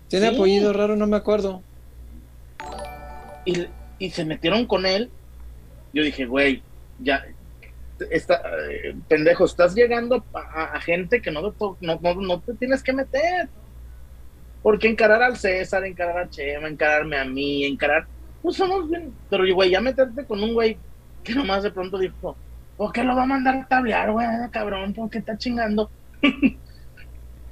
[0.08, 1.62] Tiene apellido raro, no me acuerdo.
[3.44, 3.66] Y,
[4.00, 5.10] y, se metieron con él.
[5.94, 6.64] Yo dije, güey,
[7.00, 7.26] ya,
[8.10, 13.50] está, eh, pendejo, estás llegando a, gente que no, no, no, te tienes que meter.
[14.62, 18.08] Porque encarar al César, encarar a Chema, encararme a mí, encarar
[18.46, 20.78] pues somos bien, pero güey, ya meterte con un güey
[21.24, 22.38] que nomás de pronto dijo,
[22.78, 24.94] ¿por qué lo va a mandar a tablear, güey, cabrón?
[24.94, 25.90] ¿Por qué está chingando?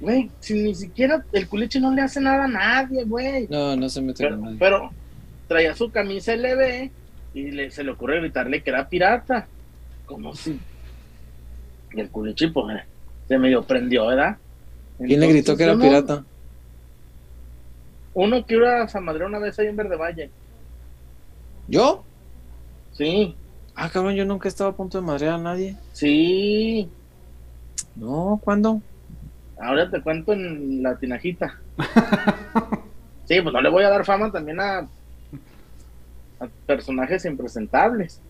[0.00, 3.46] Güey, si ni siquiera el culiche no le hace nada a nadie, güey.
[3.48, 4.58] No, no se mete pero, con nadie.
[4.58, 4.90] Pero
[5.48, 6.90] traía su camisa LB
[7.32, 9.46] y le, se le ocurre gritarle que era pirata.
[10.06, 10.60] Como si.
[11.92, 12.82] Y el culiche, pues,
[13.28, 14.36] se medio prendió, ¿verdad?
[14.98, 16.24] ¿Quién le gritó que era pirata?
[18.14, 20.30] Uno que iba a San Madrid una vez ahí en Verde Valle.
[21.66, 22.04] ¿Yo?
[22.92, 23.34] Sí.
[23.74, 25.76] Ah, cabrón, yo nunca he estado a punto de madrear a nadie.
[25.92, 26.88] Sí.
[27.96, 28.80] No, ¿cuándo?
[29.58, 31.58] Ahora te cuento en la tinajita.
[33.24, 38.20] sí, pues no le voy a dar fama también a, a personajes impresentables.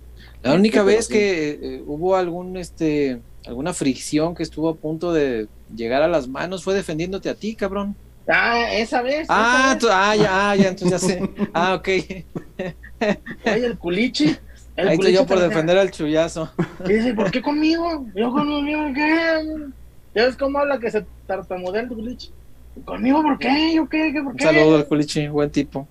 [0.42, 5.48] La única vez que eh, hubo algún este alguna fricción que estuvo a punto de
[5.74, 7.94] llegar a las manos fue defendiéndote a ti, cabrón.
[8.26, 9.26] Ah, esa vez.
[9.28, 11.30] Ah, ah, ya, ah, ya, entonces ya sé.
[11.52, 11.88] Ah, ok.
[13.46, 14.36] Oye, el culichi.
[14.76, 16.50] El Ahí yo por defender al chullazo.
[16.84, 18.06] Y dice, ¿por qué conmigo?
[18.14, 19.70] Yo conmigo, ¿qué?
[20.14, 22.32] ¿Ya ves cómo habla que se tartamudea el culichi?
[22.84, 23.74] ¿Conmigo por qué?
[23.74, 24.12] ¿Yo qué?
[24.12, 24.46] ¿Qué por qué?
[24.46, 25.86] Un saludo al culichi, buen tipo.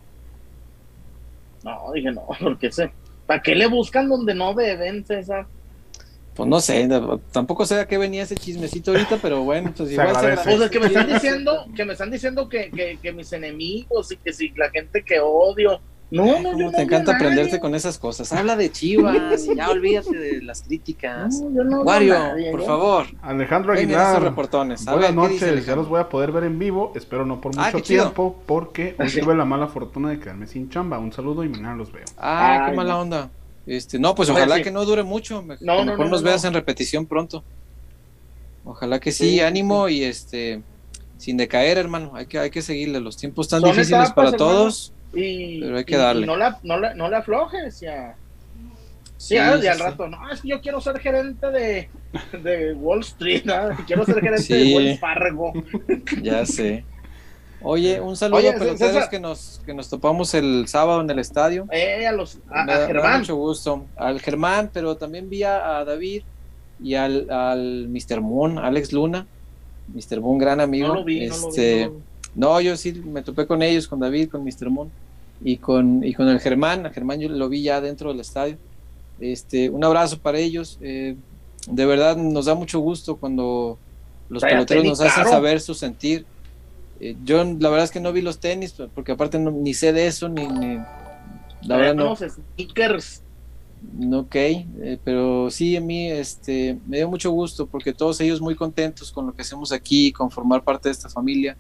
[1.63, 2.91] No, dije no, porque sé.
[3.25, 5.47] ¿Para qué le buscan donde no deben, César?
[6.35, 6.89] Pues no sé,
[7.31, 10.71] tampoco sé a qué venía ese chismecito ahorita, pero bueno, pues igual se Pues es
[10.71, 14.33] que me están diciendo, que me están diciendo que, que, que mis enemigos y que
[14.33, 15.79] si la gente que odio
[16.11, 16.71] no, no, no.
[16.71, 18.31] Te encanta aprenderte con esas cosas.
[18.33, 21.41] Habla de Chivas y ya olvídate de las críticas.
[21.41, 22.15] No, Wario,
[22.51, 23.07] por favor.
[23.21, 24.21] Alejandro Aguilar.
[24.21, 24.85] Reportones.
[24.85, 26.91] Buenas noches, ya los voy a poder ver en vivo.
[26.95, 30.69] Espero no por ah, mucho tiempo, porque hoy tuve la mala fortuna de quedarme sin
[30.69, 30.99] chamba.
[30.99, 32.05] Un saludo y mañana los veo.
[32.17, 33.29] Ah, qué mala onda.
[33.65, 35.43] Este, no, pues ojalá que no dure mucho.
[35.61, 37.43] No, mejor nos veas en repetición pronto.
[38.65, 40.61] Ojalá que sí, ánimo y este
[41.17, 42.11] sin decaer, hermano.
[42.15, 42.99] Hay que, hay que seguirle.
[42.99, 44.92] Los tiempos están difíciles para todos.
[45.13, 46.25] Y, Pero hay que darle.
[46.25, 48.15] no, la, no, la, no la aflojes, ya.
[49.23, 51.89] Sí, al rato, no, es que yo quiero ser gerente de,
[52.43, 53.53] de Wall Street, ¿no?
[53.87, 55.53] quiero ser gerente de Wells Fargo.
[56.21, 56.83] Ya sé.
[57.61, 61.67] Oye, un saludo a peloteros que nos, que nos topamos el sábado en el estadio.
[61.71, 63.19] Eh, a los a, Germán.
[63.19, 63.85] mucho gusto.
[63.95, 66.23] Al Germán, pero también vi a, David
[66.81, 68.19] y al, al Mr.
[68.19, 69.25] Moon, Alex Luna.
[69.87, 70.19] Mr.
[70.19, 70.89] Moon, gran amigo.
[70.89, 71.89] No lo vi, este,
[72.35, 74.69] no, yo sí me topé con ellos, con David, con Mr.
[74.69, 74.91] Moon
[75.43, 76.85] y con, y con el Germán.
[76.85, 78.57] A Germán yo lo vi ya dentro del estadio.
[79.19, 80.77] Este, un abrazo para ellos.
[80.81, 81.15] Eh,
[81.67, 83.77] de verdad nos da mucho gusto cuando
[84.29, 86.25] los peloteros nos hacen saber su sentir.
[86.99, 90.07] Eh, yo la verdad es que no vi los tenis, porque aparte ni sé de
[90.07, 90.47] eso, ni,
[91.61, 92.15] la verdad no.
[92.15, 93.21] Sneakers.
[94.13, 98.55] Ok, eh, pero sí, a mí este, me dio mucho gusto porque todos ellos muy
[98.55, 101.57] contentos con lo que hacemos aquí, con formar parte de esta familia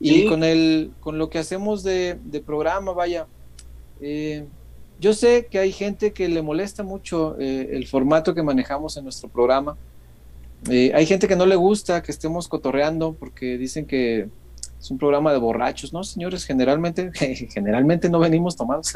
[0.00, 3.26] y con, el, con lo que hacemos de, programa, vaya.
[4.00, 4.46] Eh,
[5.00, 9.04] yo sé que hay gente que le molesta mucho eh, el formato que manejamos en
[9.04, 9.76] nuestro programa.
[10.68, 14.28] hay gente que no le gusta que estemos cotorreando porque dicen que
[14.80, 16.44] es un programa de borrachos, ¿no, señores?
[16.44, 17.10] Generalmente,
[17.52, 18.92] generalmente no venimos tomados.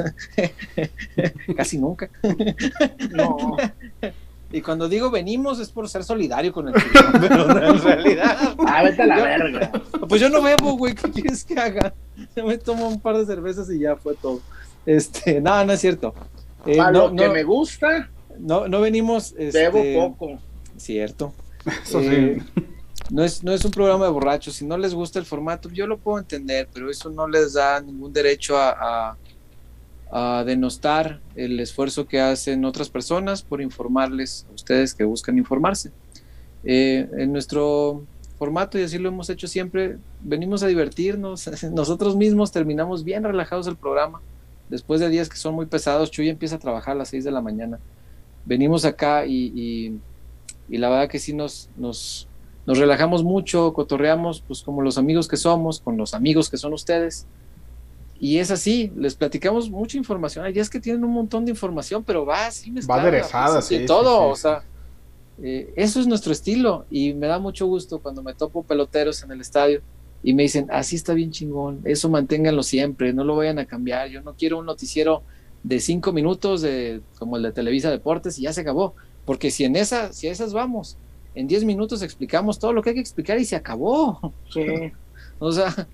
[1.56, 2.08] Casi nunca.
[3.10, 3.56] no.
[4.52, 6.74] Y cuando digo venimos es por ser solidario con el
[7.20, 8.54] pero en realidad.
[8.66, 9.72] Ah, vete a la verga.
[10.08, 11.94] Pues yo no bebo, güey, ¿qué quieres que haga?
[12.36, 14.40] Yo me tomo un par de cervezas y ya fue todo.
[14.84, 16.14] Este, no, no es cierto.
[16.66, 18.10] Eh, lo que me gusta.
[18.38, 19.34] No, no venimos.
[19.38, 20.38] Este, bebo poco.
[20.76, 21.32] Cierto.
[21.64, 22.08] Eso sí.
[22.10, 22.42] Eh,
[23.10, 25.86] no es, no es un programa de borrachos, si no les gusta el formato, yo
[25.86, 29.16] lo puedo entender, pero eso no les da ningún derecho a,
[30.44, 35.90] denostar el esfuerzo que hacen otras personas por informarles a ustedes que buscan informarse.
[36.64, 38.04] Eh, en nuestro
[38.38, 43.66] formato, y así lo hemos hecho siempre, venimos a divertirnos, nosotros mismos terminamos bien relajados
[43.66, 44.20] el programa,
[44.68, 47.30] después de días que son muy pesados, Chuy empieza a trabajar a las 6 de
[47.30, 47.78] la mañana,
[48.44, 49.98] venimos acá y,
[50.68, 52.28] y la verdad que sí nos, nos,
[52.66, 56.72] nos relajamos mucho, cotorreamos, pues como los amigos que somos, con los amigos que son
[56.72, 57.26] ustedes.
[58.22, 60.44] Y es así, les platicamos mucha información.
[60.44, 63.84] Hay días que tienen un montón de información, pero va así Va aderezada, pues, sí.
[63.84, 64.62] todo, o sea,
[65.42, 66.86] eh, eso es nuestro estilo.
[66.88, 69.82] Y me da mucho gusto cuando me topo peloteros en el estadio
[70.22, 74.08] y me dicen, así está bien chingón, eso manténganlo siempre, no lo vayan a cambiar.
[74.08, 75.24] Yo no quiero un noticiero
[75.64, 78.94] de cinco minutos de, como el de Televisa Deportes y ya se acabó.
[79.24, 80.96] Porque si en esa, si a esas vamos,
[81.34, 84.32] en 10 minutos explicamos todo lo que hay que explicar y se acabó.
[84.48, 84.92] Sí.
[85.40, 85.88] o sea,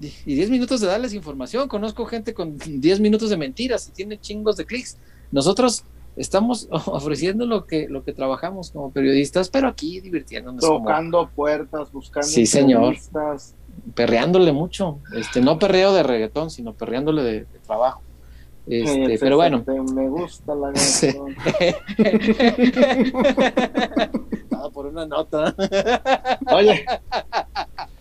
[0.00, 1.68] y 10 minutos de darles información.
[1.68, 4.98] Conozco gente con 10 minutos de mentiras y tiene chingos de clics.
[5.32, 5.84] Nosotros
[6.16, 10.60] estamos ofreciendo lo que, lo que trabajamos como periodistas, pero aquí divirtiéndonos.
[10.60, 12.96] Tocando puertas, buscando sí, señor.
[13.94, 14.98] Perreándole mucho.
[15.14, 18.02] Este, no perreo de reggaetón, sino perreándole de trabajo.
[18.66, 19.64] Este, pero bueno.
[19.66, 20.72] Me gusta la
[24.72, 25.54] por una nota.
[26.52, 26.84] Oye,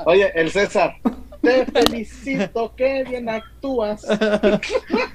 [0.05, 0.95] oye, el César.
[1.45, 4.05] Te felicito, qué bien actúas.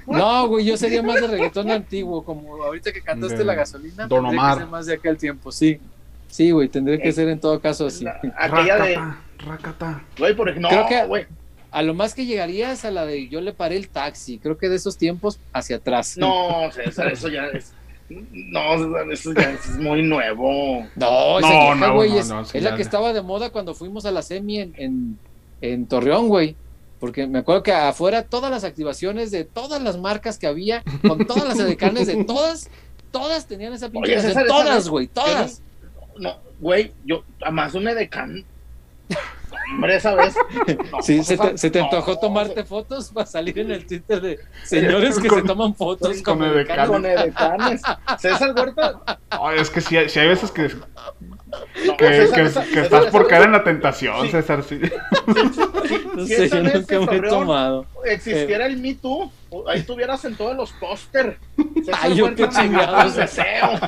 [0.07, 4.07] No, güey, yo sería más de reggaetón antiguo, como ahorita que cantaste la gasolina.
[4.07, 4.55] Don Omar.
[4.55, 5.79] Que ser más de aquel tiempo, sí.
[6.27, 8.05] Sí, güey, tendría que eh, ser en todo caso así.
[8.37, 8.97] Aquella de.
[9.45, 10.03] Racata.
[10.17, 11.27] Güey, por ejemplo, no, Creo que,
[11.71, 14.37] a lo más que llegaría es a la de yo le paré el taxi.
[14.37, 16.17] Creo que de esos tiempos hacia atrás.
[16.17, 17.73] No, César, eso ya es.
[18.09, 20.85] No, eso ya es muy nuevo.
[20.95, 24.59] No, esa no, güey, es, la que estaba de moda cuando fuimos a la semi
[24.59, 25.19] en, en,
[25.87, 26.55] Torreón, güey.
[26.99, 31.25] Porque me acuerdo que afuera todas las activaciones de todas las marcas que había, con
[31.25, 32.69] todas las edecanes de todas,
[33.11, 35.63] todas tenían esa pinche todas, güey, todas.
[36.17, 38.45] No, güey, yo, además un edecán
[39.73, 40.33] Hombre, esa vez.
[41.01, 45.17] sí, se te, se te antojó tomarte fotos para salir en el Twitter de señores
[45.19, 47.81] que se toman fotos con, con edecanes.
[48.19, 49.01] César Huerta.
[49.29, 50.69] Ay, es que si hay, hay veces que.
[51.97, 52.29] Que,
[52.73, 54.79] que, estás por caer en la tentación, César, sí.
[56.15, 57.85] no sé, yo nunca me he tomado.
[58.05, 59.31] Existiera el Me Too,
[59.67, 61.37] ahí estuvieras en todos los póster.
[61.93, 63.15] Ay, yo qué chingados.
[63.15, 63.69] deseo.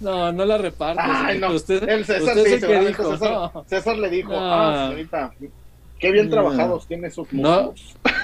[0.00, 1.44] No, no la reparte.
[1.48, 3.64] Usted, el César, que dijo.
[3.66, 5.34] César, le dijo, ah, señorita,
[5.98, 7.74] qué bien trabajados tiene sus No,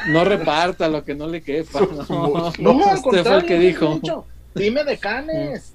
[0.07, 1.81] no reparta lo que no le quepa.
[2.09, 4.01] No, no, usted fue el que dijo.
[4.55, 5.74] Dime de canes.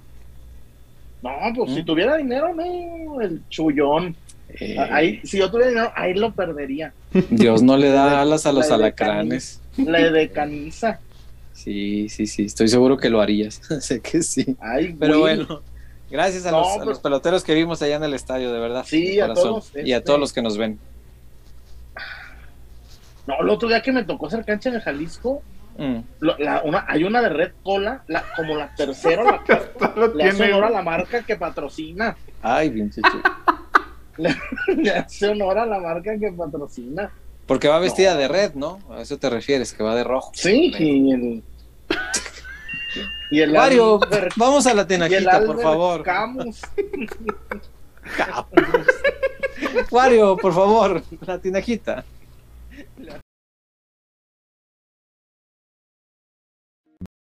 [1.21, 1.85] No, pues si mm.
[1.85, 4.15] tuviera dinero, no, el chullón.
[4.49, 4.77] Eh.
[4.79, 6.93] Ahí, si yo tuviera dinero, ahí lo perdería.
[7.29, 9.61] Dios no le da alas a los alacranes.
[9.77, 10.99] Le decaniza.
[11.53, 13.61] Sí, sí, sí, estoy seguro que lo harías.
[13.81, 14.55] sé que sí.
[14.59, 15.61] Ay, Pero bueno,
[16.09, 18.83] Gracias a, los, pues, peloteros que vimos allá en el estadio, de verdad.
[18.87, 19.71] Sí, a todos.
[19.75, 20.79] Y a este, todos los que nos ven.
[23.27, 25.43] No, el otro día que me tocó hacer cancha en Jalisco,
[25.79, 26.03] mm.
[26.65, 29.39] una, hay una de Red Cola, la, como la tercera o la
[29.73, 32.15] cuarta, le hace honor a la marca que patrocina.
[32.41, 32.91] Ay, bien
[34.17, 34.35] le,
[34.75, 37.11] le, hace honor a la marca que patrocina.
[37.45, 38.79] Porque va vestida de red, ¿no?
[38.91, 40.31] A eso te refieres, que va de rojo.
[40.35, 41.43] Sí, y el...
[43.31, 43.99] Y el Mario,
[44.35, 46.03] vamos a la tenajita, por favor.
[46.03, 46.61] Camus.
[49.91, 52.03] Wario, por favor, la tinajita.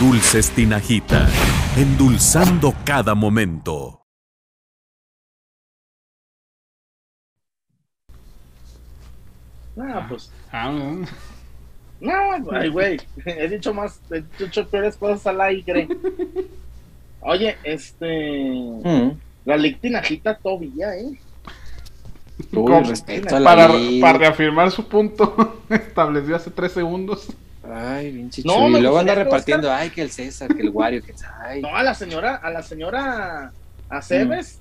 [0.00, 1.28] Dulces Tinajita,
[1.76, 4.00] endulzando cada momento.
[9.76, 10.32] No, pues.
[10.50, 10.72] Ah,
[12.00, 12.98] no, ay, güey.
[13.26, 15.86] He dicho más, he dicho peores cosas al aire.
[17.20, 18.52] Oye, este.
[18.82, 19.10] Mm.
[19.44, 21.20] La lictinajita todavía, ¿eh?
[23.44, 23.68] para,
[24.00, 27.28] para reafirmar su punto, estableció hace tres segundos.
[27.72, 31.14] Ay, bien No, y luego anda repartiendo, ay, que el César, que el Wario, que
[31.42, 31.62] ay.
[31.62, 33.52] No, a la señora, a la señora
[33.88, 34.60] a Cebes,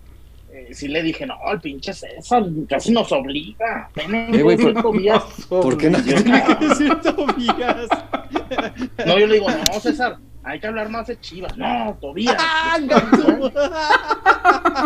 [0.49, 0.55] mm.
[0.55, 3.89] eh, sí le dije, no, el pinche César casi nos obliga.
[3.95, 4.73] Eh, güey, por,
[5.49, 7.87] ¿Por qué no tiene que decir Tobías?
[9.05, 11.57] No, yo le digo, no, César, hay que hablar más de Chivas.
[11.57, 12.35] No, Tobías.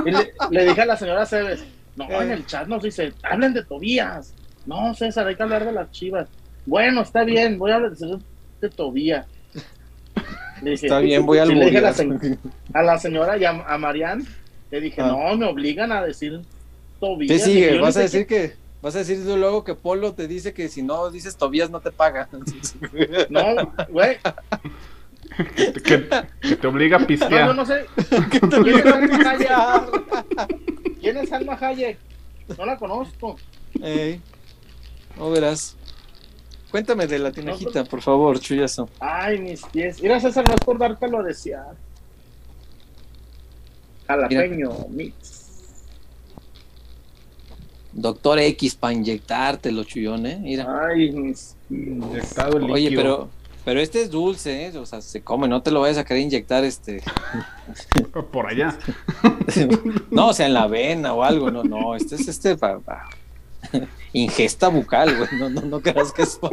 [0.06, 1.64] y le, le, dije a la señora Cebes,
[1.96, 4.34] no, en el chat nos dice, hablen de Tobías.
[4.66, 6.28] No, César, hay que hablar de las Chivas.
[6.66, 9.26] Bueno, está bien, voy a hablar de Tobía.
[10.64, 11.96] está bien, voy a le dije a la,
[12.74, 14.26] a la, señora y a, a Marianne,
[14.72, 15.08] le dije, ah.
[15.08, 16.42] no, me obligan a decir
[17.00, 17.32] Tobías.
[17.32, 17.80] ¿Qué sigue?
[17.80, 21.10] ¿Vas a decir que, vas a decir luego que Polo te dice que si no
[21.12, 22.30] dices Tobías no te paga?
[23.30, 24.18] no, güey.
[25.84, 25.98] Que,
[26.56, 27.48] te obliga a pistear.
[27.48, 27.86] No, no, no sé.
[28.30, 31.00] ¿Quién es Alma Hayek?
[31.02, 31.98] ¿Quién es Alma Hayek?
[32.58, 33.38] No la conozco.
[33.82, 34.22] Ey,
[35.18, 35.76] no verás.
[36.74, 38.90] Cuéntame de la tinajita, por favor, chullazo.
[39.00, 40.02] Ay, mis pies.
[40.02, 41.76] Mira, César, no es por dártelo a desear.
[44.08, 45.84] Jalapeño, mix.
[47.92, 50.40] Doctor X para inyectártelo, chullón, ¿eh?
[50.42, 50.88] Mira.
[50.88, 53.30] Ay, mis Inyectado el Oye, pero,
[53.64, 54.78] pero este es dulce, ¿eh?
[54.80, 57.04] O sea, se come, no te lo vayas a querer inyectar este.
[58.32, 58.80] Por allá.
[60.10, 62.80] no, o sea, en la vena o algo, no, no, este es este para
[64.14, 65.30] ingesta bucal, güey.
[65.40, 66.50] No, no, no creas que eso.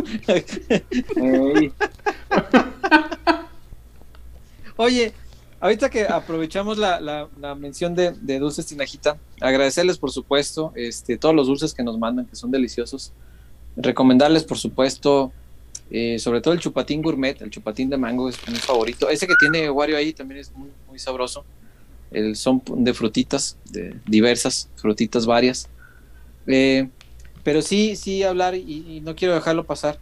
[4.77, 5.13] Oye,
[5.61, 11.35] ahorita que aprovechamos la, la, mención de, de, dulces tinajita, agradecerles por supuesto este, todos
[11.35, 13.13] los dulces que nos mandan, que son deliciosos.
[13.77, 15.33] Recomendarles, por supuesto,
[15.91, 19.09] eh, sobre todo el chupatín gourmet, el chupatín de mango es mi favorito.
[19.09, 21.45] Ese que tiene Wario ahí también es muy, muy sabroso.
[22.11, 25.69] El, son de frutitas, de diversas frutitas varias.
[26.47, 26.89] Eh,
[27.43, 29.99] pero sí, sí hablar y, no quiero dejarlo pasar,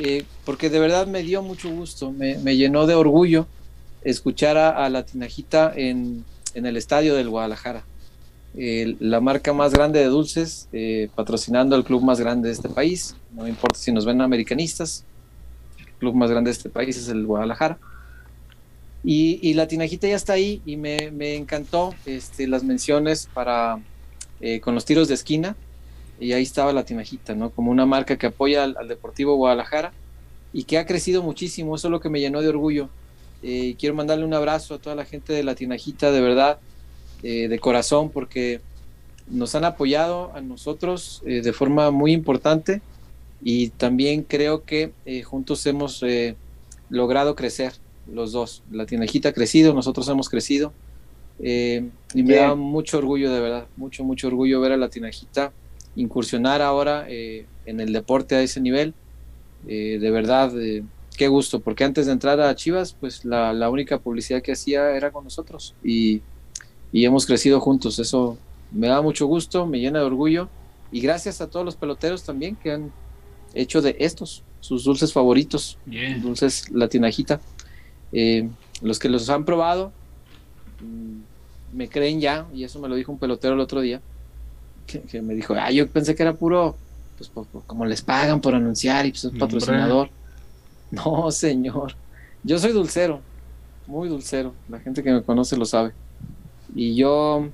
[0.00, 3.46] eh, porque de verdad me dio mucho gusto, me, llenó de orgullo
[4.02, 6.24] escuchar a, la Tinajita en,
[6.54, 7.84] el estadio del Guadalajara.
[8.54, 13.16] la marca más grande de dulces, eh, patrocinando al club más grande de este país.
[13.32, 15.04] No importa si nos ven americanistas,
[15.78, 17.78] el club más grande de este país es el Guadalajara.
[19.02, 23.78] Y, la Tinajita ya está ahí y me, encantó este, las menciones para
[24.40, 25.56] eh, con los tiros de esquina
[26.20, 27.50] y ahí estaba la Tinajita, ¿no?
[27.50, 29.92] Como una marca que apoya al, Deportivo Guadalajara
[30.52, 32.88] y que ha crecido muchísimo, eso es lo que me llenó de orgullo.
[33.42, 36.58] Eh, quiero mandarle un abrazo a toda la gente de la Tinajita, de verdad,
[37.22, 38.60] eh, de corazón, porque
[39.28, 42.80] nos han apoyado a nosotros eh, de forma muy importante
[43.42, 44.92] y también creo que
[45.24, 46.02] juntos hemos
[46.88, 47.74] logrado crecer
[48.10, 48.62] los dos.
[48.70, 50.72] La Tinajita ha crecido, nosotros hemos crecido
[51.38, 55.52] y me da mucho orgullo, de verdad, mucho, mucho orgullo ver a la Tinajita
[55.96, 58.94] incursionar ahora eh, en el deporte a ese nivel.
[59.66, 60.82] Eh, de verdad, eh,
[61.16, 64.90] qué gusto, porque antes de entrar a Chivas, pues la, la única publicidad que hacía
[64.90, 66.20] era con nosotros y,
[66.92, 67.98] y hemos crecido juntos.
[67.98, 68.38] Eso
[68.72, 70.48] me da mucho gusto, me llena de orgullo
[70.92, 72.92] y gracias a todos los peloteros también que han
[73.54, 75.76] hecho de estos sus dulces favoritos,
[76.22, 77.38] dulces latinajita.
[78.12, 78.48] Eh,
[78.80, 79.92] los que los han probado
[80.80, 84.00] mm, me creen ya, y eso me lo dijo un pelotero el otro día,
[84.86, 86.76] que, me dijo, ah, yo pensé que era puro,
[87.16, 87.30] pues
[87.66, 90.10] como les pagan por anunciar y pues es patrocinador.
[90.90, 91.96] No, señor,
[92.44, 93.20] yo soy dulcero,
[93.88, 95.92] muy dulcero, la gente que me conoce lo sabe.
[96.72, 97.48] Y yo,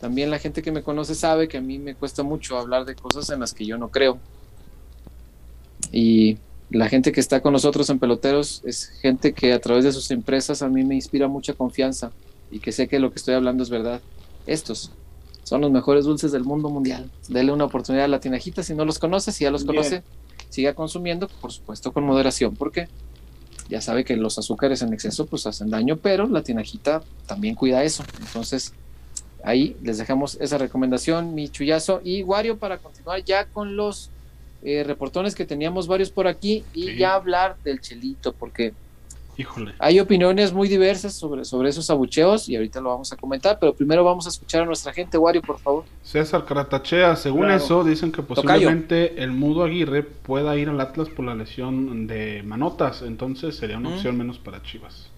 [0.00, 2.94] también la gente que me conoce sabe que a mí me cuesta mucho hablar de
[2.94, 4.18] cosas en las que yo no creo.
[5.90, 6.38] Y
[6.70, 10.10] la gente que está con nosotros en peloteros es gente que a través de sus
[10.10, 12.12] empresas a mí me inspira mucha confianza
[12.50, 14.00] y que sé que lo que estoy hablando es verdad.
[14.46, 14.92] Estos
[15.48, 17.10] son los mejores dulces del mundo mundial.
[17.26, 20.02] Dele una oportunidad a la tinajita si no los conoce, si ya los conoce,
[20.50, 22.88] siga consumiendo, por supuesto con moderación, porque
[23.70, 27.82] ya sabe que los azúcares en exceso pues hacen daño, pero la tinajita también cuida
[27.82, 28.04] eso.
[28.20, 28.74] Entonces,
[29.42, 34.10] ahí les dejamos esa recomendación, mi chullazo y Wario para continuar ya con los
[34.62, 38.74] eh, reportones que teníamos varios por aquí y ya hablar del chelito, porque
[39.78, 43.74] hay opiniones muy diversas sobre, sobre esos abucheos y ahorita lo vamos a comentar, pero
[43.74, 45.84] primero vamos a escuchar a nuestra gente, Wario, por favor.
[46.02, 51.24] César Caratachea, según eso, dicen que posiblemente el Mudo Aguirre pueda ir al Atlas por
[51.24, 53.94] la lesión de Manotas, entonces sería una mm.
[53.94, 55.08] opción menos para Chivas.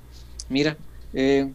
[0.48, 0.76] Mira,
[1.14, 1.50] eh,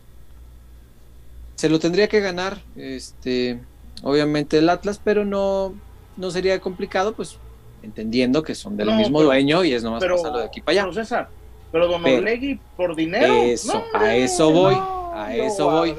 [1.55, 3.59] se lo tendría que ganar, este,
[4.03, 5.73] obviamente el Atlas, pero no,
[6.17, 7.37] no sería complicado, pues
[7.83, 10.81] entendiendo que son del mismo dueño y es nomás pasarlo de aquí para allá.
[10.83, 11.29] Pero César,
[11.75, 13.33] pero Don Orlegui por dinero.
[13.43, 14.75] Eso, a eso voy,
[15.13, 15.93] a eso voy.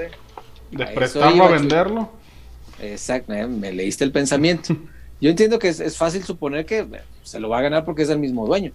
[0.71, 2.11] De prestarlo a venderlo.
[2.81, 4.75] Exacto, eh, me leíste el pensamiento.
[5.21, 6.87] Yo entiendo que es, fácil suponer que
[7.25, 8.73] se lo va a ganar porque es el mismo dueño.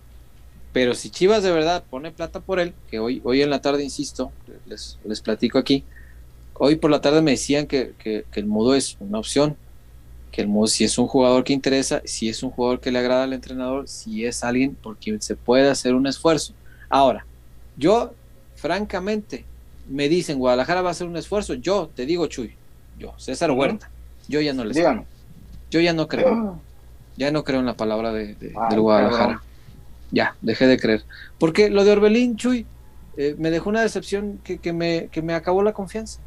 [0.74, 3.84] Pero si Chivas de verdad pone plata por él, que hoy, hoy en la tarde,
[3.84, 4.32] insisto,
[4.68, 5.84] les, les platico aquí,
[6.54, 9.58] hoy por la tarde me decían que, que el mudo es una opción
[10.32, 13.24] que el si es un jugador que interesa, si es un jugador que le agrada
[13.24, 16.54] al entrenador, si es alguien por quien se puede hacer un esfuerzo.
[16.92, 17.26] Ahora,
[17.78, 18.14] yo,
[18.56, 19.46] francamente,
[19.90, 21.56] me dicen Guadalajara va a hacer un esfuerzo.
[21.56, 22.56] Yo te digo, Chuy,
[23.00, 23.90] yo, César Huerta,
[24.28, 25.06] yo ya no les creo.
[25.70, 26.28] Yo ya no creo.
[26.34, 26.60] Ah.
[27.18, 29.42] Ya no creo en la palabra de, del Guadalajara.
[30.12, 31.04] Ya, dejé de creer.
[31.40, 32.66] Porque lo de Orbelín, Chuy,
[33.18, 36.20] eh, me dejó una decepción que, que, me, que me acabó la confianza.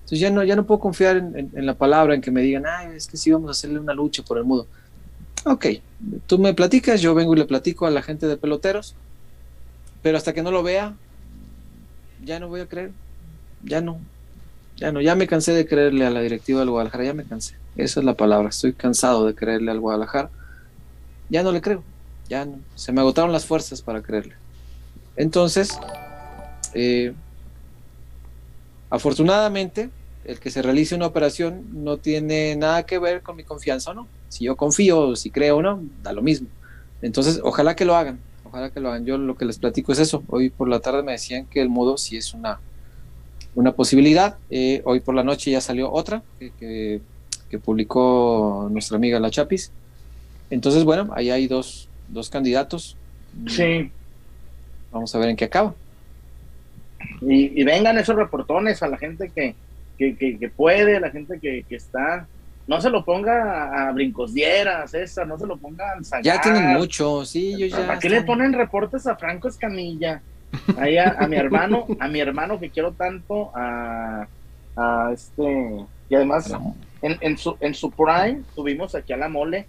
[0.00, 2.96] Entonces ya no, ya no puedo confiar en, la palabra, en que me digan, ay,
[2.96, 4.66] es que sí vamos a hacerle una lucha por el mudo.
[5.44, 5.66] Ok,
[6.26, 8.94] tú me platicas, yo vengo y le platico a la gente de peloteros,
[10.02, 10.94] pero hasta que no lo vea,
[12.24, 12.92] ya no voy a creer,
[13.62, 14.00] ya no,
[14.76, 17.56] ya no, ya me cansé de creerle a la directiva del Guadalajara, ya me cansé,
[17.76, 20.30] esa es la palabra, estoy cansado de creerle al Guadalajara,
[21.28, 21.82] ya no le creo,
[22.28, 24.34] ya no, se me agotaron las fuerzas para creerle.
[25.16, 25.70] Entonces,
[26.74, 27.12] eh,
[28.92, 29.88] Afortunadamente,
[30.26, 33.94] el que se realice una operación no tiene nada que ver con mi confianza o
[33.94, 34.06] no.
[34.28, 36.46] Si yo confío, si creo o no, da lo mismo.
[37.00, 38.20] Entonces, ojalá que lo hagan,
[38.52, 39.06] ojalá que lo hagan.
[39.06, 40.22] Yo lo que les platico es eso.
[40.28, 42.60] Hoy por la tarde me decían que el modo sí es una,
[43.54, 44.36] una posibilidad.
[44.50, 47.00] Eh, hoy por la noche ya salió otra que,
[47.64, 49.72] publicó nuestra amiga La Chapis.
[50.48, 52.96] Entonces, bueno, ahí hay dos, dos candidatos.
[53.46, 53.90] Sí.
[54.90, 55.74] Vamos a ver en qué acaba.
[57.20, 59.54] Y, vengan esos reportones a la gente que,
[59.98, 62.26] que, puede, la gente que, está.
[62.66, 66.68] No se lo ponga a brincos dieras, esa, no se lo pongan a Ya tienen
[66.74, 67.86] mucho, sí, yo ya.
[67.86, 70.22] ¿Para qué le ponen reportes a Franco Escamilla?
[70.78, 74.26] Ahí a, mi hermano, a mi hermano que quiero tanto, a,
[74.76, 76.54] a este, y además
[77.00, 79.66] en, en, su, en su prime tuvimos aquí a la mole.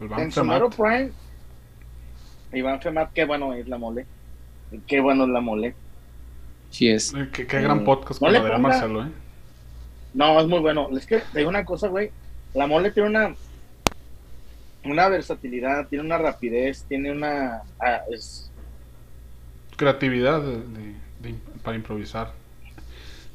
[0.00, 1.10] en su mero prime,
[2.52, 4.06] Iván Femat, qué bueno es la mole,
[4.86, 5.74] qué bueno es la mole.
[6.70, 7.12] Sí es.
[7.32, 9.10] Qué, gran podcast con lo Marcelo, ¿eh?
[10.14, 10.88] No, es muy bueno.
[10.96, 12.10] Es que te digo una cosa, güey.
[12.54, 13.34] La mole tiene una
[14.84, 18.50] una versatilidad, tiene una rapidez, tiene una ah, es...
[19.76, 20.42] creatividad
[21.62, 22.32] para improvisar.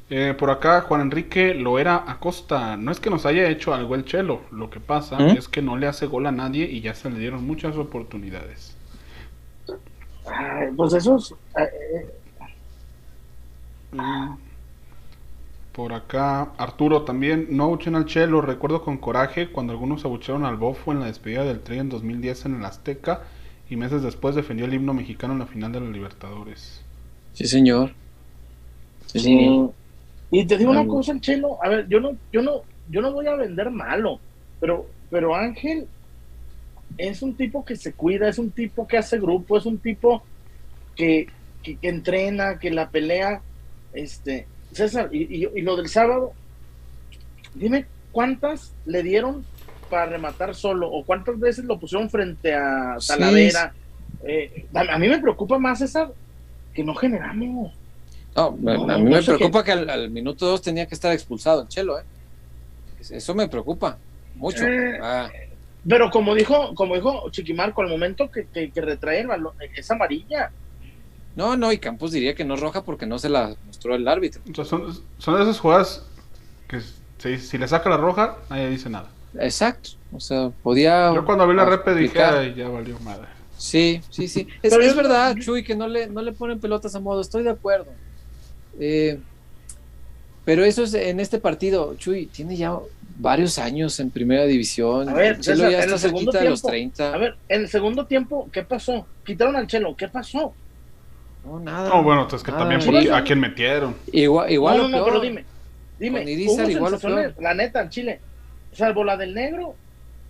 [0.08, 2.76] Eh, por acá Juan Enrique lo era Acosta.
[2.76, 5.36] No es que nos haya hecho algo el chelo, lo que pasa ¿Mm?
[5.36, 8.76] es que no le hace gol a nadie y ya se le dieron muchas oportunidades.
[10.76, 12.06] pues esos eh,
[15.76, 20.46] por acá, Arturo también, no abuchen al Che, lo recuerdo con coraje cuando algunos abuchearon
[20.46, 23.24] al Bofo en la despedida del Tri en 2010 en el Azteca
[23.68, 26.80] y meses después defendió el himno mexicano en la final de los Libertadores.
[27.34, 27.92] Sí, señor.
[29.04, 29.68] Sí,
[30.30, 33.12] Y te digo una cosa, el Chelo, a ver, yo no, yo no, yo no
[33.12, 34.18] voy a vender malo,
[34.58, 35.86] pero, pero Ángel
[36.96, 40.22] es un tipo que se cuida, es un tipo que hace grupo, es un tipo
[40.94, 41.26] que,
[41.62, 43.42] que, entrena, que la pelea.
[43.92, 44.46] Este,
[44.76, 46.32] César, y, y, lo del sábado,
[47.54, 49.44] dime cuántas le dieron
[49.90, 53.74] para rematar solo o cuántas veces lo pusieron frente a Talavera.
[54.24, 56.10] Eh, a mí me preocupa más esa
[56.74, 57.72] que no generamos.
[58.34, 58.48] No,
[58.90, 62.04] a mí me preocupa que, al, minuto dos tenía que estar expulsado el Chelo, ¿eh?
[63.00, 63.98] Eso me preocupa
[64.34, 64.66] mucho.
[64.66, 65.30] Eh, ah.
[65.88, 70.50] Pero como dijo, como dijo Chiquimarco, al momento que, que, retrae el balón, es amarilla.
[71.36, 74.08] No, no, y Campos diría que no es roja porque no se la mostró el
[74.08, 74.42] árbitro.
[74.64, 76.02] son, son esas jugadas
[76.66, 76.80] que
[77.18, 79.10] si, si, le saca la roja, nadie dice nada.
[79.38, 79.90] Exacto.
[80.12, 81.14] O sea, podía.
[81.14, 82.18] Yo cuando vi la rep dije,
[82.56, 83.26] ya valió madre.
[83.58, 84.48] Sí, sí, sí.
[84.62, 87.20] Es, es verdad, Chuy, que no le, no le ponen pelotas a modo.
[87.20, 87.92] Estoy de acuerdo.
[88.80, 89.18] Eh,
[90.44, 91.94] pero eso es en este partido.
[91.96, 92.78] Chuy tiene ya
[93.18, 95.08] varios años en primera división.
[95.08, 97.12] A ver, Chelo ya está cerquita de los 30.
[97.12, 99.06] A ver, en el segundo tiempo, ¿qué pasó?
[99.24, 100.54] Quitaron al Chelo, ¿qué pasó?
[101.46, 101.88] No, nada.
[101.88, 103.94] No, bueno, es que también a quién metieron.
[104.12, 105.44] Igual, igual no, no, pero dime.
[105.98, 106.98] Dime, igual
[107.38, 108.20] la neta, en Chile,
[108.72, 109.74] salvo la del negro.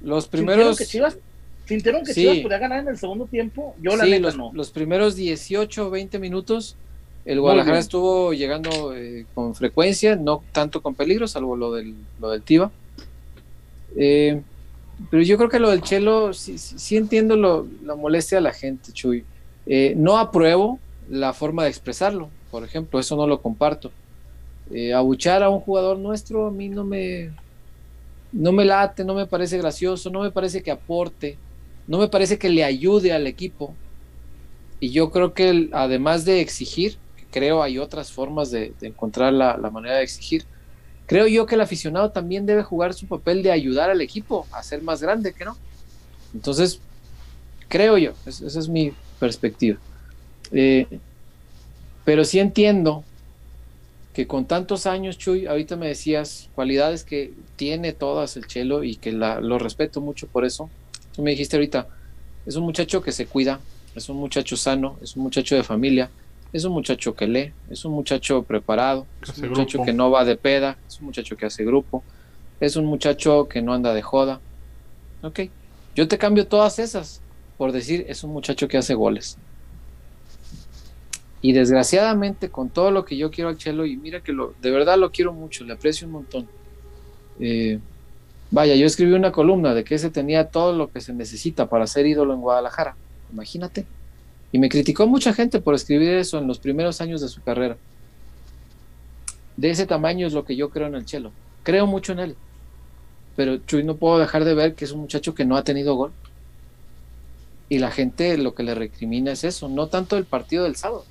[0.02, 0.78] Los primeros.
[0.78, 1.18] Que Chivas,
[1.64, 3.74] sintieron que Chivas podía ganar en el segundo tiempo.
[3.80, 4.50] Yo la neta los, no.
[4.54, 6.76] Los primeros 18 o 20 minutos
[7.26, 12.30] el Guadalajara estuvo llegando eh, con frecuencia, no tanto con peligro, salvo lo del, lo
[12.30, 12.70] del Tiva.
[13.96, 14.40] Eh,
[15.10, 18.92] pero yo creo que lo del Chelo, sí, entiendo lo, la molestia de la gente,
[18.92, 19.24] Chuy.
[19.66, 20.78] Eh, no apruebo
[21.08, 23.90] la forma de expresarlo, por ejemplo, eso no lo comparto.
[24.94, 27.30] abuchar a un jugador nuestro a mí no me,
[28.32, 31.38] no me late, no me parece gracioso, no me parece que aporte,
[31.86, 33.74] no me parece que le ayude al equipo.
[34.80, 36.98] Y yo creo que además de exigir,
[37.30, 40.44] creo hay otras formas de, encontrar la, manera de exigir.
[41.06, 44.62] Creo yo que el aficionado también debe jugar su papel de ayudar al equipo a
[44.62, 45.56] ser más grande, que no?
[46.34, 46.80] Entonces,
[47.68, 49.78] creo yo, esa es mi perspectiva.
[50.52, 50.86] Eh,
[52.04, 53.04] pero sí entiendo
[54.14, 58.96] que con tantos años, Chuy, ahorita me decías cualidades que tiene todas el Chelo y
[58.96, 60.70] que lo respeto mucho por eso.
[61.14, 61.88] Tú me dijiste ahorita,
[62.46, 63.60] es un muchacho que se cuida,
[63.94, 66.10] es un muchacho sano, es un muchacho de familia,
[66.52, 70.24] es un muchacho que lee, es un muchacho preparado, es un muchacho que no va
[70.24, 72.02] de peda, es un muchacho que hace grupo,
[72.60, 74.40] es un muchacho que no anda de joda.
[75.22, 75.40] Ok,
[75.94, 77.20] yo te cambio todas esas
[77.56, 79.38] por decir es un muchacho que hace goles.
[81.46, 84.72] Y desgraciadamente con todo lo que yo quiero al Chelo, y mira que lo, de
[84.72, 86.48] verdad lo quiero mucho, le aprecio un montón.
[87.38, 87.78] Eh,
[88.50, 91.86] vaya, yo escribí una columna de que ese tenía todo lo que se necesita para
[91.86, 92.96] ser ídolo en Guadalajara.
[93.32, 93.86] Imagínate.
[94.50, 97.76] Y me criticó mucha gente por escribir eso en los primeros años de su carrera.
[99.56, 101.30] De ese tamaño es lo que yo creo en el Chelo.
[101.62, 102.36] Creo mucho en él.
[103.36, 105.94] Pero Chuy no puedo dejar de ver que es un muchacho que no ha tenido
[105.94, 106.10] gol.
[107.68, 111.04] Y la gente lo que le recrimina es eso, no tanto el partido del sábado.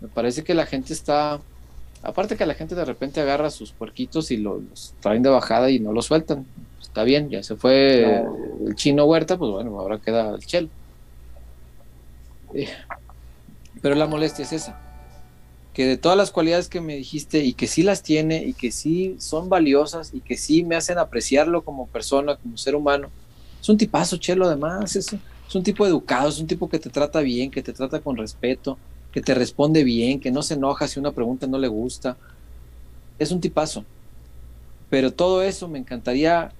[0.00, 1.40] Me parece que la gente está,
[2.02, 5.80] aparte que la gente de repente agarra sus puerquitos y los, traen de bajada y
[5.80, 6.46] no los sueltan.
[6.80, 8.24] Está bien, ya se fue
[8.66, 10.68] el chino Huerta, pues bueno, ahora queda el Chelo.
[12.54, 12.68] Eh,
[13.82, 14.80] pero la molestia es esa,
[15.74, 18.72] que de todas las cualidades que me dijiste y que sí las tiene y que
[18.72, 23.10] sí son valiosas y que sí me hacen apreciarlo como persona, como ser humano,
[23.60, 26.90] es un tipazo, Chelo, además, es, es un tipo educado, es un tipo que te
[26.90, 28.78] trata bien, que te trata con respeto,
[29.12, 32.16] que te responde bien, que no se enoja si una pregunta no le gusta.
[33.18, 33.84] Es un tipazo.
[34.90, 36.52] Pero todo eso me encantaría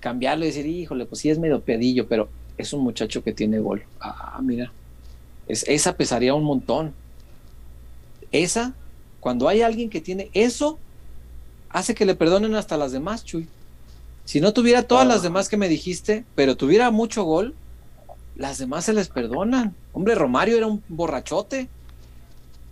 [0.00, 2.28] cambiarlo y decir, híjole, pues sí es medio pedillo, pero
[2.58, 3.84] es un muchacho que tiene gol.
[4.00, 4.72] Ah, mira,
[5.48, 6.92] esa pesaría un montón.
[8.32, 8.74] Esa,
[9.20, 10.78] cuando hay alguien que tiene eso,
[11.70, 13.48] hace que le perdonen hasta las demás, Chuy.
[14.24, 17.54] Si no tuviera todas las demás que me dijiste, pero tuviera mucho gol,
[18.36, 19.74] las demás se les perdonan.
[19.92, 21.68] Hombre, Romario era un borrachote.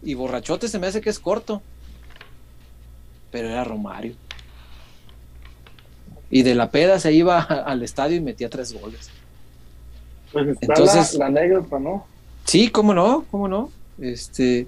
[0.02, 1.62] Y borrachote se me hace que es corto.
[3.30, 4.14] Pero era Romario.
[6.30, 9.10] Y de la peda se iba al estadio y metía tres goles.
[10.32, 12.06] Pues Entonces, la, la anécdota, ¿no?
[12.44, 13.70] Sí, cómo no, cómo no.
[14.00, 14.66] Este,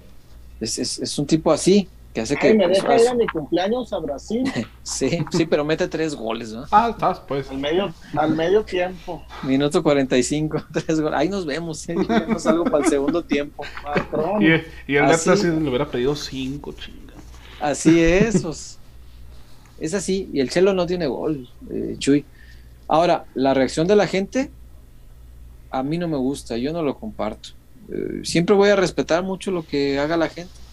[0.61, 2.55] es, es, un tipo así, que hace que.
[2.55, 4.45] me pues, deja ir a mi cumpleaños a Brasil.
[4.85, 6.65] sí, sí, pero mete tres goles, ¿no?
[6.71, 7.51] Ah, estás, pues.
[7.51, 9.23] Al medio, al medio tiempo.
[9.43, 11.19] Minuto 45, tres goles.
[11.19, 11.97] Ahí nos vemos, ¿eh?
[11.97, 13.65] Vemos algo para el segundo tiempo.
[14.41, 14.47] Y,
[14.93, 17.15] y el Neta sí le hubiera pedido cinco, chinga.
[17.61, 18.79] Así es, pues.
[19.79, 22.25] Es así, y el Chelo no tiene gol, eh, Chuy.
[22.87, 24.51] Ahora, la reacción de la gente,
[25.71, 27.51] a mí no me gusta, yo no lo comparto.
[27.91, 30.64] Eh, siempre voy a respetar mucho lo que haga la gente.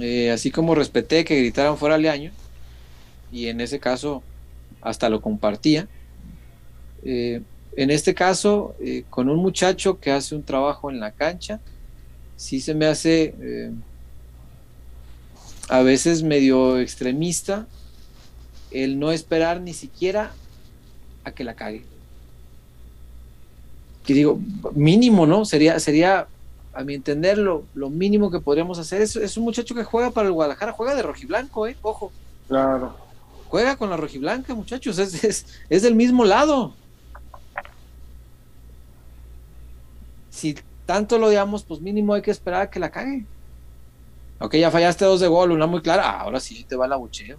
[0.00, 2.32] Eh, así como respeté que gritaran fuera año
[3.30, 4.22] y en ese caso
[4.80, 5.88] hasta lo compartía.
[7.04, 7.42] Eh,
[7.76, 8.76] en este caso,
[9.10, 11.60] con un muchacho que hace un trabajo en la cancha,
[12.36, 13.70] sí se me hace eh,
[15.68, 17.66] a veces medio extremista
[18.70, 20.32] el no esperar ni siquiera
[21.22, 21.84] a que la cague.
[24.04, 24.38] Que digo,
[24.74, 25.44] mínimo, ¿no?
[25.44, 26.26] Sería, sería
[26.74, 30.26] a mi entender, lo, mínimo que podríamos hacer es, es, un muchacho que juega para
[30.26, 31.76] el Guadalajara, juega de rojiblanco, ¿eh?
[31.82, 32.12] Ojo.
[32.48, 32.96] Claro.
[33.48, 36.74] Juega con la rojiblanca, muchachos, es, es, es del mismo lado.
[40.30, 43.24] Si tanto lo digamos, pues mínimo hay que esperar a que la cague.
[44.40, 46.92] Ok, ya fallaste dos de gol, una muy clara, ah, ahora sí te va el
[46.92, 47.38] abucheo.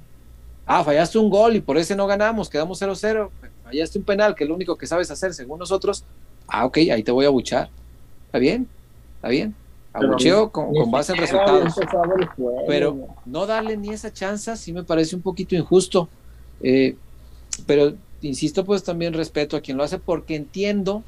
[0.65, 3.29] Ah, fallaste un gol y por ese no ganamos, quedamos 0-0.
[3.65, 6.05] Fallaste un penal, que es lo único que sabes hacer según nosotros.
[6.47, 7.69] Ah, ok, ahí te voy a abuchar.
[8.27, 8.67] ¿Está bien?
[9.25, 9.55] ¿Está bien?
[9.91, 11.73] Abucheo con, base en resultados.
[12.67, 16.07] Pero no darle ni esa chance sí me parece un poquito injusto.
[16.61, 16.95] Eh,
[17.65, 21.01] pero insisto, pues también respeto a quien lo hace porque entiendo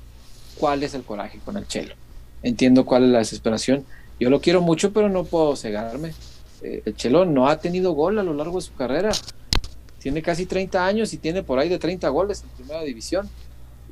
[0.58, 1.94] cuál es el coraje con el Chelo.
[2.42, 3.86] Entiendo cuál es la desesperación.
[4.20, 6.14] Yo lo quiero mucho, pero no puedo cegarme.
[6.64, 9.12] Eh, el Chelo no ha tenido gol a lo largo de su carrera.
[10.00, 13.30] Tiene casi 30 años y tiene por ahí de 30 goles en primera división.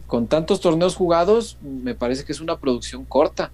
[0.08, 3.52] Con tantos torneos jugados, me parece que es una producción corta.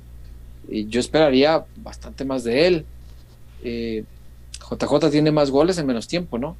[0.70, 2.86] Y yo esperaría bastante más de él.
[3.62, 6.56] JJ eh, tiene más goles en menos tiempo, ¿no?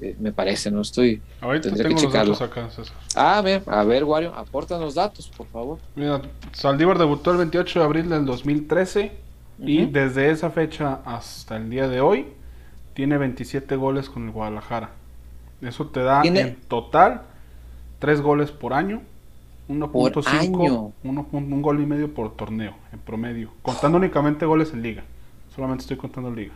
[0.00, 1.22] Eh, me parece, no estoy.
[1.40, 2.68] Ahorita tengo que los datos acá,
[3.14, 5.78] Ah, a ver, Wario, aportan los datos, por favor.
[5.94, 6.20] Mira,
[6.52, 9.12] Saldívar debutó el 28 de abril del 2013
[9.58, 12.26] y desde esa fecha hasta el día de hoy
[12.92, 14.90] tiene 27 goles con el Guadalajara.
[15.62, 17.22] Eso te da en total
[17.98, 19.00] 3 goles por año,
[19.68, 25.04] 1.5, un gol y medio por torneo en promedio, contando únicamente goles en liga.
[25.54, 26.52] Solamente estoy contando liga.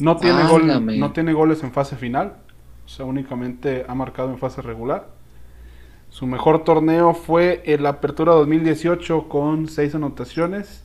[0.00, 2.34] No tiene, gol, no tiene goles en fase final,
[2.84, 5.08] o sea, únicamente ha marcado en fase regular.
[6.10, 10.84] Su mejor torneo fue el Apertura 2018 con 6 anotaciones.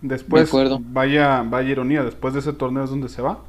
[0.00, 0.50] Después,
[0.80, 3.40] vaya, vaya ironía, después de ese torneo es donde se va.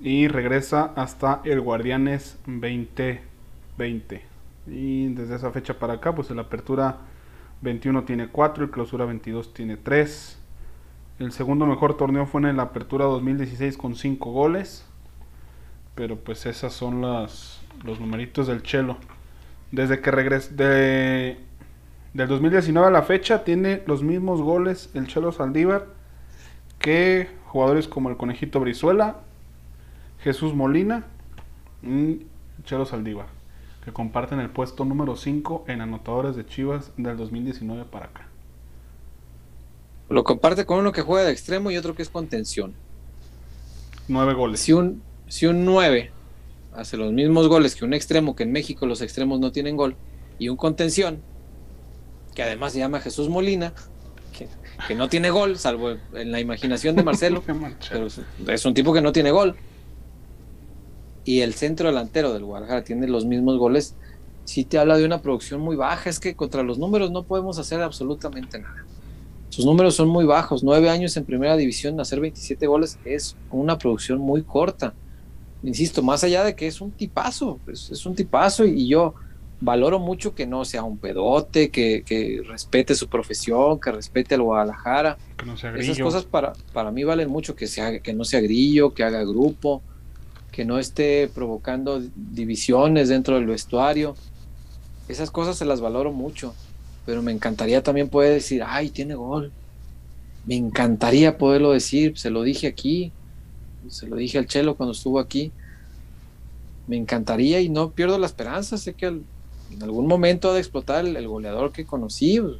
[0.00, 4.33] Y regresa hasta el Guardianes 2020.
[4.66, 6.98] Y desde esa fecha para acá, pues el Apertura
[7.62, 10.38] 21 tiene 4, el Clausura 22 tiene 3.
[11.18, 14.86] El segundo mejor torneo fue en el Apertura 2016 con 5 goles.
[15.94, 18.96] Pero pues esas son las, los numeritos del Chelo.
[19.70, 21.38] Desde que regresó de,
[22.12, 25.86] del 2019 a la fecha tiene los mismos goles el Chelo Saldívar
[26.78, 29.20] que jugadores como el Conejito Brizuela,
[30.20, 31.06] Jesús Molina
[31.82, 32.26] y
[32.64, 33.26] Chelo Saldívar,
[33.84, 38.28] que comparten el puesto número 5 en anotadores de Chivas del 2019 para acá.
[40.08, 42.74] Lo comparte con uno que juega de extremo y otro que es contención.
[44.08, 44.60] Nueve goles.
[44.60, 46.10] Si un, si un 9
[46.74, 49.96] hace los mismos goles que un extremo, que en México los extremos no tienen gol,
[50.38, 51.20] y un contención,
[52.34, 53.72] que además se llama Jesús Molina,
[54.88, 57.42] que, no tiene gol, salvo en la imaginación de Marcelo,
[57.90, 58.08] pero
[58.54, 59.56] es un tipo que no tiene gol,
[61.24, 63.94] y el centro delantero del Guadalajara tiene los mismos goles,
[64.44, 67.58] si te habla de una producción muy baja, es que contra los números no podemos
[67.58, 68.84] hacer absolutamente nada.
[69.48, 73.78] Sus números son muy bajos, nueve años en primera división, hacer 27 goles es una
[73.78, 74.94] producción muy corta.
[75.62, 79.14] Insisto, más allá de que es un tipazo, es, un tipazo y yo
[79.60, 85.16] valoro mucho que no sea un pedote, que, respete su profesión, que respete al Guadalajara.
[85.38, 88.40] Que no sea Esas cosas para, para mí valen mucho, que, sea, que no sea
[88.40, 89.82] grillo, que haga grupo,
[90.54, 94.14] que no esté provocando divisiones dentro del vestuario.
[95.08, 96.54] Esas cosas se las valoro mucho,
[97.04, 99.50] pero me encantaría también poder decir, ay, tiene gol.
[100.46, 103.10] Me encantaría poderlo decir, se lo dije aquí,
[103.88, 105.50] se lo dije al Chelo cuando estuvo aquí.
[106.86, 108.78] Me encantaría y no pierdo la esperanza.
[108.78, 112.40] Sé que en algún momento ha de explotar el, goleador que conocí.
[112.40, 112.58] Pues,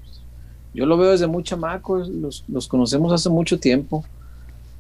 [0.75, 4.05] yo lo veo desde muy chamaco, los, los, conocemos hace mucho tiempo.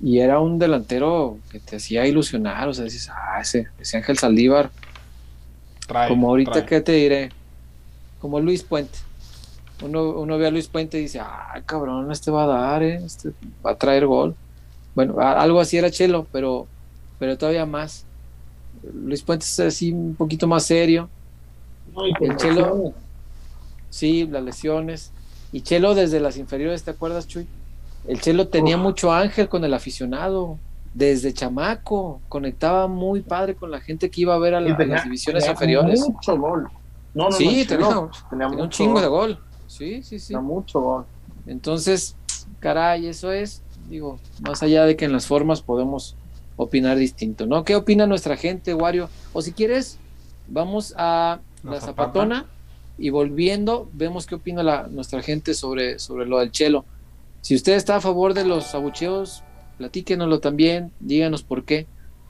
[0.02, 2.68] Y era un delantero que te hacía ilusionar.
[2.68, 4.70] O sea, dices, ah, ese, ese Ángel Saldívar.
[6.08, 7.30] como ahorita, ¿qué te diré?
[8.20, 8.98] Como Luis Puente.
[9.82, 12.96] Uno, uno ve a Luis Puente y dice, ah, cabrón, este va a dar, eh,
[13.04, 13.30] este
[13.64, 14.34] va a traer gol.
[14.94, 16.66] Bueno, algo así era Chelo, pero,
[17.18, 18.04] pero todavía más.
[18.92, 21.08] Luis Puentes es así un poquito más serio.
[22.20, 22.92] el Chelo,
[23.90, 25.12] sí, las lesiones.
[25.52, 27.46] Y Chelo desde las inferiores, ¿te acuerdas, Chuy?
[28.06, 30.58] El Chelo tenía mucho ángel con el aficionado,
[30.92, 35.48] desde chamaco, conectaba muy padre con la gente que iba a ver a, las divisiones
[35.48, 36.00] inferiores.
[36.00, 36.68] Mucho gol.
[37.14, 39.38] No, no, sí, tenía, un chingo de gol.
[39.66, 40.28] Sí, sí, sí.
[40.28, 41.04] Tenía mucho gol.
[41.46, 42.16] Entonces,
[42.60, 46.16] caray, eso es digo, más allá de que en las formas podemos
[46.56, 47.64] opinar distinto, ¿no?
[47.64, 49.08] ¿Qué opina nuestra gente, Wario?
[49.32, 49.98] O si quieres,
[50.48, 52.46] vamos a la, zapatona
[52.96, 56.84] y volviendo, vemos qué opina la, nuestra gente sobre, sobre lo del chelo.
[57.44, 59.44] Si usted está a favor de los abucheos,
[59.76, 61.86] platíquenoslo también, díganos por qué,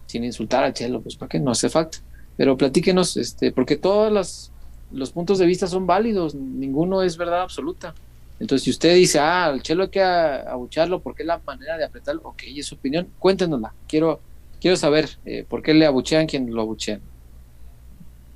[0.06, 1.98] sin insultar al Chelo, pues para qué no hace falta.
[2.36, 4.50] Pero platíquenos, este, porque todos los,
[4.90, 7.94] los puntos de vista son válidos, ninguno es verdad absoluta.
[8.40, 11.84] Entonces, si usted dice, ah, al Chelo hay que abucharlo porque es la manera de
[11.84, 13.72] apretarlo, ok, es su opinión, cuéntenosla.
[13.86, 14.18] Quiero,
[14.60, 17.00] quiero saber eh, por qué le abuchean quien lo abuchean.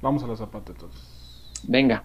[0.01, 1.01] Vamos a la zapata entonces.
[1.65, 2.05] Venga.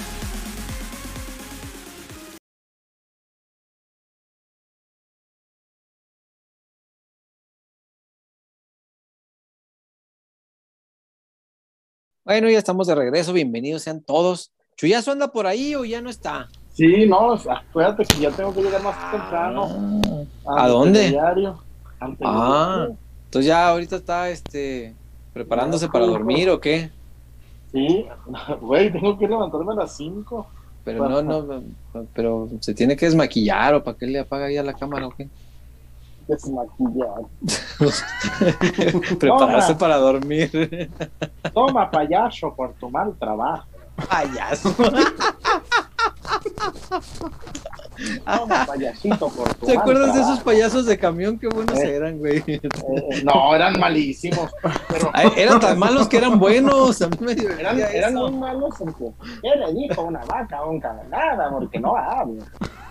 [12.31, 13.33] Bueno, ya estamos de regreso.
[13.33, 14.53] Bienvenidos sean todos.
[14.77, 16.47] ¿Chuyazo anda por ahí o ya no está?
[16.71, 20.23] Sí, no, acuérdate que ya tengo que llegar más ah, temprano.
[20.47, 21.19] ¿A dónde?
[22.21, 22.87] ah,
[23.25, 24.95] entonces ya ahorita está este
[25.33, 26.89] preparándose para dormir o qué?
[27.73, 28.05] Sí,
[28.61, 30.47] güey, tengo que levantarme a las 5.
[30.85, 31.61] Pero no, no,
[32.13, 35.27] pero se tiene que desmaquillar o para qué le apaga ya la cámara o qué?
[36.27, 37.21] Desmaquillar.
[39.19, 40.89] Prepararse para dormir.
[41.53, 43.67] Toma, payaso, por tu mal trabajo.
[44.09, 44.75] Payaso.
[48.25, 51.37] Toma, payasito, por tu ¿Te acuerdas de esos payasos de camión?
[51.37, 52.43] Qué buenos eh, eran, güey.
[52.47, 52.59] Eh,
[53.23, 54.49] no, eran malísimos.
[54.87, 55.11] Pero...
[55.35, 57.01] eran tan malos que eran buenos.
[57.01, 59.11] A mí me eran, eran muy malos en que,
[59.41, 61.49] ¿qué le dijo una vaca a un camarada?
[61.51, 62.45] Porque no habla.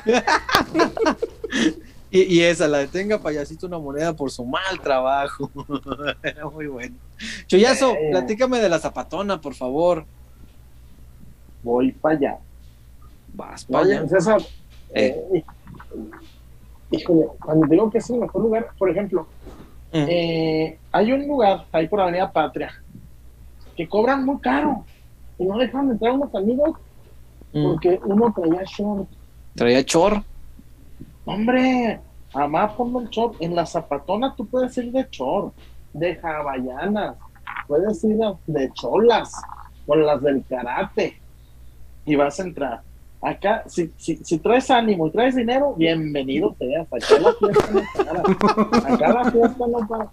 [2.12, 5.48] Y, esa, la detenga payasito una moneda por su mal trabajo.
[6.22, 6.96] Era muy bueno.
[7.46, 8.08] Choyazo, eh.
[8.10, 10.04] platícame de la zapatona, por favor.
[11.62, 12.38] Voy para allá.
[13.32, 14.08] Vas para allá.
[14.08, 14.42] César,
[14.92, 15.22] eh.
[15.34, 15.44] eh.
[16.90, 19.28] híjole, cuando digo que es el mejor lugar, por ejemplo,
[19.92, 20.06] mm.
[20.90, 22.72] hay un lugar ahí por Avenida Patria
[23.76, 24.84] que cobran muy caro
[25.38, 26.76] y no dejan entrar unos amigos
[27.52, 27.62] mm.
[27.62, 29.08] porque uno traía short.
[29.54, 30.24] ¿Traía short?
[31.24, 32.00] Hombre,
[32.34, 33.36] amá pongo el short.
[33.40, 35.54] En la zapatona tú puedes ir de short,
[35.92, 37.16] de hawaianas,
[37.66, 39.32] puedes ir de cholas,
[39.86, 41.20] con las del karate,
[42.04, 42.82] y vas a entrar.
[43.22, 46.88] Acá, si, si, si traes ánimo y traes dinero, bienvenido seas.
[46.90, 48.94] Acá la fiesta no para.
[48.94, 50.10] Acá la fiesta no para.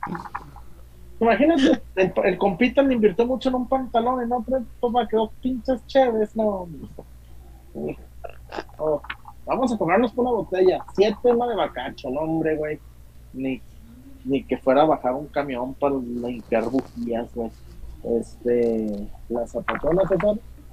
[1.19, 4.45] Imagínate, el, el compita le invirtió mucho en un pantalón y no
[4.81, 6.67] toma quedó pinches chéves, no.
[8.77, 9.01] Oh.
[9.47, 10.85] Vamos a cobrarnos por una botella.
[10.93, 12.79] Siete más de bacacho, no, hombre, güey.
[13.33, 13.61] Ni,
[14.25, 17.49] ni que fuera a bajar un camión para limpiar bujías, güey.
[18.03, 20.05] Este, las zapatonas,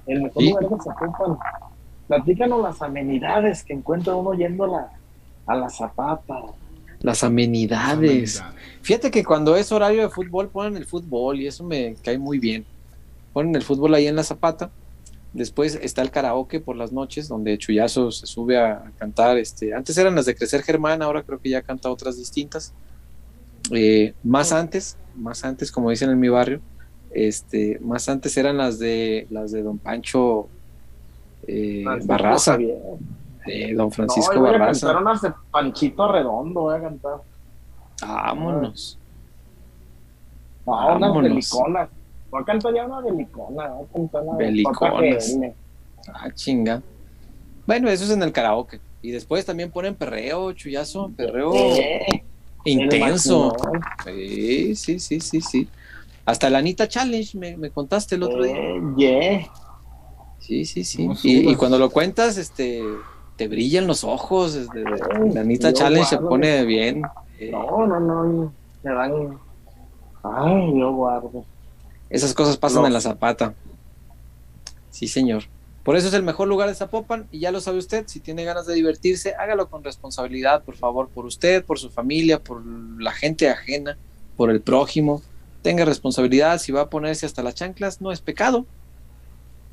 [0.07, 1.37] el mejor lugar de Zapopan.
[2.07, 4.91] Platícanos las amenidades que encuentra uno yendo a la,
[5.47, 6.41] a la zapata.
[6.99, 8.43] Las amenidades.
[8.81, 12.39] Fíjate que cuando es horario de fútbol ponen el fútbol y eso me cae muy
[12.39, 12.65] bien.
[13.33, 14.69] Ponen el fútbol ahí en la zapata
[15.35, 19.37] Después está el karaoke por las noches, donde Chuyazo se sube a, cantar.
[19.37, 22.73] Este, antes eran las de Crecer Germán, ahora creo que ya canta otras distintas.
[23.71, 26.61] Eh, más antes, más antes, como dicen en mi barrio,
[27.11, 30.47] este, más antes eran las de las de Don Pancho
[31.47, 32.57] eh, Barraza,
[33.45, 34.89] eh, Don Francisco no, Barraza.
[34.89, 37.17] A unas de Panchito Redondo, voy a cantar.
[38.01, 38.97] Vámonos.
[40.65, 41.89] No, unas deliconas.
[42.35, 45.37] Voy a cantar ya una belicona, voy a cantar una Beliconas.
[46.13, 46.81] Ah, chinga.
[47.65, 48.81] Bueno, eso es en el karaoke.
[49.01, 51.53] Y después también ponen perreo, chullazo, perreo
[52.65, 53.55] intenso.
[54.03, 55.69] Sí, sí, sí, sí, sí.
[56.25, 58.57] Hasta la Anita Challenge me, me contaste el otro día.
[58.97, 59.47] Yeah.
[60.39, 61.09] Sí, sí, sí.
[61.23, 62.83] Y, cuando lo cuentas, este,
[63.37, 64.59] te brillan los ojos.
[65.33, 67.01] la Anita Challenge se pone bien.
[67.49, 68.53] No, no, no.
[68.83, 69.39] Me dan.
[70.21, 71.45] Ay, yo guardo.
[72.09, 73.53] Esas cosas pasan en la zapata.
[74.89, 75.43] Sí, señor.
[75.85, 78.43] Por eso es el mejor lugar de Zapopan y ya lo sabe usted, si tiene
[78.43, 83.11] ganas de divertirse, hágalo con responsabilidad, por favor, por usted, por su familia, por la
[83.11, 83.95] gente ajena,
[84.35, 85.21] por el prójimo.
[85.61, 88.65] Tenga responsabilidad, si va a ponerse hasta las chanclas, no es pecado,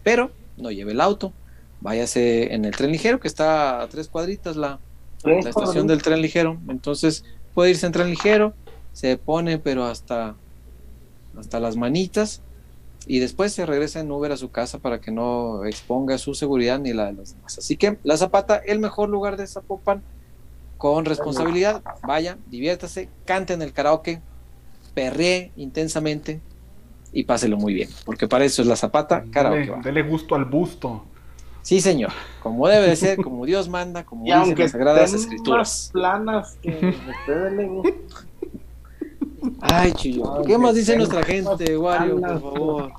[0.02, 1.32] pero no lleve el auto,
[1.80, 4.80] váyase en el tren ligero, que está a tres cuadritas la,
[5.24, 6.60] la estación del tren ligero.
[6.68, 8.52] Entonces puede irse en tren ligero,
[8.92, 10.34] se pone pero hasta,
[11.38, 12.42] hasta las manitas
[13.06, 16.78] y después se regresa en Uber a su casa para que no exponga su seguridad
[16.78, 17.58] ni la de los demás.
[17.58, 20.02] Así que La Zapata, el mejor lugar de Zapopan,
[20.78, 24.20] con responsabilidad, vaya, diviértase, cante en el karaoke,
[24.94, 26.40] perree intensamente
[27.12, 29.72] y páselo muy bien, porque para eso es La Zapata, karaoke.
[29.82, 31.04] Dele, gusto al busto.
[31.62, 32.10] Sí, señor,
[32.42, 35.90] como debe de ser, como Dios manda, como dicen las Sagradas Escrituras.
[35.92, 37.68] planas que ustedes le
[39.60, 40.42] Ay, Chuyo.
[40.46, 42.92] ¿Qué más dice nuestra gente, Wario, por favor?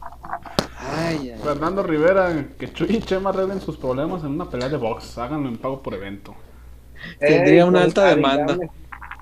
[0.96, 5.18] Ay, Fernando Rivera, que Chuy y Chema arreglen sus problemas en una pelea de box.
[5.18, 6.36] Háganlo en pago por evento.
[7.20, 8.58] Tendría una alta demanda.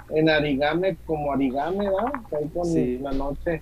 [0.10, 2.14] En Arigame, como Arigame, ¿verdad?
[2.38, 3.62] Ahí con la noche.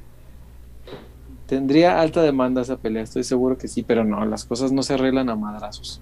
[1.45, 4.93] Tendría alta demanda esa pelea, estoy seguro que sí, pero no, las cosas no se
[4.93, 5.99] arreglan a madrazos.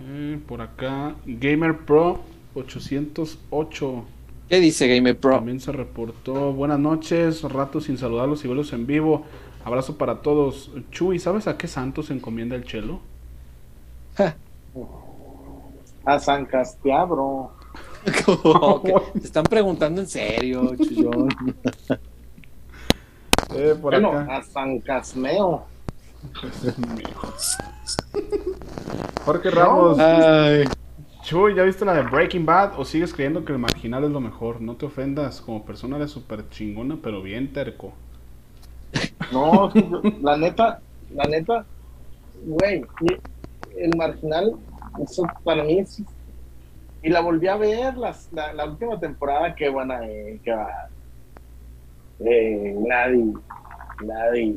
[0.00, 2.20] Eh, por acá, Gamer Pro
[2.54, 4.04] 808
[4.48, 5.36] ¿Qué dice Game Pro?
[5.36, 6.52] También se reportó.
[6.52, 9.24] Buenas noches, rato sin saludarlos y verlos en vivo.
[9.64, 10.70] Abrazo para todos.
[10.90, 13.00] Chuy, ¿sabes a qué santo se encomienda el chelo?
[16.04, 17.52] a San Castiabro.
[19.12, 21.28] Te están preguntando en serio, Chuyón.
[23.54, 25.66] eh, bueno, a San Casmeo.
[29.24, 29.98] Jorge Ramos.
[29.98, 30.64] Ay.
[31.22, 34.20] Chuy, ¿ya viste la de Breaking Bad o sigues creyendo que el marginal es lo
[34.20, 34.60] mejor?
[34.60, 37.92] No te ofendas, como persona eres súper chingona, pero bien terco.
[39.32, 39.70] No,
[40.20, 40.80] la neta,
[41.14, 41.64] la neta,
[42.44, 42.84] güey,
[43.76, 44.56] el marginal,
[45.00, 46.02] eso para mí es...
[47.04, 48.14] Y la volví a ver la,
[48.54, 50.88] la, última temporada, qué buena, eh, qué va.
[52.18, 53.32] Eh, nadie,
[54.04, 54.56] nadie,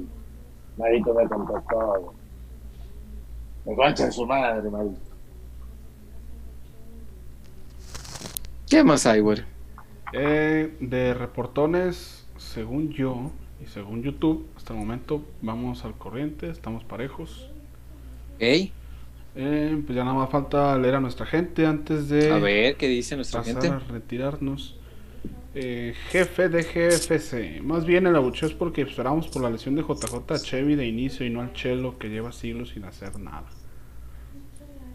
[0.77, 1.27] nadie me
[1.69, 2.13] todo.
[3.65, 4.91] Me concha su madre, madre.
[8.69, 9.39] ¿Qué más hay, güey?
[10.13, 13.31] Eh, de reportones, según yo
[13.63, 17.51] y según YouTube, hasta el momento vamos al corriente, estamos parejos.
[18.35, 18.71] ¿Ok?
[19.37, 22.31] Eh, pues ya nada más falta leer a nuestra gente antes de.
[22.31, 23.67] A ver, ¿qué dice nuestra gente?
[23.67, 24.77] A retirarnos.
[25.53, 27.61] Eh, jefe de GFC.
[27.61, 30.87] Más bien el abucheo es porque esperamos por la lesión de JJ a Chevy de
[30.87, 33.45] inicio y no al Chelo que lleva siglos sin hacer nada.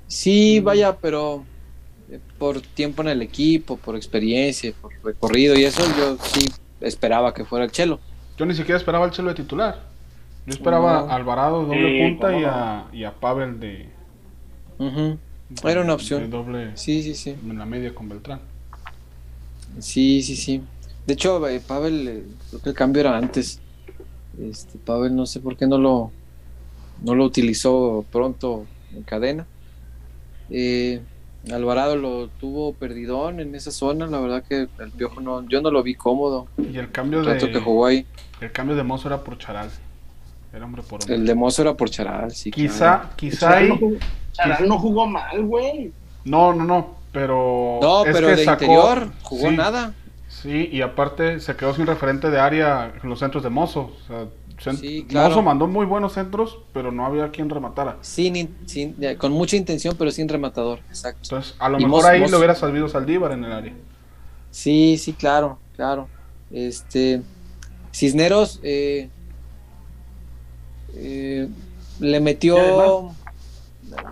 [0.06, 1.44] Sí, vaya, pero
[2.38, 6.48] por tiempo en el equipo, por experiencia, por recorrido y eso, yo sí
[6.80, 8.00] esperaba que fuera el Chelo.
[8.36, 9.90] Yo ni siquiera esperaba el Chelo de titular.
[10.46, 13.88] Yo esperaba a Alvarado doble punta y a, y a, Pavel de,
[15.62, 16.30] Era una opción.
[16.30, 17.30] doble sí, sí, sí.
[17.30, 18.40] En la media con Beltrán.
[19.78, 20.62] Sí, sí, sí.
[21.06, 23.60] De hecho, eh, Pavel, eh, creo que el cambio era antes.
[24.40, 26.10] Este, Pavel no sé por qué no lo,
[27.02, 29.46] no lo utilizó pronto en cadena.
[30.50, 31.00] Eh,
[31.50, 35.70] Alvarado lo tuvo perdidón en esa zona, la verdad que el Piojo no, yo no
[35.70, 36.48] lo vi cómodo.
[36.58, 38.06] Y el cambio de que jugó ahí.
[38.40, 39.70] El cambio de Mozo era por Charal.
[40.52, 41.14] Era hombre por hombre.
[41.14, 42.50] El de Mozo era por Charal, sí.
[42.50, 43.70] Quizá, quizá ahí.
[44.32, 45.92] Charal no jugó mal, güey.
[46.24, 49.94] No, no, no, pero No, pero de interior jugó nada.
[50.28, 54.06] Sí, y aparte se quedó sin referente de área en los centros de Mozo, o
[54.06, 54.26] sea,
[54.60, 55.42] Sí, claro.
[55.42, 57.96] mandó muy buenos centros, pero no había quien rematara.
[58.02, 58.54] Sin,
[59.18, 60.80] con mucha intención, pero sin rematador.
[60.88, 61.20] Exacto.
[61.22, 63.72] Entonces, a lo mejor ahí lo hubiera salvido Saldívar en el área.
[64.50, 66.08] Sí, sí, claro, claro.
[66.50, 67.22] Este
[67.92, 69.08] Cisneros eh,
[70.94, 71.48] eh,
[72.00, 73.12] le metió,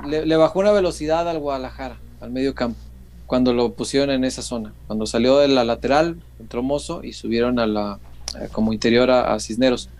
[0.07, 2.79] le, bajó una velocidad al Guadalajara, al medio campo,
[3.27, 4.73] cuando lo pusieron en esa zona.
[4.87, 7.99] Cuando salió de la lateral, entró Mozo y subieron a la
[8.41, 9.91] eh, como interior a Cisneros.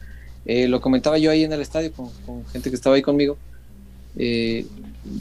[0.49, 2.11] Eh, lo comentaba yo ahí en el estadio con,
[2.47, 3.37] gente que estaba ahí conmigo,
[4.17, 4.67] eh,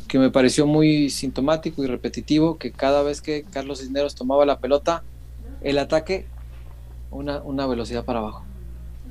[0.08, 4.60] que me pareció muy sintomático y repetitivo que cada vez que Carlos Cisneros tomaba la
[4.60, 5.04] pelota,
[5.62, 6.26] el ataque,
[7.12, 8.46] una, una velocidad para abajo.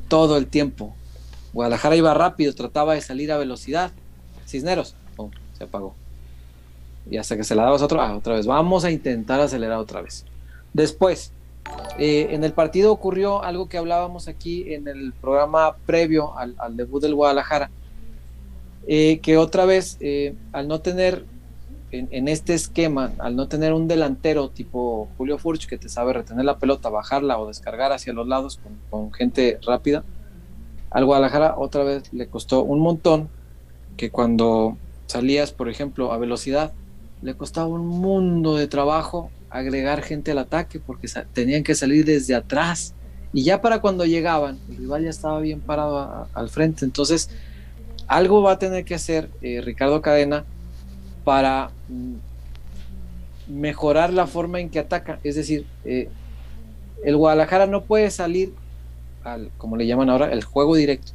[0.09, 0.97] Todo el tiempo.
[1.53, 3.93] Guadalajara iba rápido, trataba de salir a velocidad.
[4.47, 4.95] Cisneros,
[5.59, 5.95] se apagó.
[7.11, 8.47] Y hasta que se la dabas otro, ah, otra vez.
[8.47, 10.25] Vamos a intentar acelerar otra vez.
[10.73, 11.33] Después,
[11.99, 17.03] eh, en el partido ocurrió algo que hablábamos aquí en el programa previo al, debut
[17.03, 17.71] del Guadalajara,
[18.87, 21.25] eh, que otra vez, eh, al no tener
[21.93, 26.45] en, este esquema, al no tener un delantero tipo Julio Furch que te sabe retener
[26.45, 28.61] la pelota, bajarla o descargar hacia los lados
[28.91, 30.05] con, gente rápida,
[30.91, 33.29] al Guadalajara otra vez le costó un montón
[33.97, 34.77] que cuando
[35.07, 36.73] salías, por ejemplo, a velocidad,
[37.23, 42.35] le costaba un mundo de trabajo agregar gente al ataque porque tenían que salir desde
[42.35, 42.95] atrás
[43.33, 46.85] y ya para cuando llegaban, el rival ya estaba bien parado al frente.
[46.85, 47.29] Entonces,
[48.07, 50.45] algo va a tener que hacer eh, Ricardo Cadena
[51.25, 52.15] para mm,
[53.61, 55.21] mejorar la forma en que ataca.
[55.23, 56.09] Es decir, eh,
[57.05, 58.55] el Guadalajara no puede salir
[59.23, 61.13] al, como le llaman ahora, el juego directo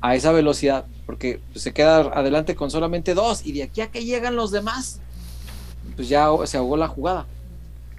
[0.00, 4.04] a esa velocidad, porque se queda adelante con solamente dos y de aquí a que
[4.04, 5.00] llegan los demás,
[5.98, 7.26] pues ya se ahogó la jugada.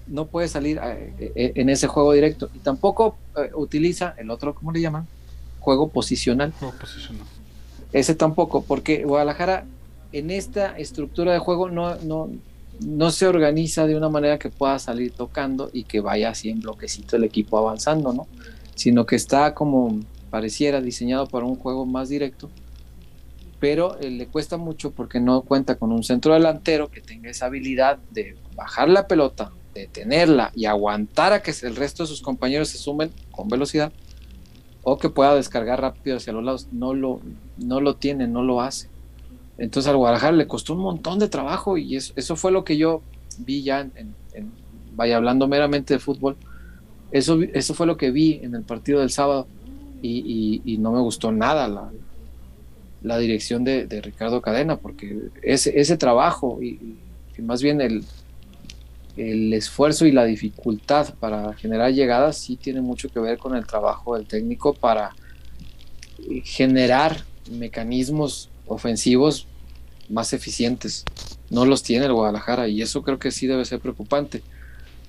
[0.08, 4.56] No puede salir eh, eh, en ese juego directo y tampoco eh, utiliza el otro,
[4.56, 5.06] ¿cómo le llaman?
[5.60, 6.54] Juego posicional.
[6.58, 7.26] Juego posicional.
[7.92, 9.66] Ese tampoco, porque Guadalajara
[10.14, 12.30] en esta estructura de juego no, no,
[12.80, 16.62] no se organiza de una manera que pueda salir tocando y que vaya así en
[16.62, 18.28] bloquecito el equipo avanzando, ¿no?
[18.76, 20.00] Sino que está como
[20.30, 22.50] pareciera diseñado para un juego más directo,
[23.60, 27.48] pero eh, le cuesta mucho porque no cuenta con un centro delantero que tenga esa
[27.48, 32.70] habilidad de bajar la pelota, detenerla y aguantar a que el resto de sus compañeros
[32.70, 33.92] se sumen con velocidad
[34.84, 36.68] o que pueda descargar rápido hacia los lados.
[36.72, 37.22] No lo,
[37.58, 38.90] no lo tiene, no lo hace.
[39.58, 42.78] Entonces al Guadalajara le costó un montón de trabajo y eso, eso fue lo que
[42.78, 43.02] yo
[43.40, 44.16] vi ya en,
[44.94, 46.38] vaya hablando meramente de fútbol.
[47.12, 49.48] Eso, eso fue lo que vi en el partido del sábado
[50.02, 51.92] y, no me gustó nada la,
[53.02, 56.98] la dirección de, Ricardo Cadena, porque ese, ese trabajo y,
[57.40, 58.04] más bien el,
[59.16, 63.66] el esfuerzo y la dificultad para generar llegadas sí tiene mucho que ver con el
[63.66, 65.12] trabajo del técnico para
[66.44, 69.48] generar mecanismos ofensivos
[70.10, 71.06] más eficientes.
[71.50, 74.44] No los tiene el Guadalajara y eso creo que sí debe ser preocupante.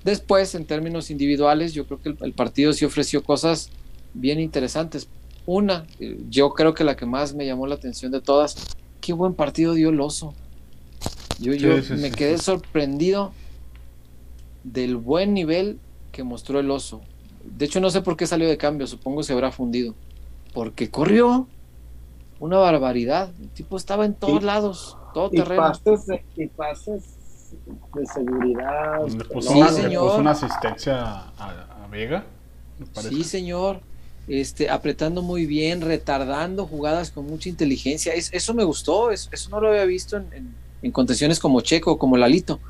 [0.04, 3.70] Después, en términos individuales, yo creo que el partido sí ofreció cosas
[4.14, 5.08] bien interesantes.
[5.46, 5.86] Una,
[6.28, 9.74] yo creo que la que más me llamó la atención de todas, qué buen partido
[9.74, 10.34] dio el oso.
[11.38, 13.32] Yo, yo me quedé sorprendido
[14.62, 15.78] del buen nivel
[16.12, 17.00] que mostró el oso.
[17.44, 19.94] De hecho, no sé por qué salió de cambio, supongo se habrá fundido.
[20.52, 21.46] Porque corrió
[22.38, 23.32] una barbaridad.
[23.40, 25.72] El tipo estaba en todos lados, todo terreno.
[26.36, 27.02] y pases
[27.94, 29.00] de seguridad.
[30.18, 31.02] una, asistencia
[31.38, 32.24] a, a Vega.
[32.94, 33.80] Sí, señor
[34.30, 38.12] este, apretando muy bien, retardando jugadas con mucha inteligencia.
[38.14, 42.60] eso me gustó, eso, no lo había visto en, en, contenciones como Checo, como Lalito.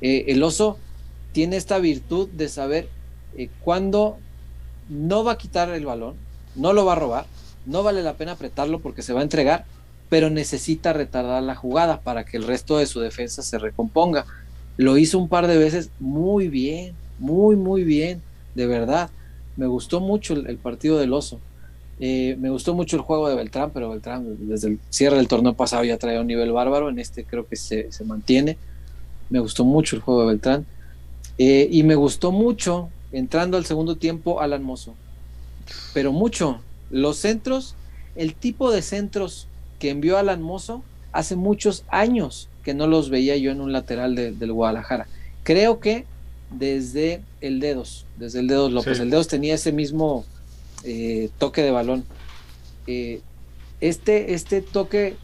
[0.00, 0.76] Eh, el oso
[1.30, 2.88] tiene esta virtud de saber
[3.36, 4.18] eh, cuándo
[4.88, 6.16] no va a quitar el balón,
[6.56, 7.26] no lo va a robar,
[7.64, 9.66] no vale la pena apretarlo porque se va a entregar,
[10.08, 14.26] pero necesita retardar la jugada para que el resto de su defensa se recomponga.
[14.76, 18.20] Lo hizo un par de veces muy bien, muy, muy bien,
[18.56, 19.10] de verdad.
[19.56, 21.40] Me gustó mucho el, partido del oso.
[22.00, 25.54] Eh, me gustó mucho el juego de Beltrán, pero Beltrán desde el cierre del torneo
[25.54, 26.88] pasado ya traía un nivel bárbaro.
[26.88, 28.56] En este creo que se, mantiene.
[29.30, 30.66] Me gustó mucho el juego de Beltrán.
[31.38, 34.94] Eh, y me gustó mucho entrando al segundo tiempo Alan Mozo.
[35.92, 36.60] Pero mucho.
[36.90, 37.74] Los centros,
[38.14, 39.48] el tipo de centros
[39.78, 40.82] que envió Alan Mozo
[41.12, 45.06] hace muchos años que no los veía yo en un lateral del Guadalajara.
[45.44, 46.06] Creo que
[46.58, 49.00] desde el Dedos, desde el Dedos López.
[49.00, 50.24] El Dedos tenía ese mismo
[50.84, 52.04] eh, toque de balón.
[52.86, 53.20] Eh,
[53.80, 55.16] este, este toque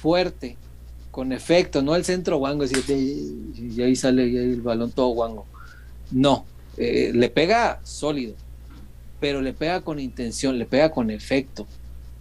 [0.00, 0.56] fuerte,
[1.10, 5.46] con efecto, no el centro guango, y ahí sale el balón todo guango.
[6.10, 6.44] No,
[6.76, 8.34] eh, le pega sólido,
[9.20, 11.66] pero le pega con intención, le pega con efecto.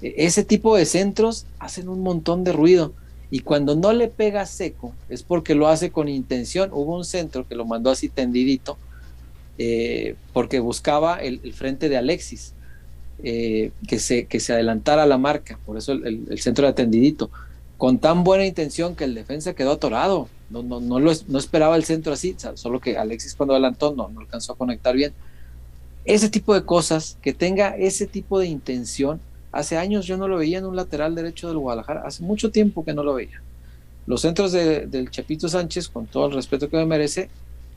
[0.02, 2.94] E, ese tipo de centros hacen un montón de ruido.
[3.34, 6.70] Y cuando no le pega seco, es porque lo hace con intención.
[6.74, 8.78] Hubo un centro que lo mandó así tendidito,
[9.58, 12.54] eh, porque buscaba el, frente de Alexis,
[13.24, 15.58] eh, que, se, que se adelantara la marca.
[15.66, 17.32] Por eso el, centro era tendidito.
[17.78, 20.28] Con tan buena intención que el defensa quedó atorado.
[20.50, 24.20] No, no, no, no esperaba el centro así, solo que Alexis cuando adelantó no, no
[24.20, 25.14] alcanzó a conectar bien.
[26.04, 29.22] Ese tipo de cosas, que tenga ese tipo de intención,
[29.52, 32.86] Hace años yo no lo veía en un lateral derecho del Guadalajara, hace mucho tiempo
[32.86, 33.42] que no lo veía.
[34.08, 37.30] Los centros del Chapito Sánchez, con todo el respeto que me merece,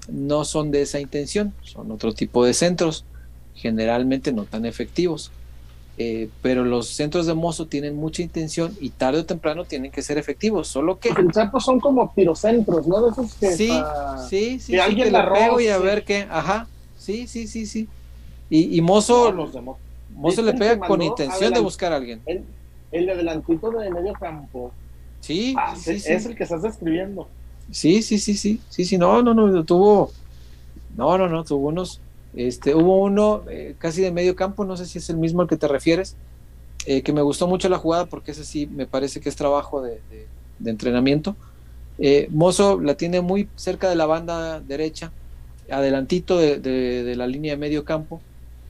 [0.09, 3.05] no son de esa intención, son otro tipo de centros,
[3.55, 5.31] generalmente no tan efectivos.
[5.97, 10.03] Eh, pero los centros de Mozo tienen mucha intención y tarde o temprano tienen que
[10.03, 11.11] ser efectivos, solo que...
[11.11, 13.01] El Chapo son como pirocentros, ¿no?
[13.03, 13.71] De esos que sí,
[14.29, 16.67] sí, sí, alguien la pego y a ver qué, ajá,
[16.99, 17.87] sí, sí, sí, sí.
[18.51, 19.79] Y, y Mozo, los de Mozo
[20.15, 22.21] Mozo le pega con intención de buscar a alguien.
[22.27, 22.45] El,
[22.93, 24.73] el adelantito de medio campo.
[25.21, 27.29] Sí, ah, sí, es el que estás describiendo.
[27.71, 30.13] Sí, sí, sí, sí, sí, sí, no, no, no, tuvo,
[30.97, 32.01] no, no, no, tuvo unos,
[32.37, 35.49] este, hubo uno eh, casi de medio campo, no sé si es el mismo al
[35.49, 36.17] que te refieres,
[36.87, 39.83] eh, que me gustó mucho la jugada porque ese sí me parece que es trabajo
[39.83, 40.01] de,
[40.65, 41.37] entrenamiento.
[41.99, 45.11] Eh, Mozo la tiene muy cerca de la banda derecha,
[45.71, 48.21] adelantito de, la línea de medio campo,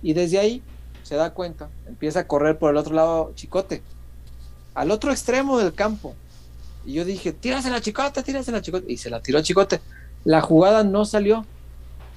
[0.02, 0.62] y desde ahí
[1.04, 3.82] se da cuenta, empieza a correr por el otro lado Chicote,
[4.74, 6.14] al otro extremo del campo.
[6.84, 9.80] Y yo dije, tírase la Chicote, tírase la Chicote, y se la tiró Chicote.
[10.24, 11.46] La jugada no salió,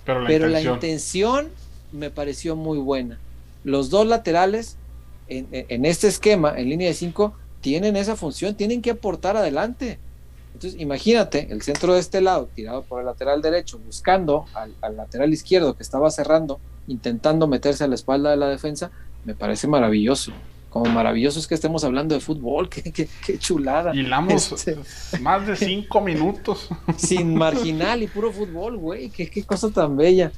[0.06, 1.50] pero la intención
[1.92, 3.20] me pareció muy buena.
[3.64, 4.78] Los dos laterales
[5.28, 10.00] en, este esquema, en línea de 5, tienen esa función, tienen que aportar adelante.
[10.54, 15.32] Entonces, imagínate el centro de este lado, tirado por el lateral derecho, buscando al, lateral
[15.34, 18.92] izquierdo que estaba cerrando, intentando meterse a la espalda de la defensa,
[19.26, 20.32] me parece maravilloso.
[20.70, 23.96] Como maravilloso es que estemos hablando de fútbol, qué, qué, qué chulada.
[23.96, 24.78] Hilamos este,
[25.22, 26.70] más de cinco minutos.
[26.98, 30.32] Sin marginal y puro fútbol, güey, qué, qué cosa tan bella.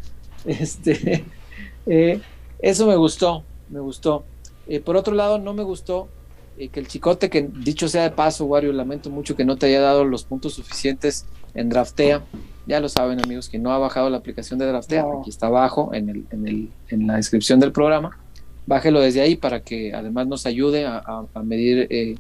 [0.45, 1.26] Este,
[1.85, 2.21] eh,
[2.59, 4.23] eso me gustó, me gustó.
[4.67, 6.09] Eh, por otro lado, no me gustó
[6.57, 9.67] eh, que el chicote, que dicho sea de paso, Wario, lamento mucho que no te
[9.67, 12.23] haya dado los puntos suficientes en Draftea.
[12.69, 15.03] Ya lo saben, amigos, que no ha bajado la aplicación de Draftea.
[15.19, 18.19] Aquí está abajo en, el, en, el, en, la descripción del programa.
[18.67, 22.19] Bájelo desde ahí para que además nos ayude a, medir eh,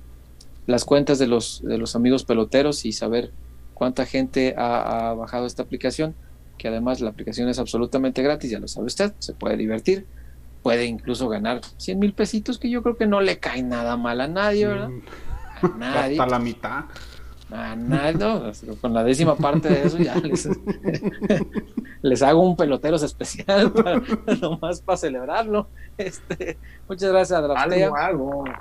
[0.65, 3.31] las cuentas de los, de los amigos peloteros y saber
[3.75, 6.15] cuánta gente ha, ha bajado esta aplicación.
[6.57, 10.07] Que además la aplicación es absolutamente gratis, ya lo sabe usted, se puede divertir
[10.63, 14.19] puede incluso ganar 100 mil pesitos, que yo creo que no le cae nada mal
[14.19, 14.89] a nadie, ¿verdad?
[15.61, 16.19] A nadie.
[16.19, 16.83] Hasta la mitad.
[17.51, 20.15] A nadie, no, con la décima parte de eso ya
[22.03, 24.03] les, hago un peloteros especial para,
[24.39, 25.67] nomás para celebrarlo.
[25.97, 27.91] Este, muchas gracias, Draftea.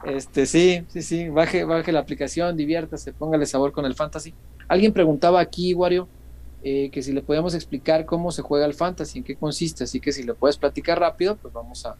[0.05, 4.32] Este, sí, sí, sí, baje, baje la aplicación, diviértase, póngale sabor con el fantasy.
[4.69, 6.09] Alguien preguntaba aquí, Wario,
[6.62, 10.01] eh, que si le podemos explicar cómo se juega el fantasy, en qué consiste, así
[10.01, 11.97] que si le puedes platicar rápido, pues vamos a,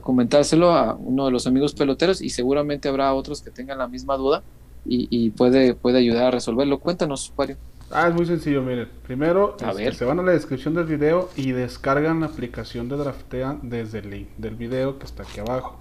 [0.00, 4.16] comentárselo a uno de los amigos peloteros y seguramente habrá otros que tengan la misma
[4.16, 4.42] duda
[4.84, 6.80] y, puede, puede ayudar a resolverlo.
[6.80, 7.56] Cuéntanos, Wario.
[7.90, 8.88] Ah, es muy sencillo, miren.
[9.02, 13.58] Primero, este, se van a la descripción del video y descargan la aplicación de Draftea
[13.62, 15.78] desde el link del video que está aquí abajo.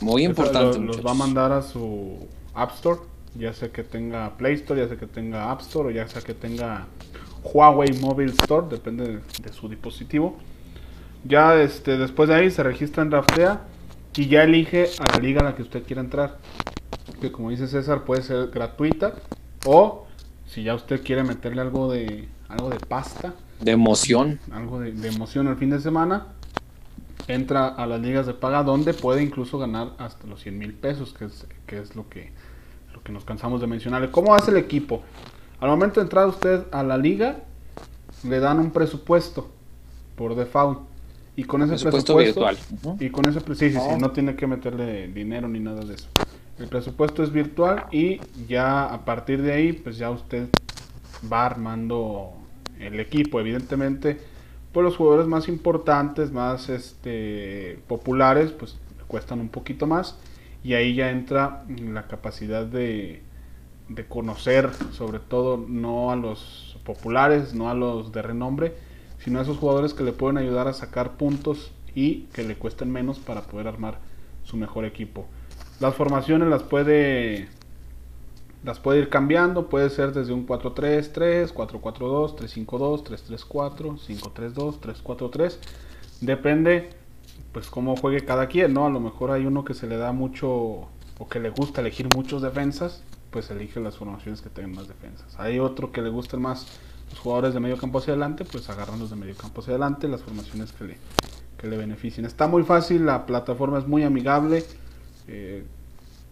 [0.00, 0.78] Muy importante.
[0.78, 3.00] los va a mandar a su App Store,
[3.34, 6.20] ya sea que tenga Play Store, ya sea que tenga App Store o ya sea
[6.20, 6.86] que tenga
[7.42, 10.36] Huawei Mobile Store, depende de, su dispositivo.
[11.24, 13.62] Ya este, después de ahí se registra en Draftea
[14.14, 16.38] y ya elige a la liga a la que usted quiera entrar.
[17.20, 19.14] Que como dice César puede ser gratuita
[19.66, 20.06] o
[20.46, 25.48] si ya usted quiere meterle algo de algo de pasta, de emoción, algo de, emoción
[25.48, 26.26] al fin de semana,
[27.28, 31.14] entra a las ligas de paga donde puede incluso ganar hasta los 100 mil pesos,
[31.14, 32.32] que es, que es lo que
[32.92, 34.10] lo que nos cansamos de mencionarle.
[34.10, 35.02] ¿Cómo hace el equipo?
[35.60, 37.40] Al momento de entrar usted a la liga,
[38.22, 39.50] le dan un presupuesto
[40.14, 40.80] por default.
[41.36, 42.56] Y con ese presupuesto, virtual.
[43.00, 46.08] Y con ese sí, sí, sí, no tiene que meterle dinero ni nada de eso.
[46.58, 50.48] El presupuesto es virtual y ya a partir de ahí, pues ya usted
[51.30, 52.32] va armando
[52.78, 53.40] el equipo.
[53.40, 54.20] Evidentemente,
[54.72, 58.76] pues los jugadores más importantes, más este populares, pues
[59.08, 60.18] cuestan un poquito más.
[60.62, 63.22] Y ahí ya entra la capacidad de,
[63.88, 68.74] de conocer sobre todo no a los populares, no a los de renombre,
[69.18, 72.92] sino a esos jugadores que le pueden ayudar a sacar puntos y que le cuesten
[72.92, 73.98] menos para poder armar
[74.44, 75.26] su mejor equipo.
[75.80, 77.48] Las formaciones las puede
[78.98, 85.56] ir cambiando, puede ser desde un 4-3-3, 4-4-2, 3-5-2, 3-3-4, 5-3-2, 3-4-3.
[86.20, 86.90] Depende
[87.52, 88.86] pues cómo juegue cada quien, ¿no?
[88.86, 92.08] A lo mejor hay uno que se le da mucho o que le gusta elegir
[92.14, 93.02] muchos defensas
[93.34, 95.34] pues elige las formaciones que tengan más defensas.
[95.40, 96.68] Hay otro que le gusten más
[97.10, 100.06] los jugadores de medio campo hacia adelante, pues agarran los de medio campo hacia adelante,
[100.06, 100.98] las formaciones que le,
[101.58, 102.26] que le beneficien.
[102.26, 104.64] Está muy fácil, la plataforma es muy amigable,
[105.28, 105.64] eh,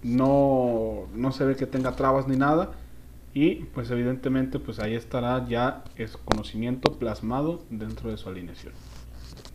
[0.02, 2.72] no, no se ve que tenga trabas ni nada.
[3.34, 5.84] Y pues evidentemente pues ahí estará ya
[6.24, 8.74] conocimiento plasmado dentro de su alineación.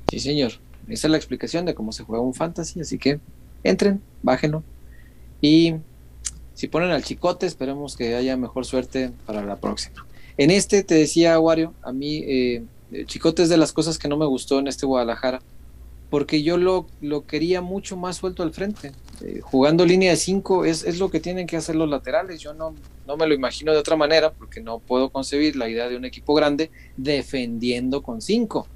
[0.09, 0.53] Sí señor,
[0.87, 3.19] esa es la explicación de cómo se juega un fantasy, así que
[3.63, 4.63] entren, bájenlo
[5.41, 5.75] y
[6.53, 10.05] si ponen al chicote, esperemos que haya mejor suerte para la próxima.
[10.37, 12.65] En este, te decía, Wario, a mí eh,
[13.05, 15.41] chicote es de las cosas que no me gustó en este Guadalajara,
[16.09, 18.91] porque yo lo, lo quería mucho más suelto al frente.
[19.21, 22.39] Eh, jugando línea de 5 es, es, lo que tienen que hacer los laterales.
[22.39, 22.75] Yo no,
[23.05, 26.05] no me lo imagino de otra manera, porque no puedo concebir la idea de un
[26.05, 28.67] equipo grande defendiendo con 5.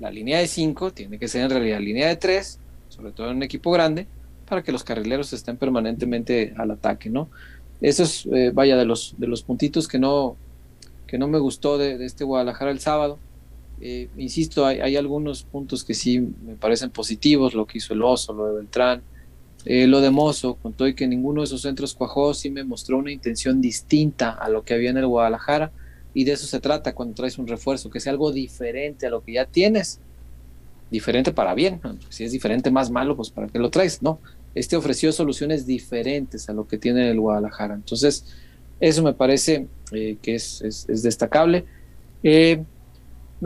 [0.00, 2.58] La línea de 5 tiene que ser en realidad línea de 3,
[2.88, 4.06] sobre todo en un equipo grande,
[4.48, 7.28] para que los carrileros estén permanentemente al ataque, ¿no?
[7.80, 10.36] Eso es, eh, vaya, de los, de los puntitos que no,
[11.06, 13.18] que no me gustó de, este Guadalajara el sábado.
[13.80, 18.32] Eh, insisto, hay, algunos puntos que sí me parecen positivos, lo que hizo el Oso,
[18.32, 19.02] lo de Beltrán,
[19.68, 22.62] Eh, lo de Mozo, con todo y que ninguno de esos centros cuajó, sí me
[22.62, 25.72] mostró una intención distinta a lo que había en el Guadalajara.
[26.14, 29.22] Y de eso se trata cuando traes un refuerzo, que sea algo diferente a lo
[29.24, 29.98] que ya tienes.
[30.88, 31.80] Diferente para bien.
[32.10, 34.20] Si es diferente más malo, pues para qué lo traes, ¿no?
[34.54, 37.74] Este ofreció soluciones diferentes a lo que tiene el Guadalajara.
[37.74, 38.24] Entonces,
[38.78, 41.64] eso me parece eh, que es, es, destacable.
[42.22, 42.62] Eh,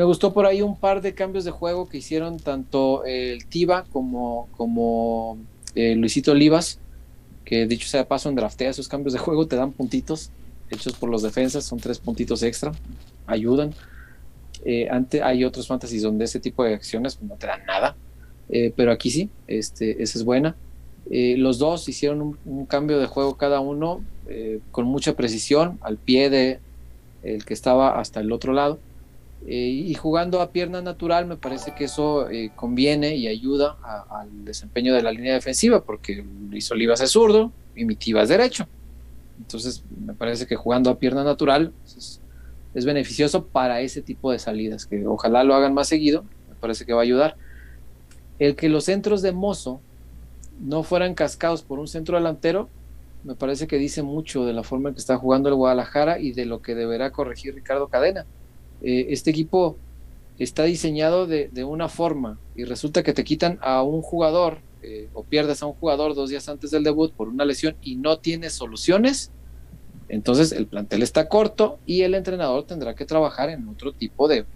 [0.00, 3.84] me gustó por ahí un par de cambios de juego que hicieron tanto el Tiva
[3.92, 5.36] como,
[5.74, 6.78] eh, Luisito Olivas,
[7.44, 10.30] que dicho sea paso en draftea esos cambios de juego, te dan puntitos
[10.70, 12.72] hechos por los defensas, son tres puntitos extra,
[13.26, 13.74] ayudan.
[14.64, 14.88] Eh,
[15.22, 17.94] hay otros fantasies donde ese tipo de acciones no te dan nada,
[18.48, 20.56] eh, pero aquí sí, este, esa es buena.
[21.10, 24.02] los dos hicieron un, cambio de juego cada uno
[24.70, 26.58] con mucha precisión al pie de
[27.22, 28.78] el que estaba hasta el otro lado
[29.46, 33.78] eh, y jugando a pierna natural me parece que eso eh, conviene y ayuda
[34.10, 38.66] al desempeño de la línea defensiva porque Luis Olivas es zurdo y mi es derecho.
[39.38, 42.20] Entonces me parece que jugando a pierna natural es,
[42.74, 46.84] es, beneficioso para ese tipo de salidas, que ojalá lo hagan más seguido, me parece
[46.84, 47.36] que va a ayudar.
[48.38, 49.80] El que los centros de Mozo
[50.60, 52.68] no fueran cascados por un centro delantero,
[53.24, 56.32] me parece que dice mucho de la forma en que está jugando el Guadalajara y
[56.32, 58.26] de lo que deberá corregir Ricardo Cadena
[58.82, 59.76] eh, este equipo
[60.38, 65.22] está diseñado de, una forma y resulta que te quitan a un jugador eh, o
[65.22, 68.54] pierdes a un jugador dos días antes del debut por una lesión y no tienes
[68.54, 69.30] soluciones,
[70.08, 74.46] entonces el plantel está corto y el entrenador tendrá que trabajar en otro tipo de,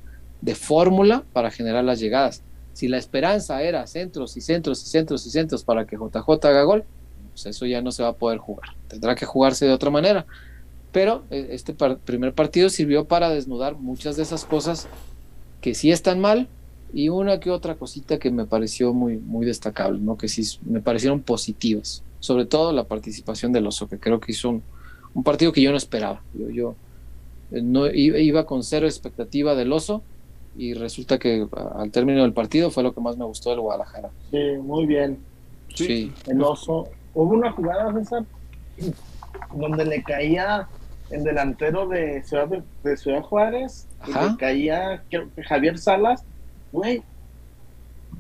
[0.41, 2.43] de fórmula para generar las llegadas.
[2.73, 6.63] Si la esperanza era centros y centros y centros y centros para que JJ haga
[6.63, 6.85] gol,
[7.31, 8.71] pues eso ya no se va a poder jugar.
[8.89, 10.27] Tendrá que jugarse de otra manera
[10.95, 14.87] pero eh, este primer partido sirvió para desnudar muchas de esas cosas
[15.61, 16.47] que sí están mal
[16.93, 20.17] y una que otra cosita que me pareció muy, muy destacable, ¿no?
[20.17, 24.51] que sí me parecieron positivas, sobre todo la participación del oso, que creo que hizo
[24.51, 24.63] un,
[25.25, 26.23] partido que yo no esperaba.
[26.33, 26.75] Yo, yo
[27.51, 30.01] eh, no iba con cero expectativa del oso
[30.57, 34.11] y resulta que al término del partido fue lo que más me gustó del Guadalajara.
[34.31, 35.19] Sí, muy bien.
[35.75, 36.13] Sí.
[36.29, 36.89] El oso.
[37.15, 38.25] Hubo una jugada, César,
[39.53, 40.69] donde le caía
[41.15, 42.49] el delantero de Ciudad,
[42.83, 45.03] de, Ciudad Juárez, y le caía
[45.47, 46.25] Javier Salas,
[46.73, 47.03] güey,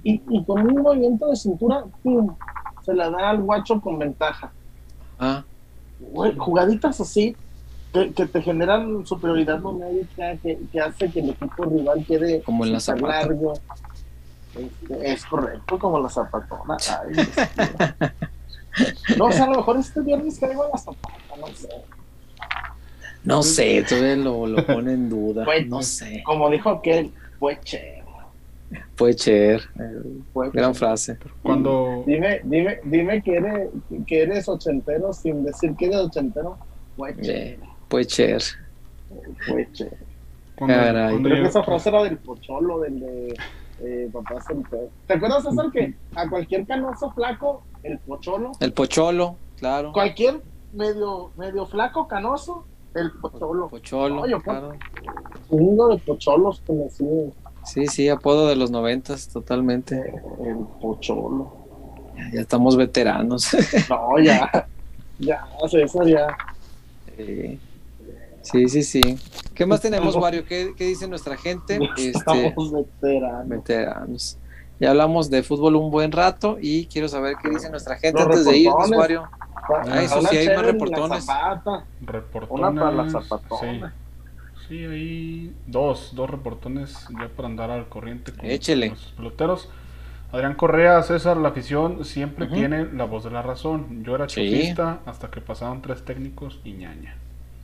[0.02, 1.84] y, con un movimiento de cintura,
[2.84, 4.52] se la da al guacho con ventaja.
[5.18, 5.44] Ah.
[6.00, 7.36] Güey, jugaditas así,
[7.92, 12.72] que, te generan superioridad numérica, que, que, hace que el equipo rival quede como en
[12.72, 13.54] la largo.
[14.54, 16.76] Este, es correcto, como la zapatona.
[19.16, 21.68] no, o sea, a lo mejor este viernes caigo a la zapata, no sé.
[23.24, 25.46] No sé, todavía lo, lo pone en duda.
[25.66, 26.22] no sé.
[26.24, 28.04] Como dijo aquel, fue cher.
[28.96, 29.62] Fue cher.
[30.52, 31.18] gran frase.
[31.42, 32.04] Cuando...
[32.06, 33.70] Dime, dime, dime que eres,
[34.06, 36.58] que eres ochentero sin decir que eres ochentero.
[36.96, 37.14] Fue.
[37.88, 38.42] Fue cher.
[39.46, 39.96] Fue cher.
[40.56, 43.36] Creo que esa frase era del pocholo, del de
[43.82, 44.36] eh, papá
[45.06, 48.52] ¿Te acuerdas, César, que a cualquier canoso flaco, el pocholo?
[48.60, 49.92] El pocholo, claro.
[49.92, 50.40] Cualquier
[50.72, 53.68] medio, medio flaco, canoso, el Pocholo.
[53.68, 54.72] Pocholo, claro.
[55.50, 57.32] Uno de Pocholos conocido.
[57.64, 60.14] Sí, sí, apodo de los noventas, totalmente.
[60.44, 61.64] El Pocholo.
[62.32, 63.48] Ya, estamos veteranos.
[63.88, 64.68] No, ya.
[65.18, 66.36] Ya, César, ya.
[68.42, 69.00] Sí, sí, sí.
[69.54, 70.44] ¿Qué más tenemos, Wario?
[70.44, 71.78] ¿Qué, ¿Qué, dice nuestra gente?
[71.96, 73.48] Estamos este, veteranos.
[73.48, 74.38] Veteranos.
[74.80, 78.44] Ya hablamos de fútbol un buen rato y quiero saber qué dice nuestra gente antes
[78.44, 79.28] de irnos, Wario.
[79.88, 81.26] Ah, eso sí, hay más reportones.
[82.00, 82.70] Reportones.
[82.70, 83.94] Una para la zapatona.
[84.68, 84.68] Sí.
[84.68, 89.68] sí, hay dos, dos reportones ya para andar al corriente con los peloteros.
[90.32, 94.02] Adrián Correa, César, la afición siempre tiene la voz de la razón.
[94.04, 97.16] Yo era chofista hasta que pasaron tres técnicos y ñaña.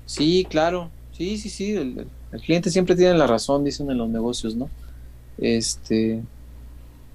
[0.06, 0.88] Sí, claro.
[1.10, 1.74] Sí, sí, sí.
[1.74, 4.70] El, el, cliente siempre tiene la razón, dicen en los negocios, ¿no?
[5.38, 6.22] Este.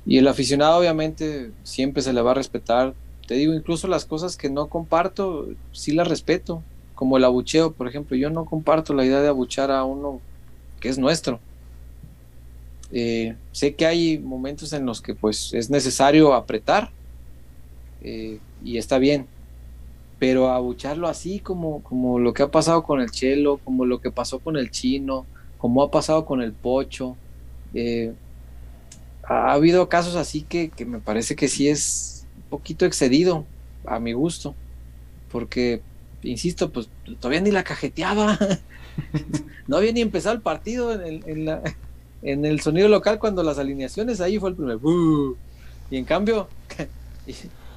[0.05, 2.93] Y el aficionado, obviamente, siempre se le va a respetar
[3.27, 6.61] te digo, incluso las cosas que no comparto, sí las respeto,
[6.93, 10.21] como el abucheo, por ejemplo, yo no comparto la idea de abuchar a uno
[10.79, 11.39] que es nuestro.
[12.91, 16.91] Eh, sé que hay momentos en los que pues es necesario apretar
[18.03, 19.25] eh, y está bien,
[20.19, 24.11] pero abucharlo así como, como lo que ha pasado con el chelo, como lo que
[24.11, 25.25] pasó con el chino,
[25.57, 27.17] como ha pasado con el pocho,
[27.73, 28.13] eh,
[29.27, 33.45] ha habido casos así que, que me parece que sí es poquito excedido
[33.85, 34.55] a mi gusto,
[35.31, 35.81] porque,
[36.23, 36.89] insisto, pues
[37.19, 38.37] todavía ni la cajeteaba,
[39.67, 41.61] no había ni empezado el partido en el, en, la,
[42.21, 44.77] en el sonido local cuando las alineaciones, ahí fue el primer,
[45.91, 46.47] y en cambio,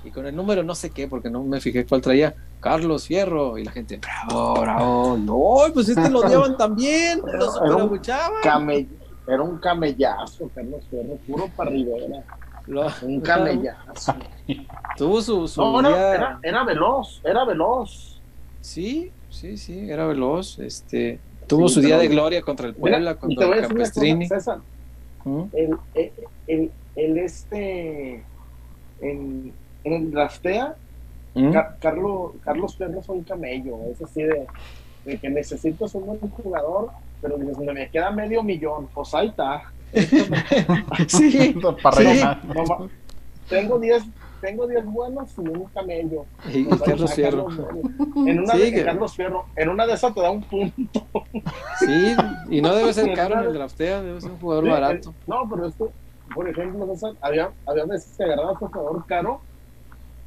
[0.04, 3.58] y con el número no sé qué, porque no me fijé cuál traía, Carlos Fierro,
[3.58, 7.52] y la gente, bravo, bravo, no, pues este lo odiaban también, lo
[8.42, 8.86] super
[9.28, 14.14] era un camellazo, Carlos Fierro, puro para un camellazo.
[14.96, 15.46] Tuvo su.
[15.46, 18.20] su no, era, era, veloz, era veloz.
[18.60, 20.58] Sí, sí, sí, era veloz.
[20.58, 24.28] Este, tuvo su día de gloria contra el Puebla, contra el Capestrini.
[25.24, 25.42] ¿Mm?
[25.52, 25.76] el,
[26.46, 28.24] el, el, este.
[29.00, 29.52] En,
[29.84, 30.74] en el draftea,
[31.34, 31.52] ¿Mm?
[31.80, 33.76] Carlos, Carlos Fierro es un camello.
[33.92, 34.46] Es así de,
[35.04, 38.88] de que necesito ser un buen jugador, pero me queda medio millón.
[38.94, 39.72] Pues ahí está.
[41.08, 41.54] sí,
[43.48, 44.04] tengo 10
[44.40, 46.26] tengo 10 buenos y un camello.
[46.52, 47.48] Y Carlos Fierro.
[48.26, 49.46] En una, de, Carlos Fierro.
[49.56, 51.06] En una de esas te da un punto.
[51.80, 52.14] Sí,
[52.48, 55.14] y no debe ser caro en el draftea, debe ser un jugador barato.
[55.26, 55.90] No, pero esto,
[56.34, 56.86] por ejemplo,
[57.20, 59.40] había, había veces que agarrabas a un jugador caro,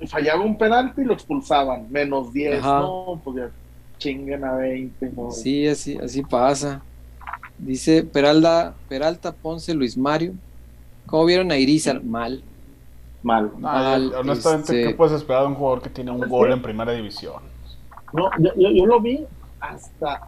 [0.08, 1.90] fallaba un penalti y lo expulsaban.
[1.90, 3.52] Menos 10, no, pues ya
[4.02, 5.12] chinguen a 20.
[5.32, 6.82] Sí, así, así pasa.
[7.58, 10.34] Dice Peralta, Peralta, Ponce, Luis Mario.
[11.06, 12.04] ¿Cómo vieron a Irizar?
[12.04, 12.44] Mal.
[13.22, 13.52] Mal.
[13.60, 16.92] Mal honestamente, ¿qué este puedes esperar de un jugador que tiene un gol en primera
[16.92, 17.44] división?
[18.14, 19.26] No, yo, yo, lo vi
[19.60, 20.22] hasta.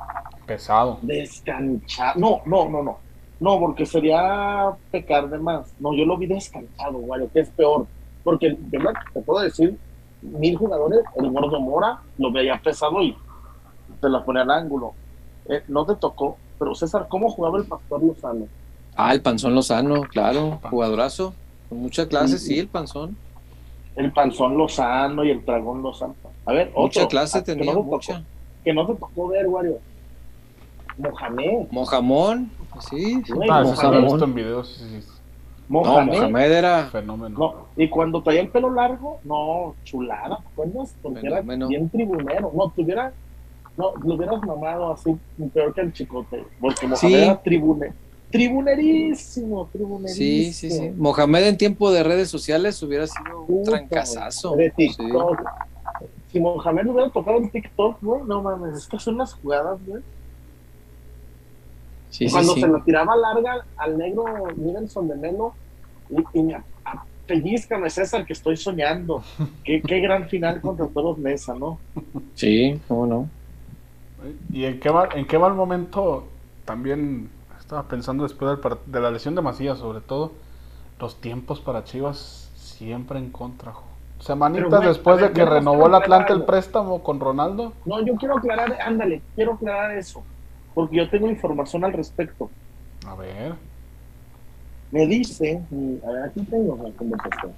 [0.45, 1.00] Pesado.
[1.02, 2.20] Descanchado.
[2.20, 3.00] No, no, no, no.
[3.40, 5.74] No, porque sería pecar de más.
[5.80, 7.88] No, yo lo vi descansado, güey, que es peor.
[8.24, 8.94] Porque, ¿verdad?
[9.14, 9.78] Te puedo decir,
[10.22, 13.18] mil jugadores, el gordo Mora lo veía pesado y
[14.04, 14.94] te la pone al ángulo.
[15.48, 18.48] Eh, no te tocó pero César, ¿cómo jugaba el Pastor Lozano?
[18.96, 21.34] Ah, el Panzón Lozano, claro, jugadorazo.
[21.68, 23.18] Con muchas clases, sí, el Panzón.
[23.98, 26.16] El Panzón Lozano y el Dragón Lozano.
[26.46, 28.24] A ver, mucha clase ah, tenía, mucha.
[28.64, 29.80] que no te tocó ver, Wario.
[30.98, 31.68] Mohamed.
[31.72, 32.50] Mojamón,
[32.80, 33.22] sí.
[33.26, 34.04] sí ah, Mohamed.
[34.04, 34.68] visto en videos.
[34.70, 35.08] Sí, sí.
[35.68, 37.40] Mohamed, no, Mohamed era fenómeno.
[37.40, 40.96] No, y cuando traía el pelo largo, no, chulada, ¿recuerdas?
[41.02, 42.52] Porque era bien tribunero.
[42.56, 43.12] No, tuviera
[43.78, 45.16] no, lo hubieras mamado así,
[45.54, 46.44] peor que el chicote.
[46.60, 47.94] Porque Mohamed era tribune.
[48.30, 50.16] Tribunerísimo, tribunerísimo.
[50.16, 50.91] Sí, sí, sí.
[50.98, 54.56] Mohamed en tiempo de redes sociales hubiera sido un trancazazo.
[54.56, 55.40] De TikTok.
[56.32, 60.02] Si Mohamed hubiera tocado en TikTok, güey, no mames, estas son las jugadas, güey.
[62.10, 64.26] Sí, Cuando se lo tiraba larga al negro
[64.56, 65.54] Nielson de Melo
[66.10, 66.58] y, y me
[67.26, 69.24] pellizcame César que estoy soñando.
[69.64, 71.80] qué, qué gran final contra todos Mesa, ¿no?
[72.36, 73.30] Sí, cómo no.
[74.52, 76.26] ¿Y en qué, mal, en qué mal momento
[76.66, 77.30] también
[77.60, 80.32] estaba pensando después de la lesión de Macías, sobre todo,
[81.00, 83.74] los tiempos para Chivas siempre en contra.
[84.20, 87.74] Semanitas después de que renovó el Atlante el préstamo con Ronaldo.
[87.86, 90.24] No, yo quiero aclarar, ándale, quiero aclarar eso,
[90.74, 92.50] porque yo tengo información al respecto.
[93.06, 93.56] A ver.
[94.91, 95.62] Me dice,
[96.26, 97.52] aquí tengo la conversación.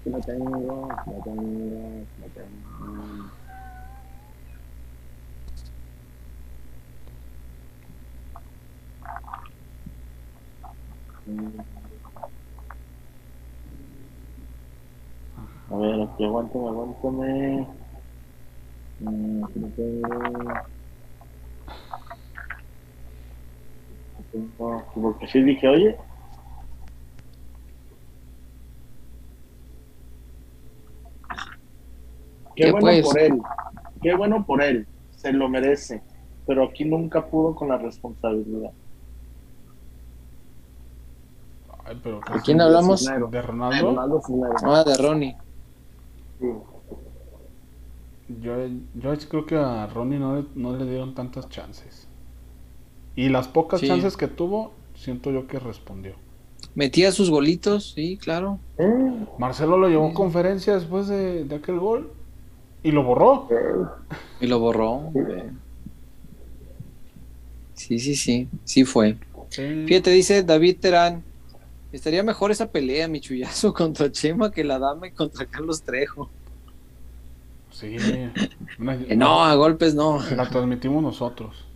[0.00, 3.30] Aquí la tengo, la tengo, la tengo.
[15.70, 17.66] A ver, aquí aguántame, aguántame.
[18.98, 19.44] Mm,
[24.32, 24.84] tengo.
[24.94, 25.96] Porque sí dije, oye.
[32.56, 33.02] Qué, bueno pues?
[33.02, 33.40] por él.
[34.02, 34.86] Qué bueno por él.
[35.10, 36.02] Se lo merece.
[36.46, 38.72] Pero aquí nunca pudo con la responsabilidad.
[41.94, 43.04] ¿De quién hablamos?
[43.04, 44.22] ¿De Ronaldo?
[44.64, 45.36] ah, de Ronnie.
[48.40, 52.06] Yo, yo creo que a Ronnie no, no le dieron tantas chances.
[53.16, 56.14] Y las pocas chances que tuvo, siento yo que respondió.
[56.74, 58.60] Metía sus golitos, sí, claro.
[59.38, 62.12] Marcelo lo llevó a conferencia después de, de, aquel gol
[62.84, 63.48] y lo borró.
[64.40, 65.10] Y lo borró.
[67.74, 69.16] Sí, sí, sí, sí fue.
[69.50, 71.24] Fíjate, dice David Terán,
[71.92, 76.30] Estaría mejor esa pelea, mi chullazo, contra Chema que la dama y contra Carlos Trejo.
[77.72, 77.96] Sí.
[79.16, 80.20] no, a golpes no.
[80.36, 81.66] La transmitimos nosotros.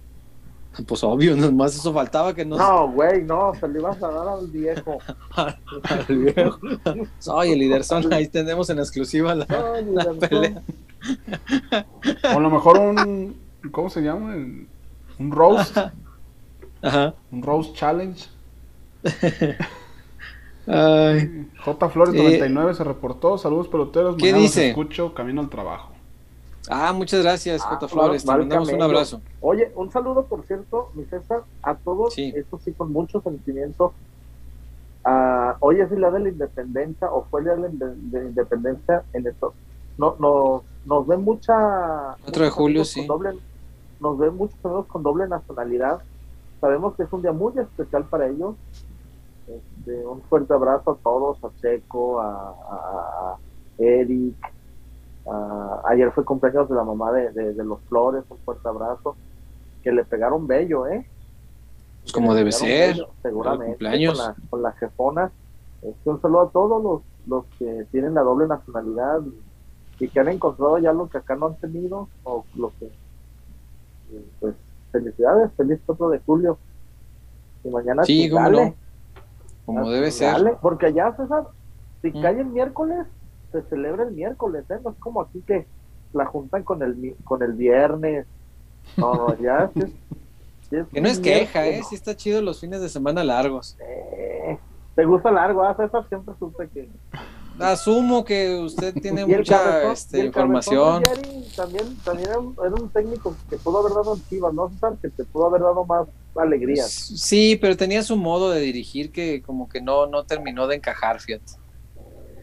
[0.86, 2.56] Pues obvio, nomás eso faltaba que no.
[2.56, 4.98] No, güey, no, se le ibas a dar al viejo.
[5.36, 6.58] al viejo.
[7.20, 10.62] Soy el líder son, ahí tenemos en exclusiva la, pelea.
[12.24, 13.36] o a lo mejor un.
[13.70, 14.34] ¿Cómo se llama?
[14.34, 15.76] Un roast.
[16.82, 17.14] Ajá.
[17.30, 18.26] Un roast challenge.
[20.66, 21.50] Ay.
[21.64, 21.88] J.
[21.90, 23.38] Flores 99 eh, se reportó.
[23.38, 24.16] Saludos peloteros.
[24.16, 24.68] ¿Qué dice?
[24.68, 25.90] escucho camino al trabajo.
[26.68, 27.88] Ah, muchas gracias, ah, J.
[27.88, 28.24] Flores.
[28.24, 29.20] Te mandamos un abrazo.
[29.40, 32.14] Oye, un saludo, por cierto, mi César, a todos.
[32.14, 32.32] Sí.
[32.34, 33.92] Esto sí, con mucho sentimiento.
[35.04, 39.02] A hoy es el día de la independencia o fue el día de la independencia
[39.12, 39.52] en esto.
[39.98, 42.16] No, no, nos ven mucha...
[42.22, 43.06] 4 de julio, sí.
[43.06, 43.38] Doble,
[44.00, 46.00] nos ven muchos amigos con doble nacionalidad.
[46.60, 48.54] Sabemos que es un día muy especial para ellos.
[49.46, 53.36] Este, un fuerte abrazo a todos, a Checo, a, a,
[53.78, 54.36] Eric.
[55.84, 59.16] ayer fue cumpleaños de la mamá de, de, los Flores, un fuerte abrazo.
[59.82, 61.06] Que le pegaron bello, ¿eh?
[62.02, 62.96] Pues como debe ser.
[63.22, 63.84] seguramente.
[63.84, 65.30] Con la, con la jefona.
[65.82, 69.20] Este, un saludo a todos los, los que tienen la doble nacionalidad
[70.00, 72.90] y que han encontrado ya lo que acá no han tenido o lo que
[74.40, 74.54] pues
[74.92, 76.58] felicidades, feliz 4 de julio.
[77.64, 78.74] Y mañana sí, como
[79.66, 80.36] Como debe ser.
[80.60, 81.44] porque allá, César,
[82.02, 82.22] si mm.
[82.22, 83.06] cae el miércoles,
[83.52, 84.78] se celebra el miércoles, ¿eh?
[84.82, 85.66] No es como aquí que
[86.12, 88.26] la juntan con el, con el viernes.
[88.96, 89.70] No, ya
[90.92, 91.82] que no es queja, ¿eh?
[91.88, 93.76] Sí está chido los fines de semana largos.
[93.80, 94.58] Eh,
[94.94, 95.62] ¿Te gusta largo?
[95.62, 96.88] Ah, César siempre supe que...
[97.58, 101.02] Asumo que usted tiene mucha este, información.
[101.56, 104.70] también, también era, un, técnico que pudo haber dado en Chivas, ¿no?
[105.00, 106.84] Que te pudo haber dado más alegría.
[106.84, 111.20] Sí, pero tenía su modo de dirigir que como que no, no terminó de encajar,
[111.20, 111.52] fíjate.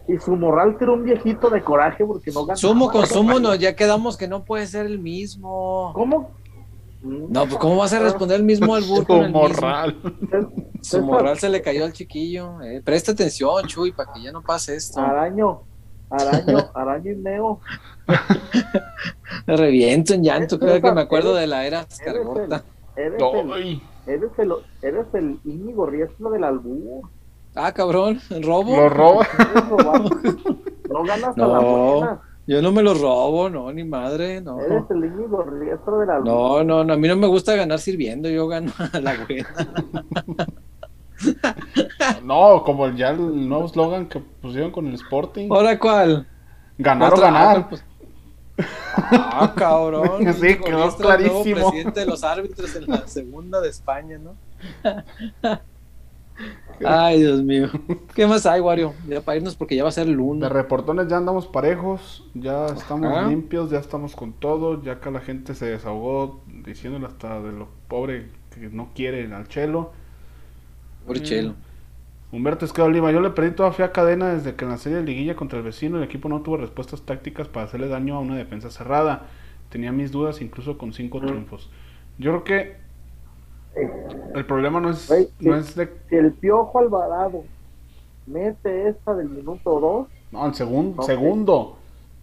[0.07, 2.57] Y su moral era un viejito de coraje porque no ganó.
[2.57, 5.91] Sumo con sumo, no, ya quedamos que no puede ser el mismo.
[5.93, 6.31] ¿Cómo?
[7.01, 9.23] No, pues ¿cómo vas a responder el mismo al burro?
[9.23, 9.97] Su moral.
[10.81, 12.61] Su moral se le cayó al chiquillo.
[12.61, 12.81] Eh.
[12.83, 14.99] Presta atención, Chuy, para que ya no pase esto.
[14.99, 15.63] Araño,
[16.09, 17.59] araño, araño y neo.
[19.47, 22.63] Me reviento en llanto, creo que me acuerdo de la era escargota.
[22.95, 27.09] Eres, el, eres, el, eres el Íñigo Rieslo del albur.
[27.55, 28.75] Ah, cabrón, robo.
[28.75, 29.27] Lo roba.
[30.91, 32.21] No ganas a la buena.
[32.51, 34.59] Yo no me lo robo, no, ni madre, no.
[34.59, 36.27] Eres el Íñigo Rieslo del albur.
[36.27, 39.47] No, no, no, a mí no me gusta ganar sirviendo, yo gano a la buena.
[42.25, 45.47] no, como ya el nuevo slogan que pusieron con el Sporting.
[45.49, 46.27] ¿Ahora cuál?
[46.77, 47.69] Ganar o ganar.
[47.69, 47.85] Pues.
[48.97, 50.33] Ah, cabrón.
[50.33, 51.69] sí, quedó clarísimo.
[51.69, 54.35] presidente de los árbitros en la segunda de España, ¿no?
[56.84, 57.69] Ay, Dios mío.
[58.15, 58.93] ¿Qué más hay, Wario?
[59.07, 60.41] Ya para irnos porque ya va a ser el lunes.
[60.41, 65.19] De reportones ya andamos parejos, ya estamos limpios, ya estamos con todo, ya que la
[65.19, 69.91] gente se desahogó diciéndole hasta de lo pobre que no quiere al chelo.
[71.05, 71.23] Por mm.
[71.23, 71.53] chelo.
[72.31, 74.99] Humberto Esqueda Lima, yo le perdí toda fe a cadena desde que en la serie
[74.99, 78.19] de liguilla contra el vecino el equipo no tuvo respuestas tácticas para hacerle daño a
[78.19, 79.27] una defensa cerrada.
[79.69, 81.26] Tenía mis dudas incluso con cinco mm.
[81.26, 81.69] triunfos.
[82.18, 82.90] Yo creo que
[83.76, 85.89] el problema no es, no es de...
[86.10, 87.43] Si el Piojo Alvarado
[88.27, 90.07] mete esta del minuto 2...
[90.31, 91.77] No, el segundo, segundo,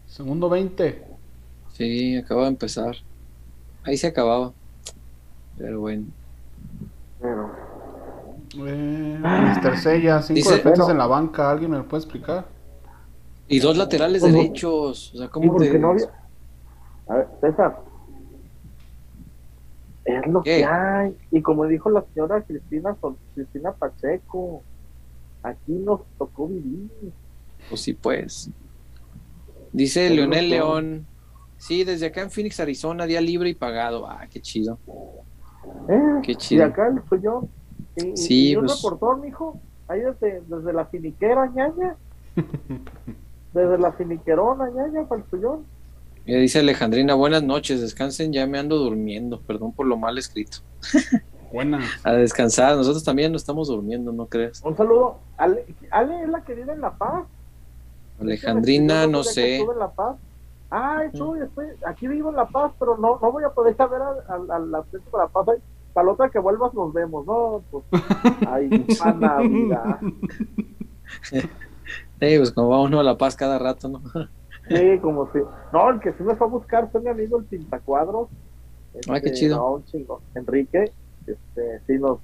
[0.07, 1.05] segundo 20.
[1.73, 2.97] Sí, acaba de empezar.
[3.85, 4.53] Ahí se acababa.
[5.57, 6.07] Pero bueno.
[7.21, 7.51] Pero
[8.57, 9.77] eh, Mr.
[9.77, 12.47] Sella, cinco defensas en la banca, ¿alguien me lo puede explicar?
[13.47, 15.79] Y dos laterales derechos, o sea, ¿cómo te...
[15.79, 15.95] no
[17.09, 17.81] A ver, César,
[20.17, 21.17] es lo que hay.
[21.31, 22.97] Y como dijo la señora Cristina,
[23.35, 24.63] Cristina Pacheco,
[25.43, 26.89] aquí nos tocó vivir.
[27.69, 28.51] Pues sí, pues.
[29.73, 31.07] Dice Leonel León,
[31.59, 34.09] sí, desde acá en Phoenix, Arizona, día libre y pagado.
[34.09, 34.79] Ah, qué chido.
[35.89, 36.65] Eh, qué chido.
[36.65, 37.47] Y acá fue yo.
[38.15, 38.77] Sí, y, un pues...
[38.77, 41.97] reportón, mijo, ahí desde, desde la finiquera, ñaña.
[43.53, 45.65] desde la finiquerona, ñaña, para el suyón.
[46.29, 50.59] Mira, dice Alejandrina, buenas noches, descansen, ya me ando durmiendo, perdón por lo mal escrito.
[51.51, 51.83] Buenas.
[52.05, 54.61] A descansar, nosotros también no estamos durmiendo, ¿no crees?
[54.63, 55.21] Un saludo.
[55.39, 57.25] Ale, Ale es la que vive en La Paz.
[58.21, 59.61] Alejandrina, no sé.
[59.61, 60.17] En la Paz.
[60.69, 64.03] Ay, Chuy, estoy, aquí vivo en La Paz, pero no, no voy a poder ver
[64.03, 65.47] al, al, al, de La Paz
[65.95, 67.63] para la otra que vuelvas nos vemos, ¿no?
[67.71, 67.85] Pues,
[68.47, 68.69] ay,
[68.99, 69.99] pana, vida.
[72.21, 74.03] Sí, pues como va uno a La Paz cada rato, ¿no?
[74.69, 75.39] Sí, como si.
[75.73, 78.29] No, el que sí me fue a buscar fue mi amigo el Pintacuadros.
[79.09, 79.57] Ay, qué este, chido.
[79.57, 80.21] No, chingo.
[80.35, 80.93] Enrique,
[81.27, 82.21] este, sí nos.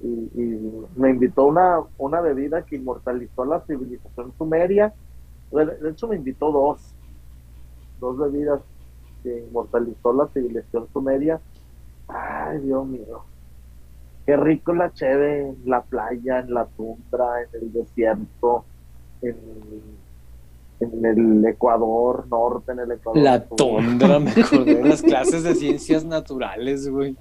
[0.00, 4.92] Y, y, me invitó una, una bebida que inmortalizó la civilización sumeria.
[5.50, 6.94] De hecho, me invitó dos.
[8.00, 8.60] Dos bebidas
[9.22, 11.40] que inmortalizó la civilización sumeria
[12.08, 13.24] Ay, Dios mío.
[14.24, 18.64] Qué rico la cheve en la playa, en la tundra, en el desierto,
[19.22, 19.36] en,
[20.80, 23.22] el Ecuador norte, en el Ecuador.
[23.22, 27.16] La tundra, me acordé de las clases de ciencias naturales, güey.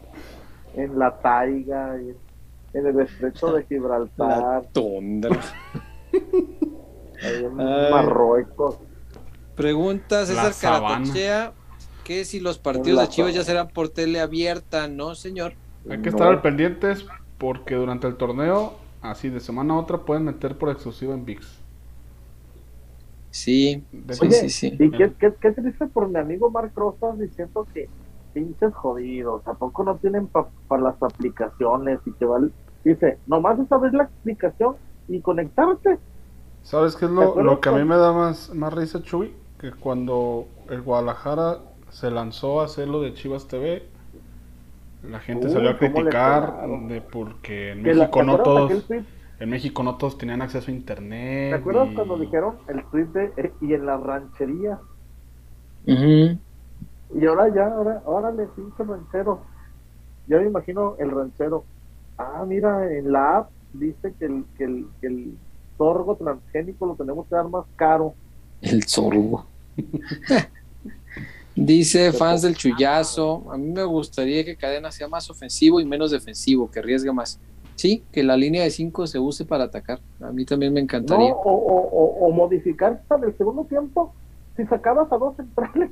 [0.75, 2.15] En la taiga, en,
[2.73, 4.41] el estrecho de Gibraltar.
[4.41, 5.39] La tundra.
[6.11, 8.77] en Marruecos.
[9.55, 11.53] Pregunta César Caratachea
[12.03, 15.53] que si los partidos de Chivas ya serán por tele abierta, ¿no, señor?
[15.89, 17.05] Hay que estar al pendientes
[17.37, 21.54] porque durante el torneo así de semana a otra pueden meter por exclusiva en VIX.
[23.35, 27.67] Sí, sí, sí, sí, Y qué, qué, qué, triste por mi amigo Mark Rosas diciendo
[27.73, 27.89] que
[28.33, 32.51] pinches jodidos, tampoco no tienen para las aplicaciones y que vale.
[32.85, 34.77] Dice, nomás es abrir la aplicación
[35.09, 35.99] y conectarte.
[36.63, 39.33] ¿Sabes qué es lo, lo que a mí me da más, más risa, Chuy?
[39.59, 41.57] Que cuando el Guadalajara
[41.89, 43.83] se lanzó a hacer lo de Chivas TV,
[45.03, 48.85] la gente salió a criticar de porque en México no todos
[49.39, 51.51] en México no todos tenían acceso a internet.
[51.51, 54.79] ¿Te acuerdas cuando dijeron el tweet de eh, y en la ranchería?
[55.85, 59.41] Y ahora ya, ahora, ahora le pinche ranchero.
[60.27, 61.65] Ya me imagino el ranchero.
[62.17, 65.37] Ah, mira, en la app dice que el, que el, que el
[65.77, 68.13] sorgo transgénico lo tenemos que dar más caro.
[68.61, 69.45] El sorgo.
[71.55, 76.11] Dice fans del chullazo, a mí me gustaría que Cadena sea más ofensivo y menos
[76.11, 77.39] defensivo, que arriesgue más.
[77.75, 79.99] Sí, que la línea de 5 se use para atacar.
[80.21, 81.33] A mí también me encantaría.
[81.33, 84.13] o, o, o, modificar para el segundo tiempo,
[84.55, 85.91] si sacabas a dos centrales.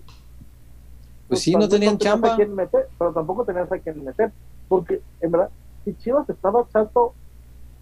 [1.27, 2.37] Pues, sí, no tenían chamba.
[2.37, 4.31] pero tampoco tenías a quien meter.
[4.67, 5.49] Porque, en verdad,
[5.83, 7.13] si Chivas estaba chato,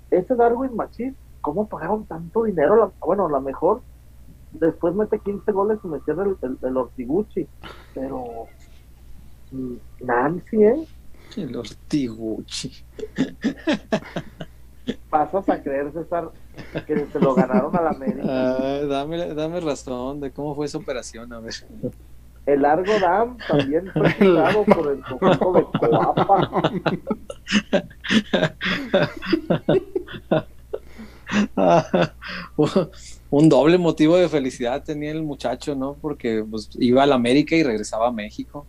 [0.09, 2.93] ese Darwin Machis, ¿cómo pagaron tanto dinero?
[3.05, 3.81] bueno, a lo mejor
[4.53, 7.47] después mete 15 goles y me cierra el, el, el Ortiguchi.
[7.93, 8.23] Pero,
[9.51, 10.87] mm, Nancy, ¿eh?
[11.37, 12.71] El Ortiguchi.
[15.09, 16.31] Pasas a creer, César,
[16.85, 18.23] que se lo ganaron a la América.
[18.27, 21.53] Ah, dame, dame razón de cómo fue esa operación, a ver.
[22.45, 24.13] El Largo Dam también fue
[24.65, 26.71] por el conjunto de Coapa.
[33.29, 35.95] un doble motivo de felicidad tenía el muchacho, ¿no?
[36.01, 38.65] Porque pues, iba a la América y regresaba a México.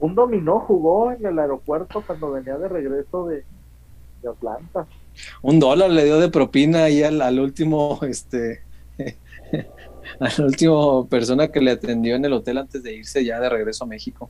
[0.00, 3.44] Un dominó jugó en el aeropuerto cuando venía de regreso de,
[4.28, 4.86] Atlanta.
[5.40, 8.60] Un dólar le dio de propina ahí al, al último, este,
[10.20, 13.48] a la última persona que le atendió en el hotel antes de irse ya de
[13.48, 14.28] regreso a México.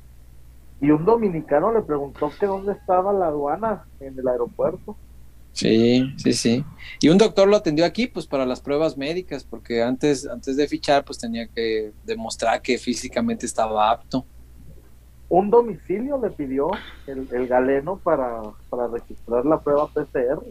[0.81, 4.97] Y un dominicano le preguntó que dónde estaba la aduana en el aeropuerto.
[5.53, 6.65] Sí, sí, sí.
[7.01, 10.69] Y un doctor lo atendió aquí, pues para las pruebas médicas, porque antes, antes de
[10.69, 14.25] fichar, pues tenía que demostrar que físicamente estaba apto.
[15.31, 16.71] Un domicilio le pidió
[17.07, 20.45] el, el galeno para, para registrar la prueba PCR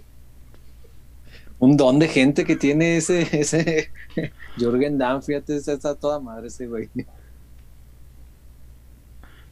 [1.59, 3.91] un don de gente que tiene ese, ese
[4.59, 6.89] Jorgen Damm, fíjate, está toda madre ese güey.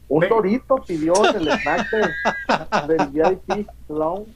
[0.10, 1.90] Un dorito pidió el snack
[2.88, 4.32] del VIP Lounge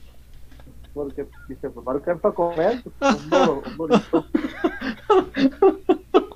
[0.92, 3.30] porque dice, pues no alcanza a comer, pues, un,
[3.78, 4.26] dorito.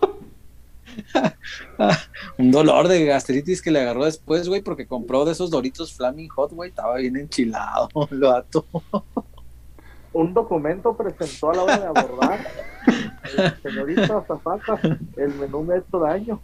[2.38, 6.28] un dolor de gastritis que le agarró después, güey, porque compró de esos doritos Flaming
[6.28, 8.64] Hot, güey, estaba bien enchilado, lo ato
[10.16, 12.40] un documento presentó a la hora de abordar.
[13.62, 14.80] señorita Zapata,
[15.16, 16.40] el menú me ha hecho daño.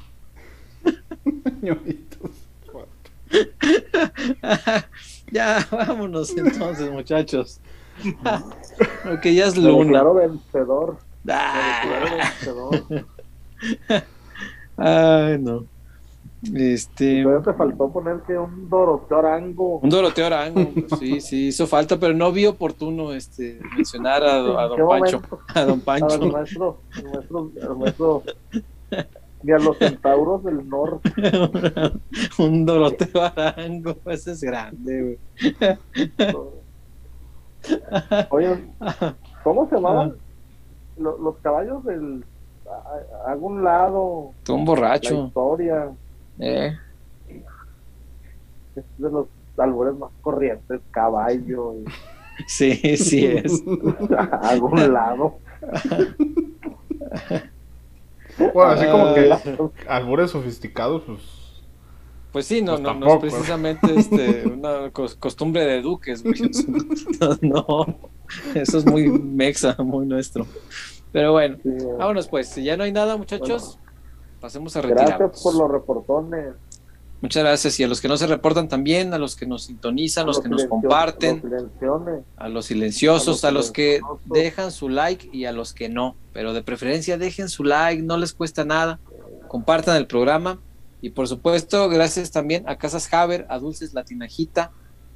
[5.32, 7.60] ya, vámonos entonces, muchachos.
[9.04, 9.88] Porque ya es lunes.
[9.88, 10.98] Claro vencedor.
[11.24, 13.06] Claro vencedor.
[14.82, 15.64] Ay, no.
[16.52, 17.24] Este.
[17.44, 19.78] te faltó poner que un Doroteo Arango.
[19.78, 24.66] Un Doroteo Arango, sí, sí, hizo falta, pero no vi oportuno este mencionar a, a
[24.66, 25.22] don Pancho.
[25.54, 26.14] A don Pancho.
[26.14, 28.22] A nuestro, nuestro, nuestro,
[29.44, 31.12] y a los centauros del norte.
[32.38, 35.18] un Doroteo Arango, ese es grande,
[35.60, 35.78] güey.
[38.30, 38.64] Oye,
[39.44, 40.16] ¿cómo se llamaban
[40.98, 42.24] los, los caballos del
[42.72, 44.32] a, algún lado?
[44.44, 45.14] Todo un borracho.
[45.14, 45.90] La historia.
[46.38, 46.76] Eh.
[48.74, 49.26] Es de los
[49.56, 51.74] albores más corrientes, caballo.
[52.46, 53.62] Sí, sí es.
[54.16, 55.38] a algún lado.
[58.38, 59.30] Bueno, así como que
[59.86, 61.20] albures sofisticados, pues.
[62.32, 66.24] Pues sí, no, pues no, no es precisamente este, una costumbre de duques,
[67.42, 67.98] No,
[68.54, 70.46] eso es muy mexa, muy nuestro.
[71.12, 71.58] Pero bueno,
[71.98, 72.48] vámonos pues.
[72.48, 73.78] Si ya no hay nada, muchachos,
[74.40, 75.18] pasemos a retirar.
[75.18, 76.54] Gracias por los reportones.
[77.22, 77.78] Muchas gracias.
[77.78, 80.40] Y a los que no se reportan también, a los que nos sintonizan, a los,
[80.40, 81.40] que nos comparten,
[82.36, 86.16] a los silenciosos, a los, que dejan su like y a los que no.
[86.32, 88.98] Pero de preferencia dejen su like, no les cuesta nada.
[89.46, 90.58] Compartan el programa.
[91.00, 94.70] Y por supuesto, gracias también a Casas Haber, a Dulces Latinajita,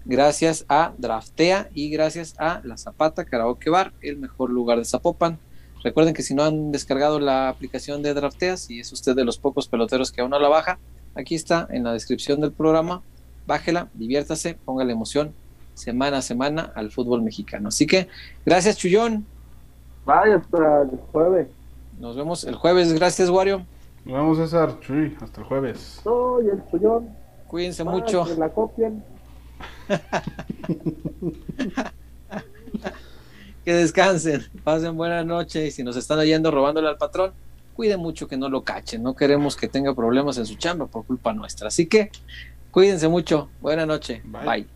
[0.05, 5.39] gracias a Draftea y gracias a La Zapata Karaoke Bar, el mejor lugar de Zapopan.
[5.86, 9.39] Recuerden que si no han descargado la aplicación de Drafteas y es usted de los
[9.39, 10.81] pocos peloteros que aún no la baja,
[11.15, 13.02] aquí está en la descripción del programa.
[13.47, 15.32] Bájela, diviértase, ponga la emoción
[15.74, 17.68] semana a semana al fútbol mexicano.
[17.68, 18.08] Así que
[18.44, 19.24] gracias, Chullón.
[20.05, 21.47] Vaya, hasta el jueves.
[22.00, 22.92] Nos vemos el jueves.
[22.92, 23.65] Gracias, Wario.
[24.05, 24.81] Nos vemos, César.
[24.81, 26.00] Chuy, hasta el jueves.
[26.02, 27.10] Soy el Chullón.
[27.47, 28.24] Cuídense mucho.
[28.24, 29.05] Que la copian.
[33.67, 37.33] que descansen, pasen buena noche y si nos están oyendo robándole al patrón,
[37.75, 41.05] cuiden mucho que no lo cachen, no queremos que tenga problemas en su chamba por
[41.05, 41.67] culpa nuestra.
[41.67, 42.12] Así que
[42.70, 44.69] cuídense mucho, buena noche, bye.